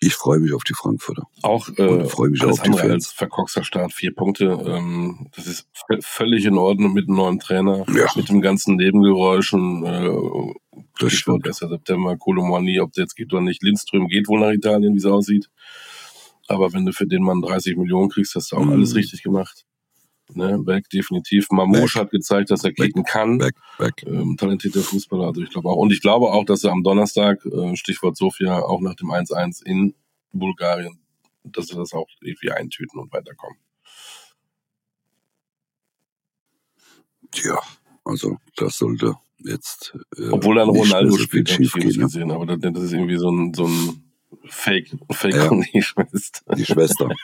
ich 0.00 0.14
freue 0.14 0.40
mich 0.40 0.54
auf 0.54 0.64
die 0.64 0.72
Frankfurter. 0.74 1.24
Auch 1.42 1.68
äh, 1.76 2.04
freue 2.06 2.30
mich 2.30 2.42
auf 2.42 2.60
die 2.62 2.70
andere 2.70 2.92
als 2.92 3.12
verkorkster 3.12 3.64
Start, 3.64 3.92
vier 3.92 4.14
Punkte. 4.14 4.58
Ähm, 4.66 5.28
das 5.36 5.46
ist 5.46 5.68
völlig 6.00 6.46
in 6.46 6.56
Ordnung 6.56 6.94
mit 6.94 7.06
einem 7.06 7.16
neuen 7.16 7.38
Trainer, 7.38 7.84
ja. 7.94 8.06
mit 8.16 8.30
dem 8.30 8.40
ganzen 8.40 8.76
Nebengeräuschen. 8.76 9.84
Äh, 9.84 10.84
das 10.98 11.12
stimmt. 11.12 11.46
1. 11.46 11.58
September, 11.58 12.16
Kolomani, 12.16 12.80
ob 12.80 12.92
der 12.94 13.04
jetzt 13.04 13.14
geht 13.14 13.32
oder 13.32 13.42
nicht. 13.42 13.62
Lindström 13.62 14.08
geht 14.08 14.28
wohl 14.28 14.40
nach 14.40 14.52
Italien, 14.52 14.94
wie 14.94 14.98
es 14.98 15.04
aussieht. 15.04 15.50
Aber 16.48 16.72
wenn 16.72 16.86
du 16.86 16.92
für 16.92 17.06
den 17.06 17.22
Mann 17.22 17.42
30 17.42 17.76
Millionen 17.76 18.08
kriegst, 18.08 18.34
hast 18.34 18.52
du 18.52 18.56
auch 18.56 18.64
mhm. 18.64 18.72
alles 18.72 18.94
richtig 18.94 19.22
gemacht. 19.22 19.66
Ne, 20.34 20.58
Beck 20.58 20.88
definitiv. 20.90 21.50
Mamouche 21.50 22.00
hat 22.00 22.10
gezeigt, 22.10 22.50
dass 22.50 22.64
er 22.64 22.72
kicken 22.72 23.04
kann. 23.04 23.38
Beck, 23.38 23.54
Beck. 23.78 24.04
Ähm, 24.06 24.36
talentierter 24.36 24.80
Fußballer, 24.80 25.26
also 25.26 25.42
ich 25.42 25.50
glaube 25.50 25.68
auch. 25.68 25.76
Und 25.76 25.92
ich 25.92 26.00
glaube 26.00 26.26
auch, 26.26 26.44
dass 26.44 26.64
er 26.64 26.72
am 26.72 26.82
Donnerstag, 26.82 27.44
äh, 27.46 27.76
Stichwort 27.76 28.16
Sofia, 28.16 28.60
auch 28.60 28.80
nach 28.80 28.94
dem 28.94 29.10
1-1 29.10 29.64
in 29.64 29.94
Bulgarien, 30.32 30.98
dass 31.44 31.68
sie 31.68 31.76
das 31.76 31.92
auch 31.92 32.08
irgendwie 32.20 32.50
eintüten 32.52 33.00
und 33.00 33.12
weiterkommen. 33.12 33.58
Tja, 37.32 37.58
also 38.04 38.38
das 38.56 38.76
sollte 38.76 39.14
jetzt. 39.38 39.96
Äh, 40.16 40.30
Obwohl 40.30 40.56
dann 40.56 40.68
Ronaldo 40.68 41.16
spielt, 41.16 41.52
habe 41.52 41.62
ich 41.62 41.74
ne? 41.74 42.04
gesehen, 42.04 42.30
aber 42.30 42.46
das, 42.46 42.58
das, 42.60 42.84
ist 42.84 42.92
irgendwie 42.92 43.18
so 43.18 43.30
ein, 43.30 43.54
so 43.54 43.66
ein 43.66 44.04
Fake, 44.46 44.90
Fake 45.12 45.34
ja, 45.34 45.50
die 45.74 45.82
Schwester. 45.82 46.54
Die 46.54 46.64
Schwester. 46.64 47.08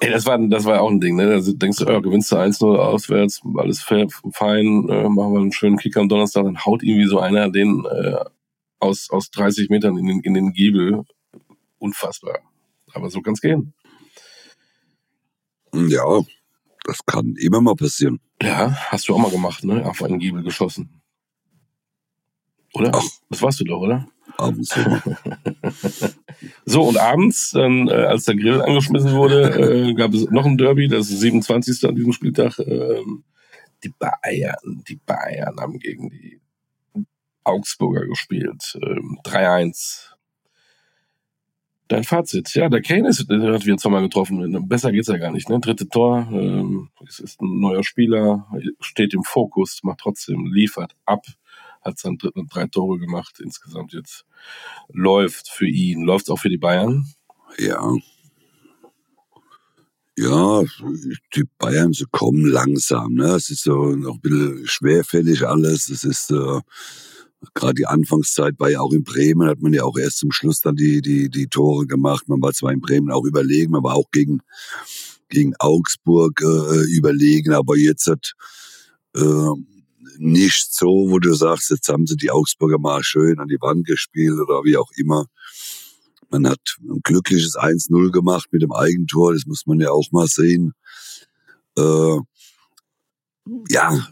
Ey, 0.00 0.10
das 0.10 0.26
war, 0.26 0.38
das 0.38 0.64
war 0.64 0.80
auch 0.80 0.90
ein 0.90 1.00
Ding, 1.00 1.16
ne? 1.16 1.28
Da 1.28 1.52
denkst 1.52 1.78
du, 1.78 1.86
oh, 1.86 2.00
gewinnst 2.00 2.30
du 2.30 2.36
1-0 2.36 2.76
auswärts, 2.76 3.40
alles 3.56 3.82
fair, 3.82 4.06
fein, 4.32 4.88
äh, 4.88 5.08
machen 5.08 5.32
wir 5.32 5.40
einen 5.40 5.52
schönen 5.52 5.78
Kick 5.78 5.96
am 5.96 6.08
Donnerstag, 6.08 6.44
dann 6.44 6.64
haut 6.64 6.82
irgendwie 6.82 7.06
so 7.08 7.18
einer 7.18 7.50
den 7.50 7.84
äh, 7.84 8.24
aus, 8.78 9.10
aus 9.10 9.30
30 9.30 9.70
Metern 9.70 9.96
in 9.96 10.06
den, 10.06 10.20
in 10.20 10.34
den 10.34 10.52
Giebel. 10.52 11.04
Unfassbar. 11.78 12.40
Aber 12.92 13.10
so 13.10 13.20
kann's 13.20 13.40
gehen. 13.40 13.74
Ja, 15.74 16.22
das 16.84 17.04
kann 17.04 17.34
immer 17.38 17.60
mal 17.60 17.74
passieren. 17.74 18.20
Ja, 18.40 18.70
hast 18.88 19.08
du 19.08 19.14
auch 19.14 19.18
mal 19.18 19.30
gemacht, 19.30 19.64
ne? 19.64 19.84
Auf 19.84 20.02
einen 20.02 20.18
Giebel 20.18 20.42
geschossen. 20.42 21.02
Oder? 22.74 22.92
Ach. 22.94 23.04
Das 23.30 23.42
warst 23.42 23.60
du 23.60 23.64
doch, 23.64 23.80
oder? 23.80 24.06
Abends. 24.36 24.74
so, 26.64 26.82
und 26.82 26.98
abends, 26.98 27.50
dann, 27.50 27.88
äh, 27.88 27.92
als 27.92 28.24
der 28.24 28.36
Grill 28.36 28.62
angeschmissen 28.62 29.12
wurde, 29.12 29.88
äh, 29.88 29.94
gab 29.94 30.14
es 30.14 30.30
noch 30.30 30.46
ein 30.46 30.58
Derby, 30.58 30.88
das 30.88 31.10
ist 31.10 31.20
27. 31.20 31.88
an 31.88 31.94
diesem 31.94 32.12
Spieltag. 32.12 32.58
Äh, 32.58 33.00
die 33.84 33.92
Bayern, 33.98 34.84
die 34.88 34.96
Bayern 34.96 35.60
haben 35.60 35.78
gegen 35.78 36.10
die 36.10 36.40
Augsburger 37.44 38.06
gespielt. 38.06 38.78
Ähm, 38.82 39.18
3-1. 39.24 40.12
Dein 41.88 42.02
Fazit, 42.02 42.52
ja, 42.54 42.68
der 42.68 42.82
Kane 42.82 43.08
ist, 43.08 43.30
der 43.30 43.52
hat 43.52 43.64
wir 43.64 43.76
zweimal 43.76 44.02
getroffen. 44.02 44.66
Besser 44.68 44.90
geht's 44.90 45.06
ja 45.06 45.18
gar 45.18 45.30
nicht, 45.30 45.48
ne? 45.48 45.60
Dritte 45.60 45.88
Tor, 45.88 46.26
ähm, 46.32 46.90
es 47.06 47.20
ist 47.20 47.40
ein 47.40 47.60
neuer 47.60 47.84
Spieler, 47.84 48.48
steht 48.80 49.14
im 49.14 49.22
Fokus, 49.22 49.84
macht 49.84 50.00
trotzdem, 50.00 50.46
liefert 50.52 50.96
ab 51.04 51.24
hat 51.86 51.98
dann 52.02 52.18
drei 52.18 52.66
Tore 52.66 52.98
gemacht 52.98 53.40
insgesamt 53.40 53.92
jetzt. 53.92 54.24
Läuft 54.88 55.48
für 55.48 55.68
ihn. 55.68 56.02
Läuft 56.02 56.30
auch 56.30 56.38
für 56.38 56.48
die 56.48 56.58
Bayern? 56.58 57.06
Ja. 57.58 57.94
Ja, 60.18 60.62
die 61.34 61.44
Bayern, 61.58 61.92
sie 61.92 62.06
kommen 62.10 62.46
langsam. 62.46 63.14
Ne? 63.14 63.34
Es 63.34 63.50
ist 63.50 63.64
so 63.64 63.94
noch 63.94 64.14
ein 64.14 64.20
bisschen 64.20 64.66
schwerfällig 64.66 65.46
alles. 65.46 65.90
Es 65.90 66.04
ist 66.04 66.30
äh, 66.30 66.60
gerade 67.54 67.74
die 67.74 67.86
Anfangszeit 67.86 68.54
war 68.58 68.70
ja 68.70 68.80
auch 68.80 68.92
in 68.92 69.04
Bremen, 69.04 69.48
hat 69.48 69.60
man 69.60 69.74
ja 69.74 69.84
auch 69.84 69.98
erst 69.98 70.18
zum 70.18 70.32
Schluss 70.32 70.60
dann 70.60 70.74
die, 70.74 71.02
die, 71.02 71.28
die 71.28 71.48
Tore 71.48 71.86
gemacht. 71.86 72.28
Man 72.28 72.40
war 72.40 72.52
zwar 72.52 72.72
in 72.72 72.80
Bremen 72.80 73.10
auch 73.10 73.24
überlegen, 73.24 73.72
man 73.72 73.82
war 73.82 73.94
auch 73.94 74.10
gegen, 74.10 74.40
gegen 75.28 75.54
Augsburg 75.58 76.40
äh, 76.40 76.96
überlegen, 76.96 77.52
aber 77.52 77.76
jetzt 77.76 78.06
hat 78.06 78.32
äh, 79.16 79.75
nicht 80.18 80.74
so, 80.74 81.06
wo 81.08 81.18
du 81.18 81.34
sagst, 81.34 81.70
jetzt 81.70 81.88
haben 81.88 82.06
sie 82.06 82.16
die 82.16 82.30
Augsburger 82.30 82.78
mal 82.78 83.02
schön 83.02 83.38
an 83.38 83.48
die 83.48 83.60
Wand 83.60 83.86
gespielt 83.86 84.38
oder 84.40 84.64
wie 84.64 84.76
auch 84.76 84.90
immer. 84.96 85.26
Man 86.30 86.48
hat 86.48 86.60
ein 86.80 87.00
glückliches 87.02 87.56
1-0 87.56 88.10
gemacht 88.10 88.48
mit 88.50 88.62
dem 88.62 88.72
Eigentor, 88.72 89.32
das 89.32 89.46
muss 89.46 89.66
man 89.66 89.80
ja 89.80 89.90
auch 89.90 90.10
mal 90.10 90.26
sehen. 90.26 90.72
Äh, 91.78 92.18
ja, 93.70 94.06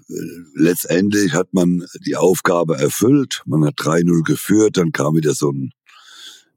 letztendlich 0.54 1.32
hat 1.32 1.52
man 1.52 1.84
die 2.06 2.14
Aufgabe 2.16 2.76
erfüllt. 2.78 3.42
Man 3.46 3.64
hat 3.64 3.74
3-0 3.78 4.22
geführt, 4.22 4.76
dann 4.76 4.92
kam 4.92 5.16
wieder 5.16 5.34
so 5.34 5.50
ein 5.50 5.72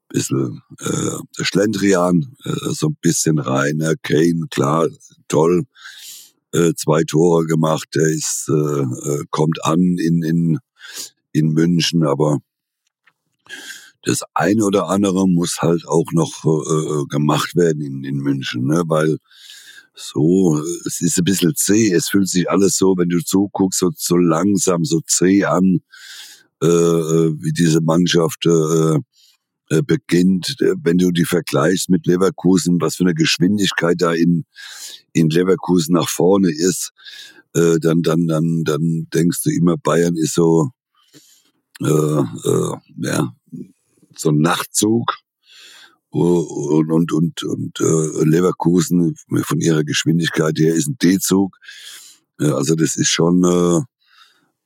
bisschen 0.09 0.61
äh, 0.79 1.43
Schlendrian 1.43 2.35
äh, 2.45 2.73
so 2.73 2.89
ein 2.89 2.97
bisschen 3.01 3.39
rein. 3.39 3.77
Ne? 3.77 3.95
Kane, 4.03 4.45
klar, 4.51 4.87
toll 5.27 5.65
äh, 6.57 6.73
zwei 6.75 7.03
Tore 7.03 7.45
gemacht. 7.45 7.87
Er 7.95 8.09
ist, 8.09 8.49
äh, 8.49 8.81
äh, 8.81 9.23
kommt 9.29 9.63
an 9.63 9.79
in, 9.79 10.23
in, 10.23 10.59
in 11.31 11.49
München, 11.53 12.05
aber 12.05 12.39
das 14.03 14.23
eine 14.33 14.65
oder 14.65 14.87
andere 14.87 15.27
muss 15.27 15.57
halt 15.59 15.87
auch 15.87 16.11
noch 16.13 16.45
äh, 16.45 17.05
gemacht 17.09 17.55
werden 17.55 17.81
in, 17.81 18.03
in 18.03 18.17
München, 18.17 18.65
ne? 18.65 18.83
weil 18.87 19.17
so, 19.93 20.61
es 20.85 21.01
ist 21.01 21.17
ein 21.17 21.23
bisschen 21.23 21.55
zäh, 21.55 21.91
es 21.91 22.09
fühlt 22.09 22.29
sich 22.29 22.49
alles 22.49 22.77
so, 22.77 22.95
wenn 22.97 23.09
du 23.09 23.19
zuguckst, 23.19 23.79
so, 23.79 23.89
so 23.95 24.15
langsam, 24.15 24.85
so 24.85 25.01
zäh 25.01 25.43
an, 25.45 25.79
äh, 26.61 26.67
äh 26.67 27.33
wie 27.39 27.51
diese 27.51 27.81
Mannschaft 27.81 28.45
äh, 28.45 28.49
äh, 28.49 28.99
beginnt, 29.81 30.55
äh, 30.61 30.75
wenn 30.81 30.97
du 30.97 31.11
die 31.11 31.25
vergleichst 31.25 31.89
mit 31.89 32.05
Leverkusen, 32.05 32.79
was 32.79 32.95
für 32.95 33.03
eine 33.03 33.13
Geschwindigkeit 33.13 33.95
da 33.99 34.13
in, 34.13 34.45
in 35.13 35.29
Leverkusen 35.29 35.93
nach 35.93 36.09
vorne 36.09 36.49
ist, 36.49 36.91
äh, 37.53 37.77
dann, 37.79 38.01
dann, 38.01 38.27
dann, 38.27 38.63
dann 38.63 39.07
denkst 39.13 39.43
du 39.43 39.49
immer, 39.49 39.77
Bayern 39.77 40.15
ist 40.15 40.35
so, 40.35 40.69
äh, 41.81 41.85
äh, 41.85 42.75
ja, 43.01 43.33
so 44.15 44.29
ein 44.29 44.39
Nachtzug. 44.39 45.15
Und, 46.09 46.89
und, 46.89 47.11
und, 47.11 47.43
und 47.43 47.79
äh, 47.79 48.23
Leverkusen 48.23 49.15
von 49.43 49.59
ihrer 49.59 49.83
Geschwindigkeit 49.83 50.57
her 50.57 50.73
ist 50.73 50.87
ein 50.87 50.97
D-Zug. 50.97 51.55
Also 52.37 52.75
das 52.75 52.95
ist 52.95 53.09
schon 53.09 53.43
äh, 53.43 53.81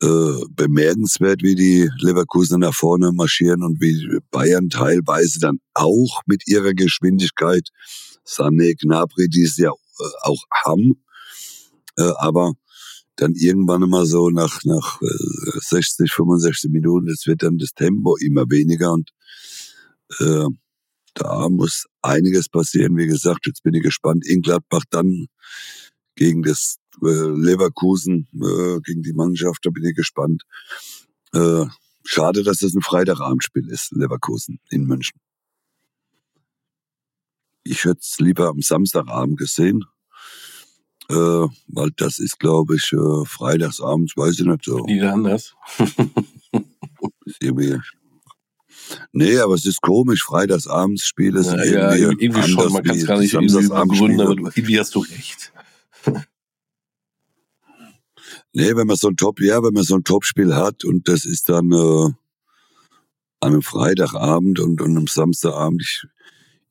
äh, 0.01 0.45
bemerkenswert, 0.49 1.43
wie 1.43 1.55
die 1.55 1.89
Leverkusen 1.99 2.61
nach 2.61 2.73
vorne 2.73 3.11
marschieren 3.11 3.63
und 3.63 3.79
wie 3.79 4.19
Bayern 4.31 4.69
teilweise 4.69 5.39
dann 5.39 5.59
auch 5.73 6.21
mit 6.25 6.47
ihrer 6.47 6.73
Geschwindigkeit 6.73 7.69
Sané, 8.25 8.75
Gnabry, 8.79 9.27
die 9.29 9.43
es 9.43 9.57
ja 9.57 9.69
äh, 9.69 10.03
auch 10.21 10.43
haben, 10.65 11.03
äh, 11.97 12.11
aber 12.17 12.53
dann 13.15 13.33
irgendwann 13.35 13.87
mal 13.89 14.05
so 14.05 14.29
nach, 14.29 14.63
nach 14.63 14.99
60, 15.01 16.05
äh, 16.05 16.11
65 16.11 16.71
Minuten, 16.71 17.09
es 17.09 17.27
wird 17.27 17.43
dann 17.43 17.57
das 17.57 17.71
Tempo 17.73 18.15
immer 18.17 18.49
weniger 18.49 18.93
und 18.93 19.11
äh, 20.19 20.45
da 21.13 21.49
muss 21.49 21.85
einiges 22.01 22.49
passieren. 22.49 22.97
Wie 22.97 23.07
gesagt, 23.07 23.45
jetzt 23.45 23.63
bin 23.63 23.73
ich 23.73 23.83
gespannt. 23.83 24.25
In 24.25 24.41
Gladbach 24.41 24.83
dann 24.89 25.27
gegen 26.15 26.41
das 26.41 26.77
Leverkusen, 26.99 28.27
äh, 28.33 28.79
gegen 28.81 29.01
die 29.01 29.13
Mannschaft, 29.13 29.65
da 29.65 29.69
bin 29.69 29.85
ich 29.85 29.95
gespannt. 29.95 30.43
Äh, 31.33 31.65
schade, 32.03 32.43
dass 32.43 32.61
es 32.61 32.73
ein 32.73 32.81
Freitagabendspiel 32.81 33.69
ist, 33.69 33.91
Leverkusen 33.91 34.59
in 34.69 34.85
München. 34.85 35.19
Ich 37.63 37.85
hätte 37.85 37.99
es 38.01 38.17
lieber 38.19 38.49
am 38.49 38.61
Samstagabend 38.61 39.37
gesehen, 39.37 39.85
äh, 41.09 41.47
weil 41.67 41.91
das 41.95 42.19
ist, 42.19 42.39
glaube 42.39 42.75
ich, 42.75 42.91
äh, 42.91 43.25
freitagsabends, 43.25 44.17
weiß 44.17 44.39
ich 44.39 44.45
nicht 44.45 44.65
so. 44.65 44.85
Wieder 44.87 45.13
anders. 45.13 45.55
irgendwie 47.39 47.79
Nee, 49.13 49.37
aber 49.39 49.55
es 49.55 49.65
ist 49.65 49.81
komisch, 49.81 50.23
freitagsabends 50.23 51.05
Spiele 51.05 51.43
sind 51.43 51.57
ja, 51.57 51.63
irgendwie, 51.63 52.01
ja, 52.01 52.09
irgendwie 52.09 52.43
schon, 52.43 52.73
man 52.73 52.83
kann 52.83 52.97
es 52.97 53.05
gar 53.05 53.19
nicht 53.19 53.33
irgendwie 53.33 53.67
begründen, 53.67 54.21
aber 54.21 54.35
irgendwie 54.35 54.79
hast 54.79 54.95
du 54.95 54.99
recht. 54.99 55.53
Nee, 58.53 58.75
wenn 58.75 58.87
man 58.87 58.95
so 58.95 59.07
ein 59.07 59.17
Top, 59.17 59.39
ja, 59.39 59.63
wenn 59.63 59.73
man 59.73 59.83
so 59.83 59.95
ein 59.95 60.03
Topspiel 60.03 60.55
hat 60.55 60.83
und 60.83 61.07
das 61.07 61.25
ist 61.25 61.49
dann 61.49 61.71
äh, 61.71 62.11
an 63.41 63.53
einem 63.53 63.61
Freitagabend 63.61 64.59
und, 64.59 64.81
und 64.81 64.97
am 64.97 65.07
Samstagabend, 65.07 65.81
ich, 65.81 66.03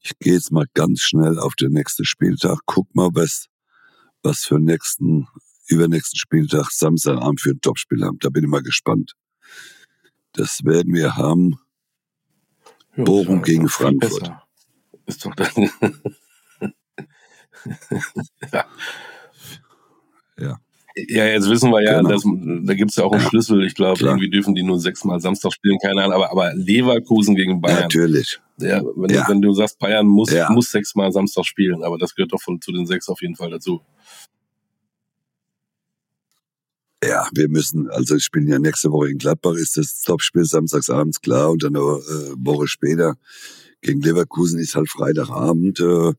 ich 0.00 0.18
gehe 0.18 0.34
jetzt 0.34 0.52
mal 0.52 0.66
ganz 0.74 1.00
schnell 1.00 1.38
auf 1.38 1.54
den 1.54 1.72
nächsten 1.72 2.04
Spieltag, 2.04 2.60
guck 2.66 2.94
mal, 2.94 3.10
was, 3.12 3.48
was 4.22 4.40
für 4.40 4.58
nächsten, 4.58 5.26
übernächsten 5.68 6.18
Spieltag 6.18 6.70
Samstagabend 6.70 7.40
für 7.40 7.50
ein 7.50 7.60
Topspiel 7.60 8.04
haben. 8.04 8.18
Da 8.20 8.30
bin 8.30 8.44
ich 8.44 8.50
mal 8.50 8.62
gespannt. 8.62 9.14
Das 10.32 10.64
werden 10.64 10.94
wir 10.94 11.16
haben. 11.16 11.58
Ja, 12.96 13.04
Bochum 13.04 13.42
gegen 13.42 13.68
Frankfurt. 13.68 14.20
Besser. 14.20 14.42
Ist 15.06 15.24
doch 15.24 15.34
dann. 15.34 15.70
ja. 18.52 18.64
Ja. 20.96 21.26
Jetzt 21.26 21.48
wissen 21.48 21.70
wir 21.70 21.82
ja, 21.82 21.98
genau. 21.98 22.10
dass, 22.10 22.24
da 22.24 22.74
gibt 22.74 22.90
es 22.90 22.96
ja 22.96 23.04
auch 23.04 23.12
einen 23.12 23.22
ja, 23.22 23.28
Schlüssel. 23.28 23.64
Ich 23.64 23.74
glaube, 23.74 24.02
irgendwie 24.02 24.30
dürfen 24.30 24.54
die 24.54 24.62
nur 24.62 24.78
sechsmal 24.78 25.20
Samstag 25.20 25.52
spielen, 25.52 25.78
keine 25.82 26.02
Ahnung. 26.02 26.14
Aber, 26.14 26.30
aber 26.30 26.54
Leverkusen 26.54 27.34
gegen 27.34 27.60
Bayern. 27.60 27.82
Natürlich. 27.82 28.40
Ja, 28.58 28.82
wenn, 28.96 29.14
ja. 29.14 29.26
wenn 29.28 29.40
du 29.40 29.52
sagst, 29.54 29.78
Bayern 29.78 30.06
muss, 30.06 30.30
ja. 30.30 30.50
muss 30.50 30.70
sechsmal 30.70 31.12
Samstag 31.12 31.44
spielen, 31.46 31.82
aber 31.82 31.98
das 31.98 32.14
gehört 32.14 32.32
doch 32.32 32.42
von, 32.42 32.60
zu 32.60 32.72
den 32.72 32.86
sechs 32.86 33.08
auf 33.08 33.22
jeden 33.22 33.36
Fall 33.36 33.50
dazu. 33.50 33.80
Ja, 37.02 37.26
wir 37.32 37.48
müssen, 37.48 37.88
also 37.88 38.16
ich 38.16 38.24
spiele 38.24 38.50
ja 38.50 38.58
nächste 38.58 38.92
Woche 38.92 39.08
in 39.08 39.16
Gladbach, 39.16 39.54
ist 39.54 39.78
das 39.78 40.02
Topspiel 40.02 40.44
samstagsabends 40.44 41.22
klar 41.22 41.50
und 41.50 41.62
dann 41.62 41.74
eine 41.74 41.84
äh, 41.84 42.34
Woche 42.36 42.68
später 42.68 43.16
gegen 43.82 44.00
Leverkusen 44.00 44.58
ist 44.58 44.74
halt 44.74 44.90
Freitagabend, 44.90 45.80
äh, 45.80 46.12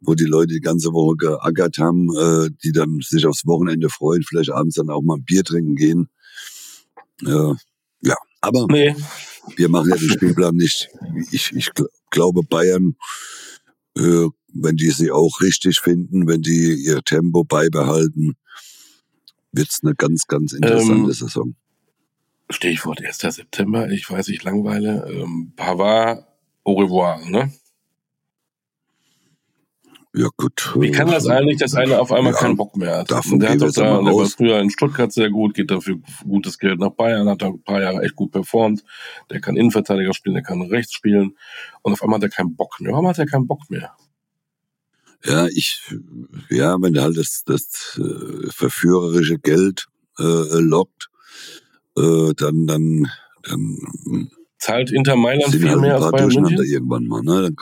wo 0.00 0.14
die 0.14 0.24
Leute 0.24 0.54
die 0.54 0.60
ganze 0.60 0.92
Woche 0.92 1.16
geackert 1.16 1.78
haben, 1.78 2.08
äh, 2.16 2.50
die 2.62 2.72
dann 2.72 3.00
sich 3.00 3.26
aufs 3.26 3.46
Wochenende 3.46 3.88
freuen, 3.88 4.22
vielleicht 4.22 4.50
abends 4.50 4.76
dann 4.76 4.90
auch 4.90 5.02
mal 5.02 5.16
ein 5.16 5.24
Bier 5.24 5.44
trinken 5.44 5.74
gehen. 5.74 6.08
Äh, 7.24 7.54
ja, 8.02 8.16
aber 8.40 8.66
nee. 8.70 8.94
wir 9.56 9.68
machen 9.68 9.90
ja 9.90 9.96
den 9.96 10.08
Spielplan 10.08 10.54
nicht. 10.54 10.88
Ich, 11.30 11.52
ich 11.52 11.70
glaube, 12.10 12.42
Bayern, 12.42 12.96
äh, 13.96 14.26
wenn 14.54 14.76
die 14.76 14.90
sie 14.90 15.10
auch 15.10 15.40
richtig 15.40 15.80
finden, 15.80 16.28
wenn 16.28 16.42
die 16.42 16.74
ihr 16.84 17.02
Tempo 17.02 17.44
beibehalten, 17.44 18.36
wird's 19.52 19.80
eine 19.82 19.94
ganz, 19.94 20.26
ganz 20.26 20.52
interessante 20.52 20.92
ähm, 20.92 21.12
Saison. 21.12 21.54
Stichwort 22.50 23.02
1. 23.02 23.18
September, 23.18 23.90
ich 23.90 24.10
weiß, 24.10 24.28
ich 24.28 24.42
langweile. 24.42 25.06
Ähm, 25.08 25.52
Pavard, 25.56 26.26
au 26.64 26.74
revoir, 26.74 27.18
ne? 27.28 27.52
Ja, 30.14 30.28
gut. 30.36 30.74
Wie 30.78 30.90
kann 30.90 31.10
das 31.10 31.26
eigentlich, 31.26 31.56
dass 31.56 31.74
einer 31.74 31.98
auf 31.98 32.12
einmal 32.12 32.34
ja, 32.34 32.38
keinen 32.38 32.56
Bock 32.56 32.76
mehr 32.76 32.98
hat? 32.98 33.10
Davon 33.10 33.40
der 33.40 33.50
hat 33.50 33.62
doch 33.62 33.72
da, 33.72 34.02
der 34.02 34.14
war 34.14 34.26
früher 34.26 34.60
in 34.60 34.68
Stuttgart 34.68 35.10
sehr 35.10 35.30
gut, 35.30 35.54
geht 35.54 35.70
dafür 35.70 36.00
gutes 36.24 36.58
Geld 36.58 36.78
nach 36.80 36.90
Bayern, 36.90 37.30
hat 37.30 37.40
da 37.40 37.46
ein 37.46 37.62
paar 37.62 37.80
Jahre 37.80 38.02
echt 38.02 38.14
gut 38.14 38.30
performt. 38.30 38.84
Der 39.30 39.40
kann 39.40 39.56
Innenverteidiger 39.56 40.12
spielen, 40.12 40.34
der 40.34 40.42
kann 40.42 40.60
rechts 40.60 40.92
spielen. 40.92 41.38
Und 41.80 41.94
auf 41.94 42.02
einmal 42.02 42.18
hat 42.18 42.24
er 42.24 42.28
keinen 42.28 42.54
Bock 42.54 42.78
mehr. 42.80 42.92
Warum 42.92 43.08
hat 43.08 43.18
er 43.18 43.26
keinen 43.26 43.46
Bock 43.46 43.70
mehr? 43.70 43.96
Ja, 45.24 45.46
ich, 45.46 45.80
ja, 46.50 46.76
wenn 46.82 47.00
halt 47.00 47.16
das, 47.16 47.44
das 47.46 47.98
äh, 47.98 48.50
verführerische 48.50 49.38
Geld 49.38 49.86
äh, 50.18 50.58
lockt, 50.58 51.08
äh, 51.96 52.34
dann, 52.36 52.66
dann, 52.66 53.10
dann 53.44 54.30
zahlt 54.62 54.92
Inter 54.92 55.16
Mailand 55.16 55.52
viel 55.52 55.76
mehr 55.76 55.96
als 55.96 56.10
Bayern 56.12 56.28
München? 56.28 56.64
irgendwann 56.64 57.06
mal, 57.06 57.22
ne? 57.22 57.54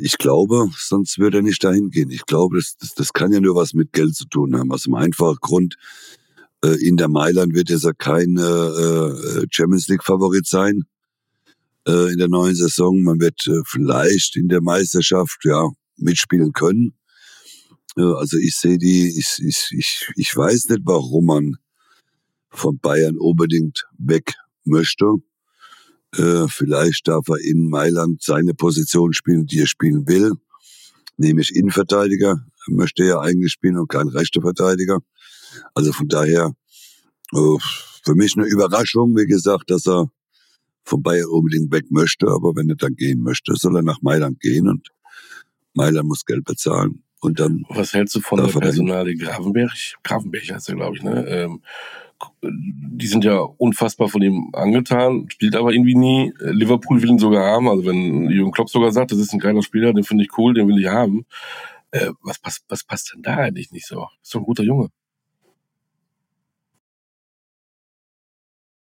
Ich 0.00 0.16
glaube, 0.16 0.70
sonst 0.78 1.18
würde 1.18 1.38
er 1.38 1.42
nicht 1.42 1.62
dahin 1.62 1.90
gehen. 1.90 2.10
Ich 2.10 2.24
glaube, 2.24 2.56
das, 2.56 2.76
das, 2.78 2.94
das 2.94 3.12
kann 3.12 3.32
ja 3.32 3.40
nur 3.40 3.56
was 3.56 3.74
mit 3.74 3.92
Geld 3.92 4.14
zu 4.14 4.26
tun 4.26 4.56
haben. 4.56 4.72
Aus 4.72 4.84
dem 4.84 4.94
einfachen 4.94 5.38
Grund, 5.40 5.76
äh, 6.64 6.76
in 6.86 6.96
der 6.96 7.08
Mailand 7.08 7.54
wird 7.54 7.70
er 7.70 7.94
kein 7.94 8.38
äh, 8.38 8.42
äh, 8.42 9.46
Champions 9.50 9.88
League 9.88 10.04
Favorit 10.04 10.46
sein 10.46 10.84
äh, 11.86 12.12
in 12.12 12.18
der 12.18 12.28
neuen 12.28 12.54
Saison. 12.54 13.02
Man 13.02 13.20
wird 13.20 13.46
äh, 13.48 13.60
vielleicht 13.66 14.36
in 14.36 14.48
der 14.48 14.62
Meisterschaft 14.62 15.44
ja 15.44 15.68
mitspielen 15.96 16.52
können. 16.52 16.94
Äh, 17.96 18.02
also 18.02 18.38
ich 18.38 18.56
sehe 18.56 18.78
die, 18.78 19.08
ich, 19.18 19.40
ich, 19.44 19.68
ich, 19.76 20.08
ich 20.14 20.36
weiß 20.36 20.68
nicht, 20.68 20.82
warum 20.84 21.26
man 21.26 21.56
von 22.56 22.78
Bayern 22.78 23.16
unbedingt 23.18 23.84
weg 23.98 24.34
möchte. 24.64 25.06
Äh, 26.16 26.46
vielleicht 26.48 27.08
darf 27.08 27.28
er 27.28 27.38
in 27.38 27.68
Mailand 27.68 28.22
seine 28.22 28.54
Position 28.54 29.12
spielen, 29.12 29.46
die 29.46 29.60
er 29.60 29.66
spielen 29.66 30.06
will, 30.08 30.32
nämlich 31.16 31.54
Innenverteidiger. 31.54 32.46
Er 32.68 32.72
möchte 32.72 33.04
ja 33.04 33.20
eigentlich 33.20 33.52
spielen 33.52 33.78
und 33.78 33.88
kein 33.88 34.08
rechter 34.08 34.40
Verteidiger. 34.40 34.98
Also 35.74 35.92
von 35.92 36.08
daher 36.08 36.54
äh, 37.32 37.58
für 38.04 38.14
mich 38.14 38.36
eine 38.36 38.46
Überraschung, 38.46 39.16
wie 39.16 39.26
gesagt, 39.26 39.70
dass 39.70 39.86
er 39.86 40.10
von 40.84 41.02
Bayern 41.02 41.28
unbedingt 41.28 41.72
weg 41.72 41.86
möchte, 41.90 42.28
aber 42.28 42.54
wenn 42.54 42.68
er 42.70 42.76
dann 42.76 42.94
gehen 42.94 43.20
möchte, 43.20 43.54
soll 43.56 43.76
er 43.76 43.82
nach 43.82 44.00
Mailand 44.02 44.40
gehen 44.40 44.68
und 44.68 44.88
Mailand 45.74 46.08
muss 46.08 46.24
Geld 46.24 46.44
bezahlen. 46.44 47.02
Und 47.20 47.40
dann. 47.40 47.64
Was 47.70 47.92
hältst 47.92 48.14
du 48.14 48.20
von 48.20 48.38
der 48.38 48.52
Personale 48.52 49.16
Gravenberg? 49.16 49.72
Gravenberg 50.04 50.50
heißt 50.50 50.68
er, 50.68 50.74
glaube 50.76 50.96
ich, 50.96 51.02
ne? 51.02 51.26
Ähm, 51.26 51.62
die 52.42 53.06
sind 53.06 53.24
ja 53.24 53.38
unfassbar 53.38 54.08
von 54.08 54.22
ihm 54.22 54.50
angetan, 54.52 55.26
spielt 55.30 55.56
aber 55.56 55.72
irgendwie 55.72 55.94
nie. 55.94 56.32
Liverpool 56.38 57.02
will 57.02 57.10
ihn 57.10 57.18
sogar 57.18 57.44
haben. 57.44 57.68
Also 57.68 57.84
wenn 57.86 58.30
Jürgen 58.30 58.52
Klopp 58.52 58.70
sogar 58.70 58.92
sagt, 58.92 59.12
das 59.12 59.18
ist 59.18 59.32
ein 59.32 59.38
geiler 59.38 59.62
Spieler, 59.62 59.92
den 59.92 60.04
finde 60.04 60.24
ich 60.24 60.38
cool, 60.38 60.54
den 60.54 60.68
will 60.68 60.78
ich 60.78 60.88
haben. 60.88 61.26
Äh, 61.90 62.10
was, 62.22 62.38
was, 62.42 62.62
was 62.68 62.84
passt 62.84 63.12
denn 63.14 63.22
da 63.22 63.36
eigentlich 63.36 63.70
nicht 63.70 63.86
so? 63.86 64.06
Ist 64.22 64.34
doch 64.34 64.40
ein 64.40 64.46
guter 64.46 64.64
Junge. 64.64 64.90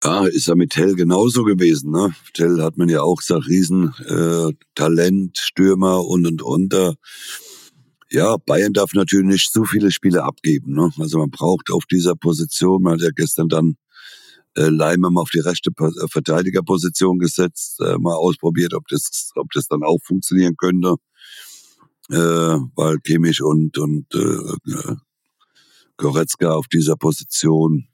Ja, 0.05 0.27
ist 0.27 0.47
ja 0.47 0.55
mit 0.55 0.71
Tell 0.71 0.95
genauso 0.95 1.43
gewesen. 1.43 1.91
Ne? 1.91 2.15
Tell 2.33 2.63
hat 2.63 2.77
man 2.79 2.89
ja 2.89 3.03
auch 3.03 3.17
gesagt, 3.17 3.49
Riesen 3.49 3.93
äh, 4.07 4.53
Talent, 4.75 5.39
Stürmer 5.39 6.07
und 6.07 6.27
und 6.27 6.43
und. 6.43 6.73
Äh, 6.73 6.93
ja, 8.11 8.37
Bayern 8.39 8.73
darf 8.73 8.95
natürlich 8.95 9.27
nicht 9.27 9.53
zu 9.53 9.65
viele 9.65 9.91
Spiele 9.91 10.25
abgeben. 10.25 10.75
Ne? 10.75 10.91
Also 10.99 11.19
man 11.19 11.31
braucht 11.31 11.71
auf 11.71 11.85
dieser 11.87 12.15
Position, 12.15 12.83
man 12.83 12.95
hat 12.95 13.03
ja 13.03 13.11
gestern 13.11 13.49
dann 13.49 13.77
äh, 14.57 14.69
Leimer 14.69 15.11
mal 15.11 15.23
auf 15.23 15.31
die 15.31 15.41
rechte 15.41 15.71
äh, 15.79 16.09
Verteidigerposition 16.09 17.19
gesetzt, 17.19 17.81
äh, 17.81 17.99
mal 17.99 18.17
ausprobiert, 18.17 18.75
ob 18.75 18.87
das, 18.89 19.31
ob 19.35 19.51
das 19.53 19.69
dann 19.69 19.83
auch 19.83 19.99
funktionieren 20.05 20.57
könnte. 20.57 20.97
Äh, 22.11 22.59
weil 22.75 22.99
Kimmich 23.01 23.43
und, 23.43 23.77
und 23.77 24.07
äh, 24.15 24.73
äh 24.73 24.97
Goretzka 25.99 26.53
auf 26.53 26.69
dieser 26.69 26.97
Position 26.97 27.89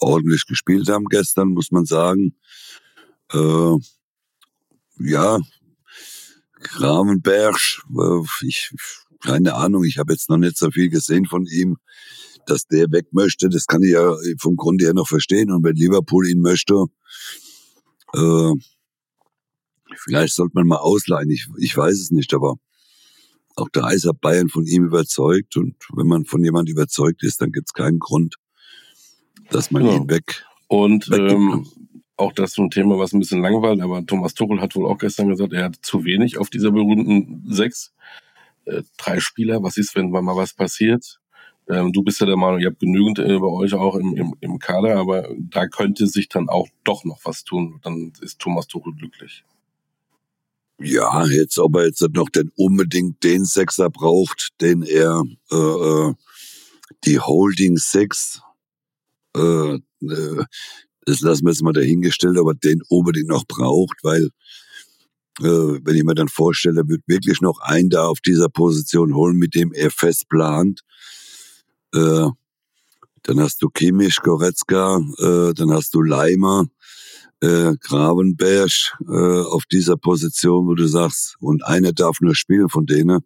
ordentlich 0.00 0.46
gespielt 0.46 0.88
haben 0.88 1.04
gestern, 1.04 1.48
muss 1.48 1.70
man 1.70 1.84
sagen. 1.84 2.34
Äh, 3.30 3.76
ja, 4.98 5.38
Gramenberg, 6.60 7.56
äh, 7.90 8.46
ich, 8.46 8.72
keine 9.26 9.54
Ahnung, 9.54 9.84
ich 9.84 9.98
habe 9.98 10.12
jetzt 10.12 10.30
noch 10.30 10.38
nicht 10.38 10.56
so 10.56 10.70
viel 10.70 10.88
gesehen 10.88 11.26
von 11.26 11.46
ihm, 11.46 11.76
dass 12.46 12.66
der 12.66 12.90
weg 12.92 13.06
möchte, 13.10 13.48
das 13.48 13.66
kann 13.66 13.82
ich 13.82 13.90
ja 13.90 14.14
vom 14.38 14.56
Grunde 14.56 14.84
her 14.84 14.94
noch 14.94 15.08
verstehen. 15.08 15.50
Und 15.50 15.64
wenn 15.64 15.74
Liverpool 15.74 16.28
ihn 16.28 16.40
möchte, 16.40 16.86
äh, 18.14 18.52
vielleicht 19.96 20.34
sollte 20.34 20.52
man 20.54 20.66
mal 20.66 20.78
ausleihen, 20.78 21.30
ich, 21.30 21.48
ich 21.58 21.76
weiß 21.76 21.94
es 21.94 22.10
nicht, 22.10 22.32
aber 22.34 22.56
auch 23.56 23.68
da 23.72 23.90
ist 23.90 24.04
er 24.04 24.14
Bayern 24.14 24.48
von 24.48 24.66
ihm 24.66 24.84
überzeugt 24.84 25.56
und 25.56 25.74
wenn 25.92 26.06
man 26.06 26.24
von 26.26 26.44
jemand 26.44 26.68
überzeugt 26.68 27.22
ist, 27.22 27.40
dann 27.40 27.52
gibt 27.52 27.68
es 27.68 27.72
keinen 27.72 27.98
Grund, 27.98 28.36
dass 29.50 29.70
man 29.70 29.82
genau. 29.82 29.96
ihn 29.96 30.10
weg. 30.10 30.44
Und 30.68 31.10
ähm, 31.12 31.66
auch 32.16 32.32
das 32.32 32.52
ist 32.52 32.58
ein 32.58 32.70
Thema, 32.70 32.98
was 32.98 33.12
ein 33.12 33.20
bisschen 33.20 33.40
langweilt, 33.40 33.80
aber 33.80 34.04
Thomas 34.04 34.34
Tuchel 34.34 34.60
hat 34.60 34.74
wohl 34.76 34.86
auch 34.86 34.98
gestern 34.98 35.28
gesagt, 35.28 35.52
er 35.52 35.64
hat 35.64 35.76
zu 35.82 36.04
wenig 36.04 36.38
auf 36.38 36.50
dieser 36.50 36.70
berühmten 36.70 37.44
sechs. 37.52 37.94
Äh, 38.66 38.82
drei 38.98 39.20
Spieler, 39.20 39.62
was 39.62 39.76
ist, 39.76 39.94
wenn 39.94 40.10
mal 40.10 40.36
was 40.36 40.54
passiert? 40.54 41.20
Ähm, 41.68 41.92
du 41.92 42.02
bist 42.02 42.20
ja 42.20 42.26
der 42.26 42.36
Meinung, 42.36 42.60
ihr 42.60 42.68
habt 42.68 42.78
genügend 42.78 43.18
äh, 43.18 43.38
bei 43.38 43.46
euch 43.46 43.74
auch 43.74 43.96
im, 43.96 44.14
im, 44.16 44.34
im 44.40 44.58
Kader, 44.58 44.96
aber 44.96 45.28
da 45.38 45.66
könnte 45.66 46.06
sich 46.06 46.28
dann 46.28 46.48
auch 46.48 46.68
doch 46.84 47.04
noch 47.04 47.20
was 47.24 47.44
tun. 47.44 47.80
Dann 47.82 48.12
ist 48.20 48.38
Thomas 48.38 48.68
Tuchel 48.68 48.92
glücklich. 48.94 49.44
Ja, 50.78 51.26
jetzt, 51.26 51.58
ob 51.58 51.76
er 51.76 51.86
jetzt 51.86 52.06
noch 52.12 52.28
den 52.28 52.52
unbedingt 52.54 53.24
den 53.24 53.44
Sechser 53.44 53.88
braucht, 53.88 54.50
den 54.60 54.82
er 54.82 55.22
äh, 55.50 55.56
äh 55.56 56.14
die 57.04 57.18
Holding 57.18 57.76
Six, 57.78 58.40
äh, 59.36 59.74
äh, 59.74 60.44
das 61.04 61.20
lassen 61.20 61.44
wir 61.44 61.52
jetzt 61.52 61.62
mal 61.62 61.72
dahingestellt, 61.72 62.38
aber 62.38 62.54
den 62.54 62.80
unbedingt 62.88 63.28
noch 63.28 63.44
braucht, 63.46 63.98
weil 64.02 64.30
wenn 65.38 65.94
ich 65.94 66.04
mir 66.04 66.14
dann 66.14 66.28
vorstelle, 66.28 66.80
er 66.80 66.88
wird 66.88 67.02
wirklich 67.06 67.40
noch 67.40 67.60
einen 67.60 67.90
da 67.90 68.06
auf 68.06 68.20
dieser 68.20 68.48
Position 68.48 69.14
holen, 69.14 69.36
mit 69.36 69.54
dem 69.54 69.72
er 69.72 69.90
fest 69.90 70.28
plant. 70.28 70.80
Äh, 71.94 72.28
dann 73.22 73.40
hast 73.40 73.60
du 73.60 73.68
Kimmich, 73.68 74.16
Goretzka, 74.22 75.00
äh, 75.18 75.52
dann 75.52 75.72
hast 75.72 75.94
du 75.94 76.02
Leimer, 76.02 76.66
äh, 77.40 77.74
Gravenberg 77.80 78.70
äh, 79.08 79.40
auf 79.42 79.64
dieser 79.70 79.96
Position, 79.96 80.66
wo 80.66 80.74
du 80.74 80.86
sagst, 80.86 81.36
und 81.40 81.64
einer 81.64 81.92
darf 81.92 82.20
nur 82.20 82.34
spielen 82.34 82.68
von 82.68 82.86
denen, 82.86 83.20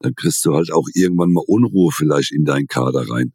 dann 0.00 0.14
kriegst 0.14 0.44
du 0.44 0.54
halt 0.54 0.72
auch 0.72 0.88
irgendwann 0.94 1.32
mal 1.32 1.44
Unruhe 1.46 1.92
vielleicht 1.92 2.32
in 2.32 2.44
deinen 2.44 2.66
Kader 2.66 3.08
rein. 3.08 3.32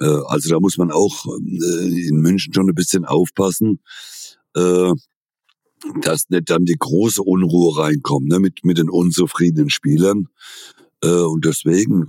Äh, 0.00 0.20
also 0.26 0.48
da 0.48 0.60
muss 0.60 0.78
man 0.78 0.90
auch 0.90 1.26
äh, 1.26 2.08
in 2.08 2.16
München 2.16 2.54
schon 2.54 2.68
ein 2.68 2.74
bisschen 2.74 3.04
aufpassen, 3.04 3.80
äh, 4.56 4.92
dass 6.02 6.28
nicht 6.28 6.50
dann 6.50 6.64
die 6.64 6.76
große 6.78 7.22
Unruhe 7.22 7.78
reinkommt 7.78 8.28
ne, 8.28 8.38
mit, 8.38 8.64
mit 8.64 8.78
den 8.78 8.90
unzufriedenen 8.90 9.70
Spielern. 9.70 10.28
Äh, 11.02 11.08
und 11.08 11.44
deswegen, 11.44 12.06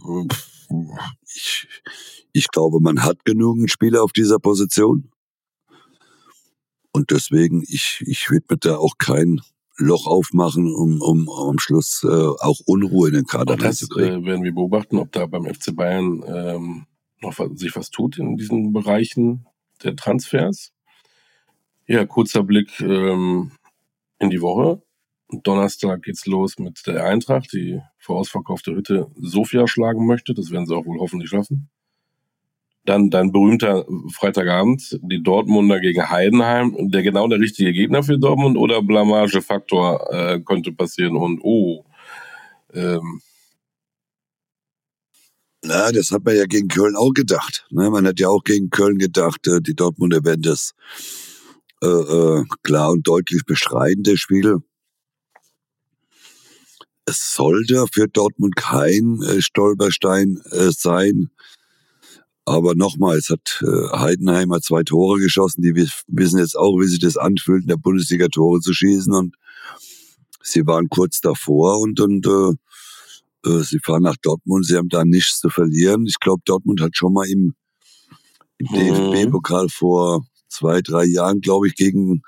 ich, 1.26 1.67
ich 2.34 2.47
glaube, 2.49 2.80
man 2.80 3.03
hat 3.03 3.26
genügend 3.26 3.72
Spieler 3.72 4.03
auf 4.03 4.11
dieser 4.11 4.39
Position. 4.39 5.11
Und 6.91 7.11
deswegen, 7.11 7.63
ich, 7.67 8.03
ich 8.05 8.30
würde 8.30 8.45
mir 8.49 8.57
da 8.57 8.78
auch 8.78 8.97
kein 8.97 9.41
Loch 9.78 10.05
aufmachen, 10.05 10.74
um, 10.74 11.01
um, 11.01 11.28
um 11.28 11.49
am 11.49 11.59
Schluss 11.59 12.03
äh, 12.03 12.07
auch 12.07 12.59
Unruhe 12.65 13.09
in 13.09 13.15
den 13.15 13.26
Kader 13.26 13.59
reinzukriegen. 13.59 14.24
Äh, 14.24 14.26
werden 14.26 14.43
wir 14.43 14.53
beobachten, 14.53 14.97
ob 14.97 15.11
da 15.11 15.26
beim 15.26 15.45
FC 15.45 15.76
Bayern 15.76 16.24
ähm, 16.28 16.86
noch 17.22 17.39
was, 17.39 17.49
sich 17.55 17.76
was 17.76 17.89
tut 17.89 18.17
in 18.17 18.36
diesen 18.36 18.74
Bereichen 18.74 19.45
der 19.84 19.95
Transfers. 19.95 20.72
Ja, 21.88 22.05
kurzer 22.05 22.43
Blick 22.43 22.80
ähm, 22.82 23.51
in 24.22 24.30
die 24.30 24.41
Woche. 24.41 24.82
Donnerstag 25.43 26.03
geht's 26.03 26.26
los 26.26 26.59
mit 26.59 26.86
der 26.86 27.05
Eintracht, 27.05 27.51
die 27.53 27.80
vorausverkaufte 27.99 28.76
Hütte 28.76 29.07
Sofia 29.15 29.67
schlagen 29.67 30.05
möchte. 30.05 30.34
Das 30.34 30.51
werden 30.51 30.65
sie 30.65 30.76
auch 30.76 30.86
wohl 30.86 30.99
hoffentlich 30.99 31.30
schaffen. 31.30 31.69
Dann 32.84 33.09
dein 33.09 33.32
berühmter 33.32 33.86
Freitagabend, 34.11 34.99
die 35.03 35.22
Dortmunder 35.22 35.80
gegen 35.80 36.09
Heidenheim. 36.09 36.76
Der 36.91 37.03
genau 37.03 37.28
der 37.28 37.39
richtige 37.39 37.72
Gegner 37.74 38.03
für 38.03 38.17
Dortmund 38.17 38.57
oder 38.57 38.82
Blamagefaktor 38.82 40.11
äh, 40.11 40.39
könnte 40.41 40.72
passieren 40.72 41.15
und 41.15 41.39
oh, 41.43 41.86
ähm, 42.74 43.22
na, 45.63 45.91
das 45.91 46.09
hat 46.09 46.26
man 46.26 46.36
ja 46.36 46.45
gegen 46.45 46.69
Köln 46.69 46.95
auch 46.95 47.13
gedacht. 47.13 47.67
Ne? 47.69 47.89
Man 47.91 48.07
hat 48.07 48.19
ja 48.19 48.30
auch 48.30 48.43
gegen 48.43 48.72
Köln 48.72 48.97
gedacht, 48.97 49.47
äh, 49.47 49.61
die 49.61 49.76
Dortmunder 49.76 50.24
werden 50.26 50.41
das 50.41 50.74
äh, 51.84 51.88
äh, 51.88 52.44
klar 52.64 52.92
und 52.92 53.08
deutlich 53.08 53.44
bestreiten, 53.46 54.04
das 54.04 54.20
Spiel. 54.20 54.58
Es 57.06 57.34
sollte 57.34 57.86
für 57.92 58.08
Dortmund 58.08 58.56
kein 58.56 59.22
äh, 59.24 59.42
Stolperstein 59.42 60.40
äh, 60.52 60.72
sein. 60.72 61.30
Aber 62.46 62.76
nochmal, 62.76 63.18
es 63.18 63.30
hat 63.30 63.64
äh, 63.64 63.98
Heidenheimer 63.98 64.62
zwei 64.62 64.84
Tore 64.84 65.20
geschossen. 65.20 65.62
Die 65.62 65.76
wissen 65.76 66.40
jetzt 66.40 66.58
auch, 66.58 66.78
wie 66.80 66.88
sich 66.88 67.00
das 67.00 67.18
anfühlt, 67.18 67.64
in 67.64 67.68
der 67.68 67.78
Bundesliga 67.78 68.28
Tore 68.28 68.60
zu 68.60 68.74
schießen. 68.74 69.14
Und 69.14 69.36
sie 70.44 70.66
waren 70.66 70.90
kurz 70.90 71.22
davor 71.22 71.80
und, 71.80 72.00
und 72.00 72.26
äh, 72.26 73.50
äh, 73.50 73.64
sie 73.64 73.80
fahren 73.80 74.04
nach 74.04 74.18
Dortmund, 74.22 74.66
sie 74.66 74.78
haben 74.78 74.90
da 74.90 75.04
nichts 75.04 75.40
zu 75.40 75.50
verlieren. 75.50 76.06
Ich 76.06 76.20
glaube, 76.20 76.42
Dortmund 76.46 76.82
hat 76.82 76.96
schon 76.96 77.14
mal 77.14 77.28
im, 77.28 77.56
im 78.58 78.68
mhm. 78.70 79.14
DFB-Pokal 79.14 79.70
vor 79.70 80.26
zwei, 80.52 80.82
drei 80.82 81.06
Jahren, 81.06 81.41
glaube 81.41 81.68
ich, 81.68 81.76
gegen, 81.76 82.22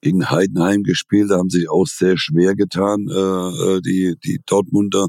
gegen 0.00 0.30
Heidenheim 0.30 0.82
gespielt. 0.82 1.30
Da 1.30 1.38
haben 1.38 1.50
sich 1.50 1.68
auch 1.70 1.86
sehr 1.86 2.18
schwer 2.18 2.54
getan, 2.54 3.08
äh, 3.08 3.76
äh 3.76 3.80
die, 3.80 4.16
die 4.24 4.40
Dortmunder. 4.46 5.08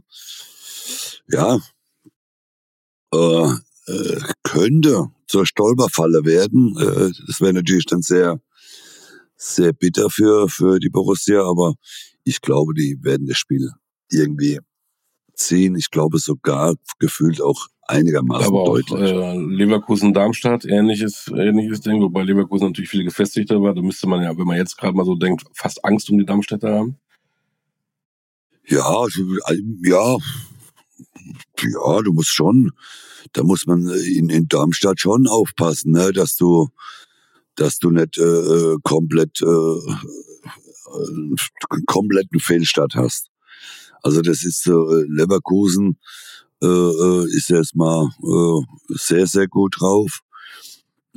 Ja, 1.28 1.60
äh, 3.14 3.50
äh, 3.88 4.22
könnte 4.44 5.08
zur 5.28 5.46
Stolperfalle 5.46 6.26
werden. 6.26 6.76
Äh, 6.78 7.12
das 7.28 7.42
wäre 7.42 7.54
natürlich 7.54 7.86
dann 7.86 8.02
sehr, 8.02 8.40
sehr 9.36 9.74
bitter 9.74 10.10
für, 10.10 10.50
für 10.50 10.80
die 10.80 10.90
Borussia, 10.90 11.44
aber 11.44 11.76
ich 12.24 12.42
glaube, 12.42 12.74
die 12.74 12.98
werden 13.02 13.28
das 13.28 13.38
Spiel 13.38 13.72
irgendwie 14.10 14.60
zehn, 15.36 15.76
ich 15.76 15.92
glaube 15.92 16.20
sogar 16.20 16.76
gefühlt 17.00 17.42
auch 17.42 17.68
einigermaßen 17.88 18.48
Aber 18.48 18.66
deutlich. 18.66 18.92
Auch, 18.92 19.34
äh, 19.34 19.38
Leverkusen-Darmstadt, 19.38 20.66
ähnliches, 20.66 21.28
ähnliches 21.36 21.82
Ding, 21.82 22.02
wobei 22.02 22.24
Leverkusen 22.24 22.68
natürlich 22.68 22.90
viel 22.90 23.04
gefestigter 23.04 23.62
war. 23.62 23.74
Da 23.74 23.82
müsste 23.82 24.08
man 24.08 24.24
ja, 24.24 24.38
wenn 24.38 24.48
man 24.48 24.58
jetzt 24.58 24.78
gerade 24.78 24.96
mal 24.96 25.06
so 25.06 25.16
denkt, 25.16 25.46
fast 25.54 25.84
Angst 25.86 26.10
um 26.10 26.18
die 26.18 26.26
Darmstädter 26.26 26.74
haben. 26.74 26.98
Ja, 28.68 28.84
also, 28.84 29.22
ja, 29.84 30.18
ja, 31.62 32.02
du 32.02 32.14
musst 32.14 32.34
schon, 32.34 32.72
da 33.34 33.44
muss 33.44 33.68
man 33.68 33.88
in, 33.90 34.30
in 34.30 34.48
Darmstadt 34.48 35.00
schon 35.00 35.28
aufpassen, 35.28 35.92
ne, 35.92 36.12
dass 36.12 36.36
du, 36.36 36.70
dass 37.56 37.78
du 37.78 37.92
nicht 37.92 38.18
äh, 38.18 38.24
äh 38.24 38.78
komplett 38.84 39.42
äh, 39.42 39.46
einen 39.46 41.36
äh, 41.72 41.82
kompletten 41.86 42.40
Fehlstart 42.40 42.96
hast. 42.96 43.30
Also 44.06 44.22
das 44.22 44.44
ist 44.44 44.68
äh, 44.68 44.72
Leverkusen 45.08 45.98
äh, 46.62 46.68
äh, 46.68 47.26
ist 47.36 47.50
erstmal 47.50 48.06
äh, 48.22 48.62
sehr, 48.90 49.26
sehr 49.26 49.48
gut 49.48 49.78
drauf. 49.80 50.20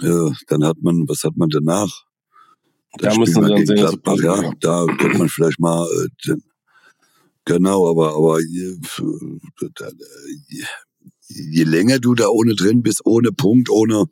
Äh, 0.00 0.30
dann 0.46 0.64
hat 0.64 0.78
man, 0.80 1.06
was 1.06 1.22
hat 1.22 1.36
man 1.36 1.50
danach? 1.50 2.04
Da 2.96 3.14
müssen 3.14 3.42
wir 3.42 3.50
dann 3.50 3.66
sehen, 3.66 3.76
Gladbach, 3.76 4.16
ja, 4.22 4.52
da 4.60 4.86
könnte 4.86 5.18
man 5.18 5.28
vielleicht 5.28 5.60
mal 5.60 5.86
äh, 5.86 6.08
den, 6.26 6.42
genau, 7.44 7.90
aber 7.90 8.16
aber 8.16 8.40
je, 8.40 8.78
je 11.28 11.64
länger 11.64 11.98
du 11.98 12.14
da 12.14 12.28
ohne 12.28 12.54
drin 12.54 12.82
bist, 12.82 13.02
ohne 13.04 13.32
Punkt, 13.32 13.68
ohne 13.68 14.06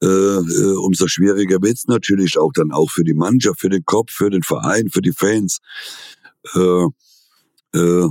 äh, 0.00 0.06
äh, 0.06 0.76
umso 0.76 1.08
schwieriger 1.08 1.60
wird's 1.62 1.88
natürlich 1.88 2.38
auch 2.38 2.52
dann 2.54 2.70
auch 2.70 2.92
für 2.92 3.02
die 3.02 3.14
Mannschaft, 3.14 3.58
für 3.60 3.70
den 3.70 3.84
Kopf, 3.84 4.12
für 4.12 4.30
den 4.30 4.44
Verein, 4.44 4.88
für 4.88 5.02
die 5.02 5.12
Fans. 5.12 5.58
Äh, 6.54 6.86
äh, 7.74 8.06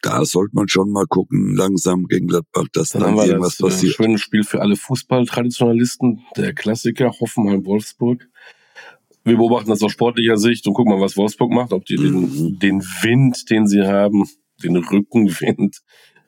da 0.00 0.24
sollte 0.24 0.54
man 0.54 0.68
schon 0.68 0.90
mal 0.90 1.06
gucken, 1.06 1.54
langsam 1.54 2.04
gegen 2.04 2.26
Gladbach, 2.26 2.66
dass 2.72 2.90
dann, 2.90 3.16
dann 3.16 3.26
irgendwas 3.26 3.56
das, 3.56 3.70
passiert. 3.70 3.92
Ein 3.92 4.04
schönes 4.04 4.20
Spiel 4.20 4.44
für 4.44 4.60
alle 4.60 4.76
Fußballtraditionalisten, 4.76 6.22
der 6.36 6.54
Klassiker 6.54 7.10
Hoffenheim-Wolfsburg. 7.20 8.26
Wir 9.24 9.36
beobachten 9.36 9.70
das 9.70 9.82
aus 9.82 9.92
sportlicher 9.92 10.36
Sicht 10.36 10.66
und 10.66 10.74
gucken 10.74 10.92
mal, 10.92 11.00
was 11.00 11.16
Wolfsburg 11.16 11.50
macht, 11.50 11.72
ob 11.72 11.84
die 11.86 11.96
mhm. 11.96 12.58
den, 12.58 12.58
den 12.58 12.80
Wind, 12.80 13.50
den 13.50 13.66
sie 13.66 13.82
haben, 13.82 14.24
den 14.62 14.76
Rückenwind 14.76 15.80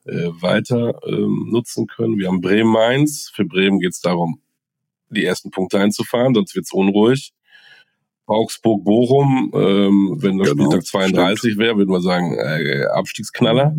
äh, 0.04 0.28
weiter 0.40 0.98
ähm, 1.06 1.48
nutzen 1.50 1.86
können. 1.86 2.18
Wir 2.18 2.28
haben 2.28 2.40
Bremen-Mainz. 2.40 3.30
Für 3.34 3.44
Bremen 3.44 3.80
geht 3.80 3.92
es 3.92 4.00
darum, 4.00 4.40
die 5.10 5.24
ersten 5.24 5.50
Punkte 5.50 5.78
einzufahren, 5.78 6.34
sonst 6.34 6.54
wird 6.54 6.64
es 6.64 6.72
unruhig. 6.72 7.32
Augsburg-Bochum, 8.26 9.52
ähm, 9.54 10.16
wenn 10.20 10.38
das 10.38 10.50
genau, 10.50 10.64
Spieltag 10.64 10.86
32 10.86 11.58
wäre, 11.58 11.76
würden 11.76 11.90
wir 11.90 12.00
sagen, 12.00 12.34
äh, 12.34 12.84
Abstiegsknaller. 12.86 13.74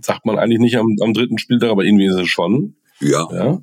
Sagt 0.00 0.26
man 0.26 0.38
eigentlich 0.38 0.60
nicht 0.60 0.76
am, 0.76 0.88
am 1.00 1.14
dritten 1.14 1.38
Spieltag, 1.38 1.70
aber 1.70 1.84
irgendwie 1.84 2.06
ist 2.06 2.16
es 2.16 2.28
schon. 2.28 2.76
Ja. 3.00 3.26
ja. 3.32 3.60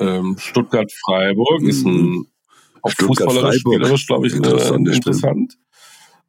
Ähm, 0.00 0.36
Stuttgart-Freiburg 0.38 1.62
mhm. 1.62 1.68
ist 1.68 1.84
ein 1.84 2.26
auch 2.82 2.92
fußballerisch, 2.92 3.60
spielerisch, 3.60 4.06
glaube 4.06 4.26
ich, 4.26 4.34
interessant. 4.34 4.88
Äh, 4.88 4.94
interessant. 4.94 5.58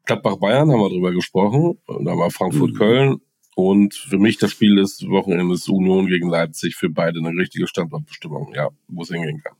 Gladbach-Bayern 0.05 0.71
haben 0.71 0.79
wir 0.79 0.89
drüber 0.89 1.11
gesprochen. 1.11 1.77
Da 1.87 2.17
war 2.17 2.31
Frankfurt-Köln. 2.31 3.09
Mhm. 3.09 3.21
Und 3.55 3.93
für 3.93 4.17
mich 4.17 4.37
das 4.37 4.51
Spiel 4.51 4.75
des 4.75 5.05
Wochenendes 5.07 5.67
Union 5.69 6.07
gegen 6.07 6.29
Leipzig 6.29 6.75
für 6.75 6.89
beide 6.89 7.19
eine 7.19 7.29
richtige 7.29 7.67
Standortbestimmung, 7.67 8.53
ja, 8.53 8.69
wo 8.87 9.03
es 9.03 9.09
hingehen 9.09 9.41
kann. 9.41 9.55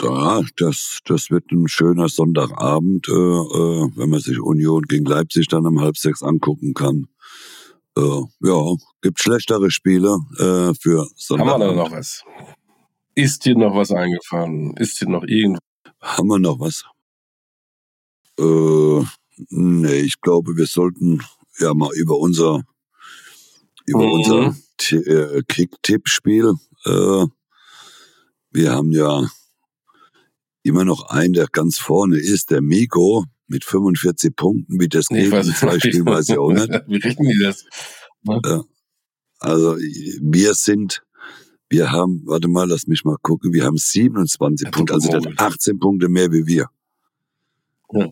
Ja, 0.00 0.42
das, 0.56 1.00
das 1.06 1.30
wird 1.30 1.50
ein 1.50 1.66
schöner 1.68 2.08
Sonntagabend, 2.08 3.08
äh, 3.08 3.12
äh, 3.12 3.90
wenn 3.96 4.10
man 4.10 4.20
sich 4.20 4.38
Union 4.40 4.82
gegen 4.82 5.04
Leipzig 5.04 5.48
dann 5.48 5.66
um 5.66 5.80
halb 5.80 5.96
sechs 5.96 6.22
angucken 6.22 6.72
kann. 6.74 7.08
Äh, 7.96 8.22
ja, 8.40 8.76
gibt 9.02 9.18
schlechtere 9.20 9.70
Spiele 9.70 10.18
äh, 10.38 10.72
für 10.80 11.08
Sonntagabend. 11.16 11.64
Haben 11.64 11.76
wir 11.76 11.76
da 11.76 11.88
noch 11.90 11.92
was? 11.92 12.22
Ist 13.14 13.44
dir 13.44 13.56
noch 13.56 13.74
was 13.74 13.90
eingefallen? 13.90 14.76
Ist 14.76 15.00
dir 15.00 15.08
noch 15.08 15.24
irgendwas? 15.24 15.60
Haben 16.00 16.28
wir 16.28 16.38
noch 16.38 16.60
was? 16.60 16.84
Äh, 18.38 19.04
nee, 19.50 20.00
ich 20.00 20.20
glaube, 20.20 20.56
wir 20.56 20.66
sollten 20.66 21.22
ja 21.58 21.74
mal 21.74 21.90
über 21.96 22.16
unser 22.18 22.62
über 23.86 24.04
Mhm. 24.04 24.12
unser 24.12 24.56
äh, 24.92 25.42
Kick-Tipp-Spiel. 25.48 26.54
Äh, 26.84 27.26
wir 28.52 28.72
haben 28.72 28.92
ja 28.92 29.28
immer 30.68 30.84
noch 30.84 31.08
einen, 31.08 31.32
der 31.32 31.46
ganz 31.50 31.78
vorne 31.78 32.18
ist, 32.18 32.50
der 32.50 32.60
Miko 32.60 33.24
mit 33.46 33.64
45 33.64 34.36
Punkten. 34.36 34.80
Wie 34.80 34.88
das 34.88 35.06
in 35.10 35.30
zwei 35.30 35.78
Spielen, 35.78 36.06
weiß 36.06 36.28
ich 36.28 36.38
auch 36.38 36.52
nicht. 36.52 36.68
Wie 36.86 36.96
rechnen 36.96 37.28
die 37.28 37.42
das? 37.42 37.64
Also 39.40 39.76
wir 39.76 40.54
sind, 40.54 41.02
wir 41.68 41.90
haben, 41.92 42.22
warte 42.26 42.48
mal, 42.48 42.68
lass 42.68 42.86
mich 42.86 43.04
mal 43.04 43.16
gucken, 43.22 43.52
wir 43.52 43.64
haben 43.64 43.76
27 43.76 44.66
Ja, 44.66 44.70
Punkte, 44.70 44.94
also 44.94 45.08
der 45.08 45.16
hat 45.18 45.24
Moment. 45.24 45.40
18 45.40 45.78
Punkte 45.78 46.08
mehr 46.08 46.30
wie 46.32 46.46
wir. 46.46 46.66
Ja. 47.92 48.08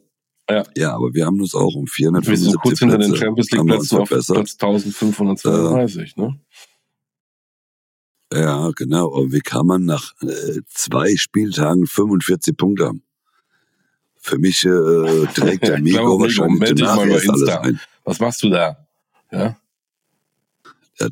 Ja. 0.48 0.64
Ja, 0.76 0.94
aber 0.94 1.12
wir 1.12 1.26
haben 1.26 1.40
uns 1.40 1.54
auch 1.54 1.74
um 1.74 1.86
Wir 1.86 2.36
sind 2.36 2.52
475 2.52 2.52
so 2.52 2.58
kurz 2.58 2.78
hinter 2.78 2.98
den 2.98 3.10
Plätze, 3.10 3.24
Champions 3.24 3.50
haben 3.52 3.68
wir 3.68 3.78
uns 3.78 3.90
League-Plätzen 3.90 4.36
auf. 4.36 4.36
Platz 4.36 4.52
1532, 4.54 6.16
ne? 6.16 6.40
Ja, 8.40 8.70
genau. 8.74 9.14
Aber 9.14 9.32
wie 9.32 9.40
kann 9.40 9.66
man 9.66 9.84
nach 9.84 10.12
äh, 10.22 10.60
zwei 10.68 11.16
Spieltagen 11.16 11.86
45 11.86 12.56
Punkte 12.56 12.86
haben? 12.86 13.02
Für 14.20 14.38
mich 14.38 14.64
äh, 14.64 15.26
trägt 15.34 15.62
der 15.68 15.76
Ich 15.78 15.82
Miko 15.84 16.20
wahrscheinlich 16.20 16.60
dich 16.60 16.74
danach 16.80 16.96
mal 16.96 17.06
über 17.06 17.14
erst 17.16 17.30
alles 17.30 17.48
ein. 17.48 17.80
Was 18.04 18.18
machst 18.20 18.42
du 18.42 18.50
da? 18.50 18.76
Ja? 19.30 19.56
Ja, 20.98 21.08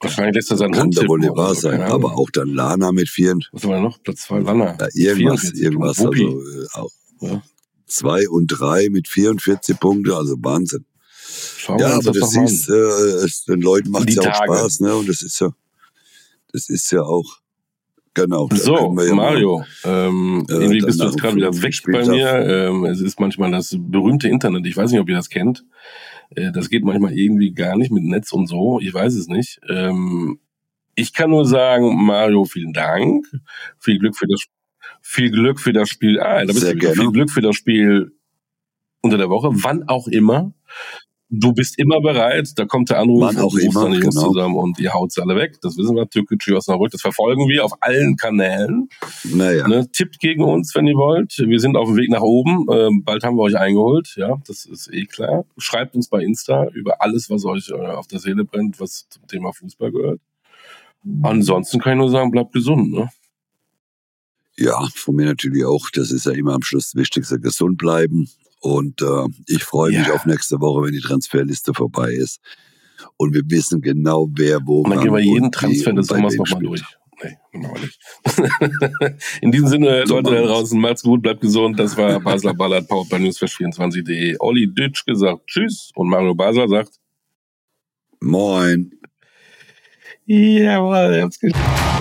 Wahrscheinlich 0.00 0.34
lässt 0.36 0.50
er 0.50 0.56
seinen 0.56 0.72
Kann 0.72 0.84
Hund 0.86 0.96
doch 0.98 1.08
wohl 1.08 1.18
nicht 1.20 1.30
oder 1.30 1.42
wahr 1.44 1.54
sein. 1.54 1.80
Ahnung. 1.80 1.92
Aber 1.94 2.18
auch 2.18 2.30
dann 2.30 2.48
Lana 2.48 2.90
mit 2.92 3.08
4, 3.08 3.36
Was 3.52 3.62
haben 3.62 3.70
wir 3.70 3.80
noch? 3.80 4.02
Platz 4.02 4.22
2, 4.22 4.40
Lanner. 4.40 4.76
ja, 4.94 5.12
irgendwas, 5.12 5.40
44 5.42 5.62
irgendwas. 5.62 5.98
Also 6.00 6.12
äh, 6.12 6.66
auch 6.72 6.90
Ja. 7.20 7.42
zwei 7.86 8.28
und 8.28 8.48
drei 8.48 8.88
mit 8.90 9.06
44 9.06 9.78
Punkte, 9.78 10.16
also 10.16 10.34
Wahnsinn. 10.40 10.84
Schauen 11.56 11.78
Ja, 11.78 11.94
aber 11.98 12.10
das 12.12 12.32
mal 12.34 12.44
ist, 12.44 12.68
äh, 12.68 12.72
es, 12.72 13.44
den 13.44 13.60
Leuten 13.60 13.90
macht 13.90 14.08
Die 14.08 14.14
ja 14.14 14.22
auch 14.22 14.26
Tage. 14.26 14.52
Spaß, 14.52 14.80
ne? 14.80 14.94
Und 14.96 15.08
das 15.08 15.22
ist 15.22 15.38
ja, 15.40 15.50
das 16.52 16.68
ist 16.68 16.90
ja 16.92 17.02
auch, 17.02 17.38
genau. 18.14 18.48
So, 18.52 18.94
ja 19.00 19.14
Mario, 19.14 19.64
ähm, 19.84 20.46
äh, 20.48 20.52
irgendwie 20.52 20.80
bist 20.80 21.00
du 21.00 21.04
jetzt 21.04 21.18
gerade 21.20 21.36
wieder 21.36 21.62
weg 21.62 21.74
bei 21.86 22.06
mir. 22.06 22.28
Ähm, 22.46 22.84
es 22.84 23.00
ist 23.00 23.18
manchmal 23.20 23.50
das 23.50 23.76
berühmte 23.78 24.28
Internet. 24.28 24.66
Ich 24.66 24.76
weiß 24.76 24.90
nicht, 24.90 25.00
ob 25.00 25.08
ihr 25.08 25.16
das 25.16 25.28
kennt. 25.30 25.64
Äh, 26.30 26.52
das 26.52 26.68
geht 26.68 26.84
manchmal 26.84 27.12
irgendwie 27.12 27.52
gar 27.52 27.76
nicht 27.76 27.90
mit 27.90 28.04
Netz 28.04 28.32
und 28.32 28.46
so. 28.46 28.80
Ich 28.80 28.92
weiß 28.92 29.14
es 29.14 29.28
nicht. 29.28 29.60
Ähm, 29.68 30.38
ich 30.94 31.14
kann 31.14 31.30
nur 31.30 31.46
sagen, 31.46 32.04
Mario, 32.04 32.44
vielen 32.44 32.72
Dank. 32.72 33.26
Viel 33.78 33.98
Glück 33.98 34.16
für 34.16 34.26
das, 34.26 34.44
viel 35.00 35.30
Glück 35.30 35.58
für 35.58 35.72
das 35.72 35.88
Spiel. 35.88 36.20
Ah, 36.20 36.40
da 36.40 36.46
bist 36.46 36.60
Sehr 36.60 36.72
du 36.72 36.76
wieder. 36.76 36.88
gerne. 36.88 37.02
Viel 37.02 37.12
Glück 37.12 37.30
für 37.30 37.40
das 37.40 37.56
Spiel 37.56 38.12
unter 39.00 39.18
der 39.18 39.30
Woche, 39.30 39.48
wann 39.52 39.88
auch 39.88 40.06
immer. 40.06 40.52
Du 41.34 41.54
bist 41.54 41.78
immer 41.78 42.02
bereit, 42.02 42.52
da 42.56 42.66
kommt 42.66 42.90
der 42.90 42.98
Anruf 42.98 43.22
Wann 43.22 43.38
auch 43.38 43.54
immer, 43.54 43.88
dann 43.88 43.98
genau. 43.98 44.10
zusammen 44.10 44.54
und 44.54 44.78
ihr 44.78 44.92
haut 44.92 45.12
sie 45.12 45.22
alle 45.22 45.34
weg. 45.34 45.56
Das 45.62 45.78
wissen 45.78 45.96
wir, 45.96 46.06
Türkgücü 46.06 46.54
Osnabrück, 46.54 46.90
das 46.90 47.00
verfolgen 47.00 47.48
wir 47.48 47.64
auf 47.64 47.72
allen 47.80 48.16
Kanälen. 48.16 48.90
Naja, 49.24 49.66
Ne, 49.66 49.88
tippt 49.90 50.20
gegen 50.20 50.44
uns, 50.44 50.74
wenn 50.74 50.86
ihr 50.86 50.94
wollt. 50.94 51.34
Wir 51.38 51.58
sind 51.58 51.74
auf 51.78 51.88
dem 51.88 51.96
Weg 51.96 52.10
nach 52.10 52.20
oben. 52.20 52.66
Ähm, 52.70 53.02
bald 53.02 53.24
haben 53.24 53.36
wir 53.36 53.44
euch 53.44 53.56
eingeholt. 53.56 54.12
Ja, 54.16 54.36
das 54.46 54.66
ist 54.66 54.92
eh 54.92 55.06
klar. 55.06 55.46
Schreibt 55.56 55.96
uns 55.96 56.08
bei 56.08 56.20
Insta 56.22 56.68
über 56.74 57.00
alles, 57.00 57.30
was 57.30 57.46
euch 57.46 57.70
äh, 57.70 57.74
auf 57.74 58.08
der 58.08 58.18
Seele 58.18 58.44
brennt, 58.44 58.78
was 58.78 59.06
zum 59.08 59.26
Thema 59.26 59.54
Fußball 59.54 59.90
gehört. 59.90 60.20
Ansonsten 61.22 61.80
kann 61.80 61.94
ich 61.94 61.98
nur 61.98 62.10
sagen, 62.10 62.30
bleibt 62.30 62.52
gesund. 62.52 62.92
Ne? 62.92 63.08
ja, 64.56 64.86
von 64.94 65.16
mir 65.16 65.26
natürlich 65.26 65.64
auch. 65.64 65.88
Das 65.92 66.10
ist 66.10 66.26
ja 66.26 66.32
immer 66.32 66.54
am 66.54 66.62
Schluss 66.62 66.90
das 66.92 67.00
Wichtigste, 67.00 67.40
gesund 67.40 67.78
bleiben. 67.78 68.28
Und 68.62 69.02
äh, 69.02 69.26
ich 69.48 69.64
freue 69.64 69.90
mich 69.90 70.06
Ja. 70.06 70.14
auf 70.14 70.24
nächste 70.24 70.60
Woche, 70.60 70.84
wenn 70.86 70.92
die 70.92 71.00
Transferliste 71.00 71.74
vorbei 71.74 72.12
ist. 72.12 72.40
Und 73.16 73.34
wir 73.34 73.42
wissen 73.46 73.80
genau, 73.82 74.28
wer 74.32 74.60
wo 74.64 74.82
Und 74.82 74.90
dann 74.90 75.00
gehen 75.02 75.12
wir 75.12 75.20
jeden 75.20 75.50
Transfer 75.50 75.92
des 75.92 76.06
Sommers 76.06 76.36
nochmal 76.36 76.62
durch. 76.62 76.82
Nee, 77.24 77.36
machen 77.60 77.74
wir 77.74 77.80
nicht. 79.10 79.18
In 79.42 79.50
diesem 79.52 79.66
Sinne, 79.68 80.04
So 80.06 80.14
Leute 80.16 80.30
da 80.34 80.42
draußen, 80.42 80.80
macht's 80.80 81.02
gut, 81.02 81.22
bleibt 81.22 81.40
gesund. 81.40 81.78
Das 81.78 81.96
war 81.96 82.18
Basler 82.20 82.54
Ballard, 82.54 82.88
powered 82.88 83.08
by 83.10 83.16
newsflash24.de. 83.16 84.36
Olli 84.38 84.72
Dütsch 84.72 85.04
gesagt 85.04 85.46
Tschüss 85.46 85.90
und 85.96 86.08
Mario 86.08 86.34
Basler 86.34 86.68
sagt 86.68 86.92
Moin. 88.20 88.92
Jawohl, 90.26 91.14
ihr 91.16 91.22
habt's 91.22 91.38
geschafft. 91.40 91.91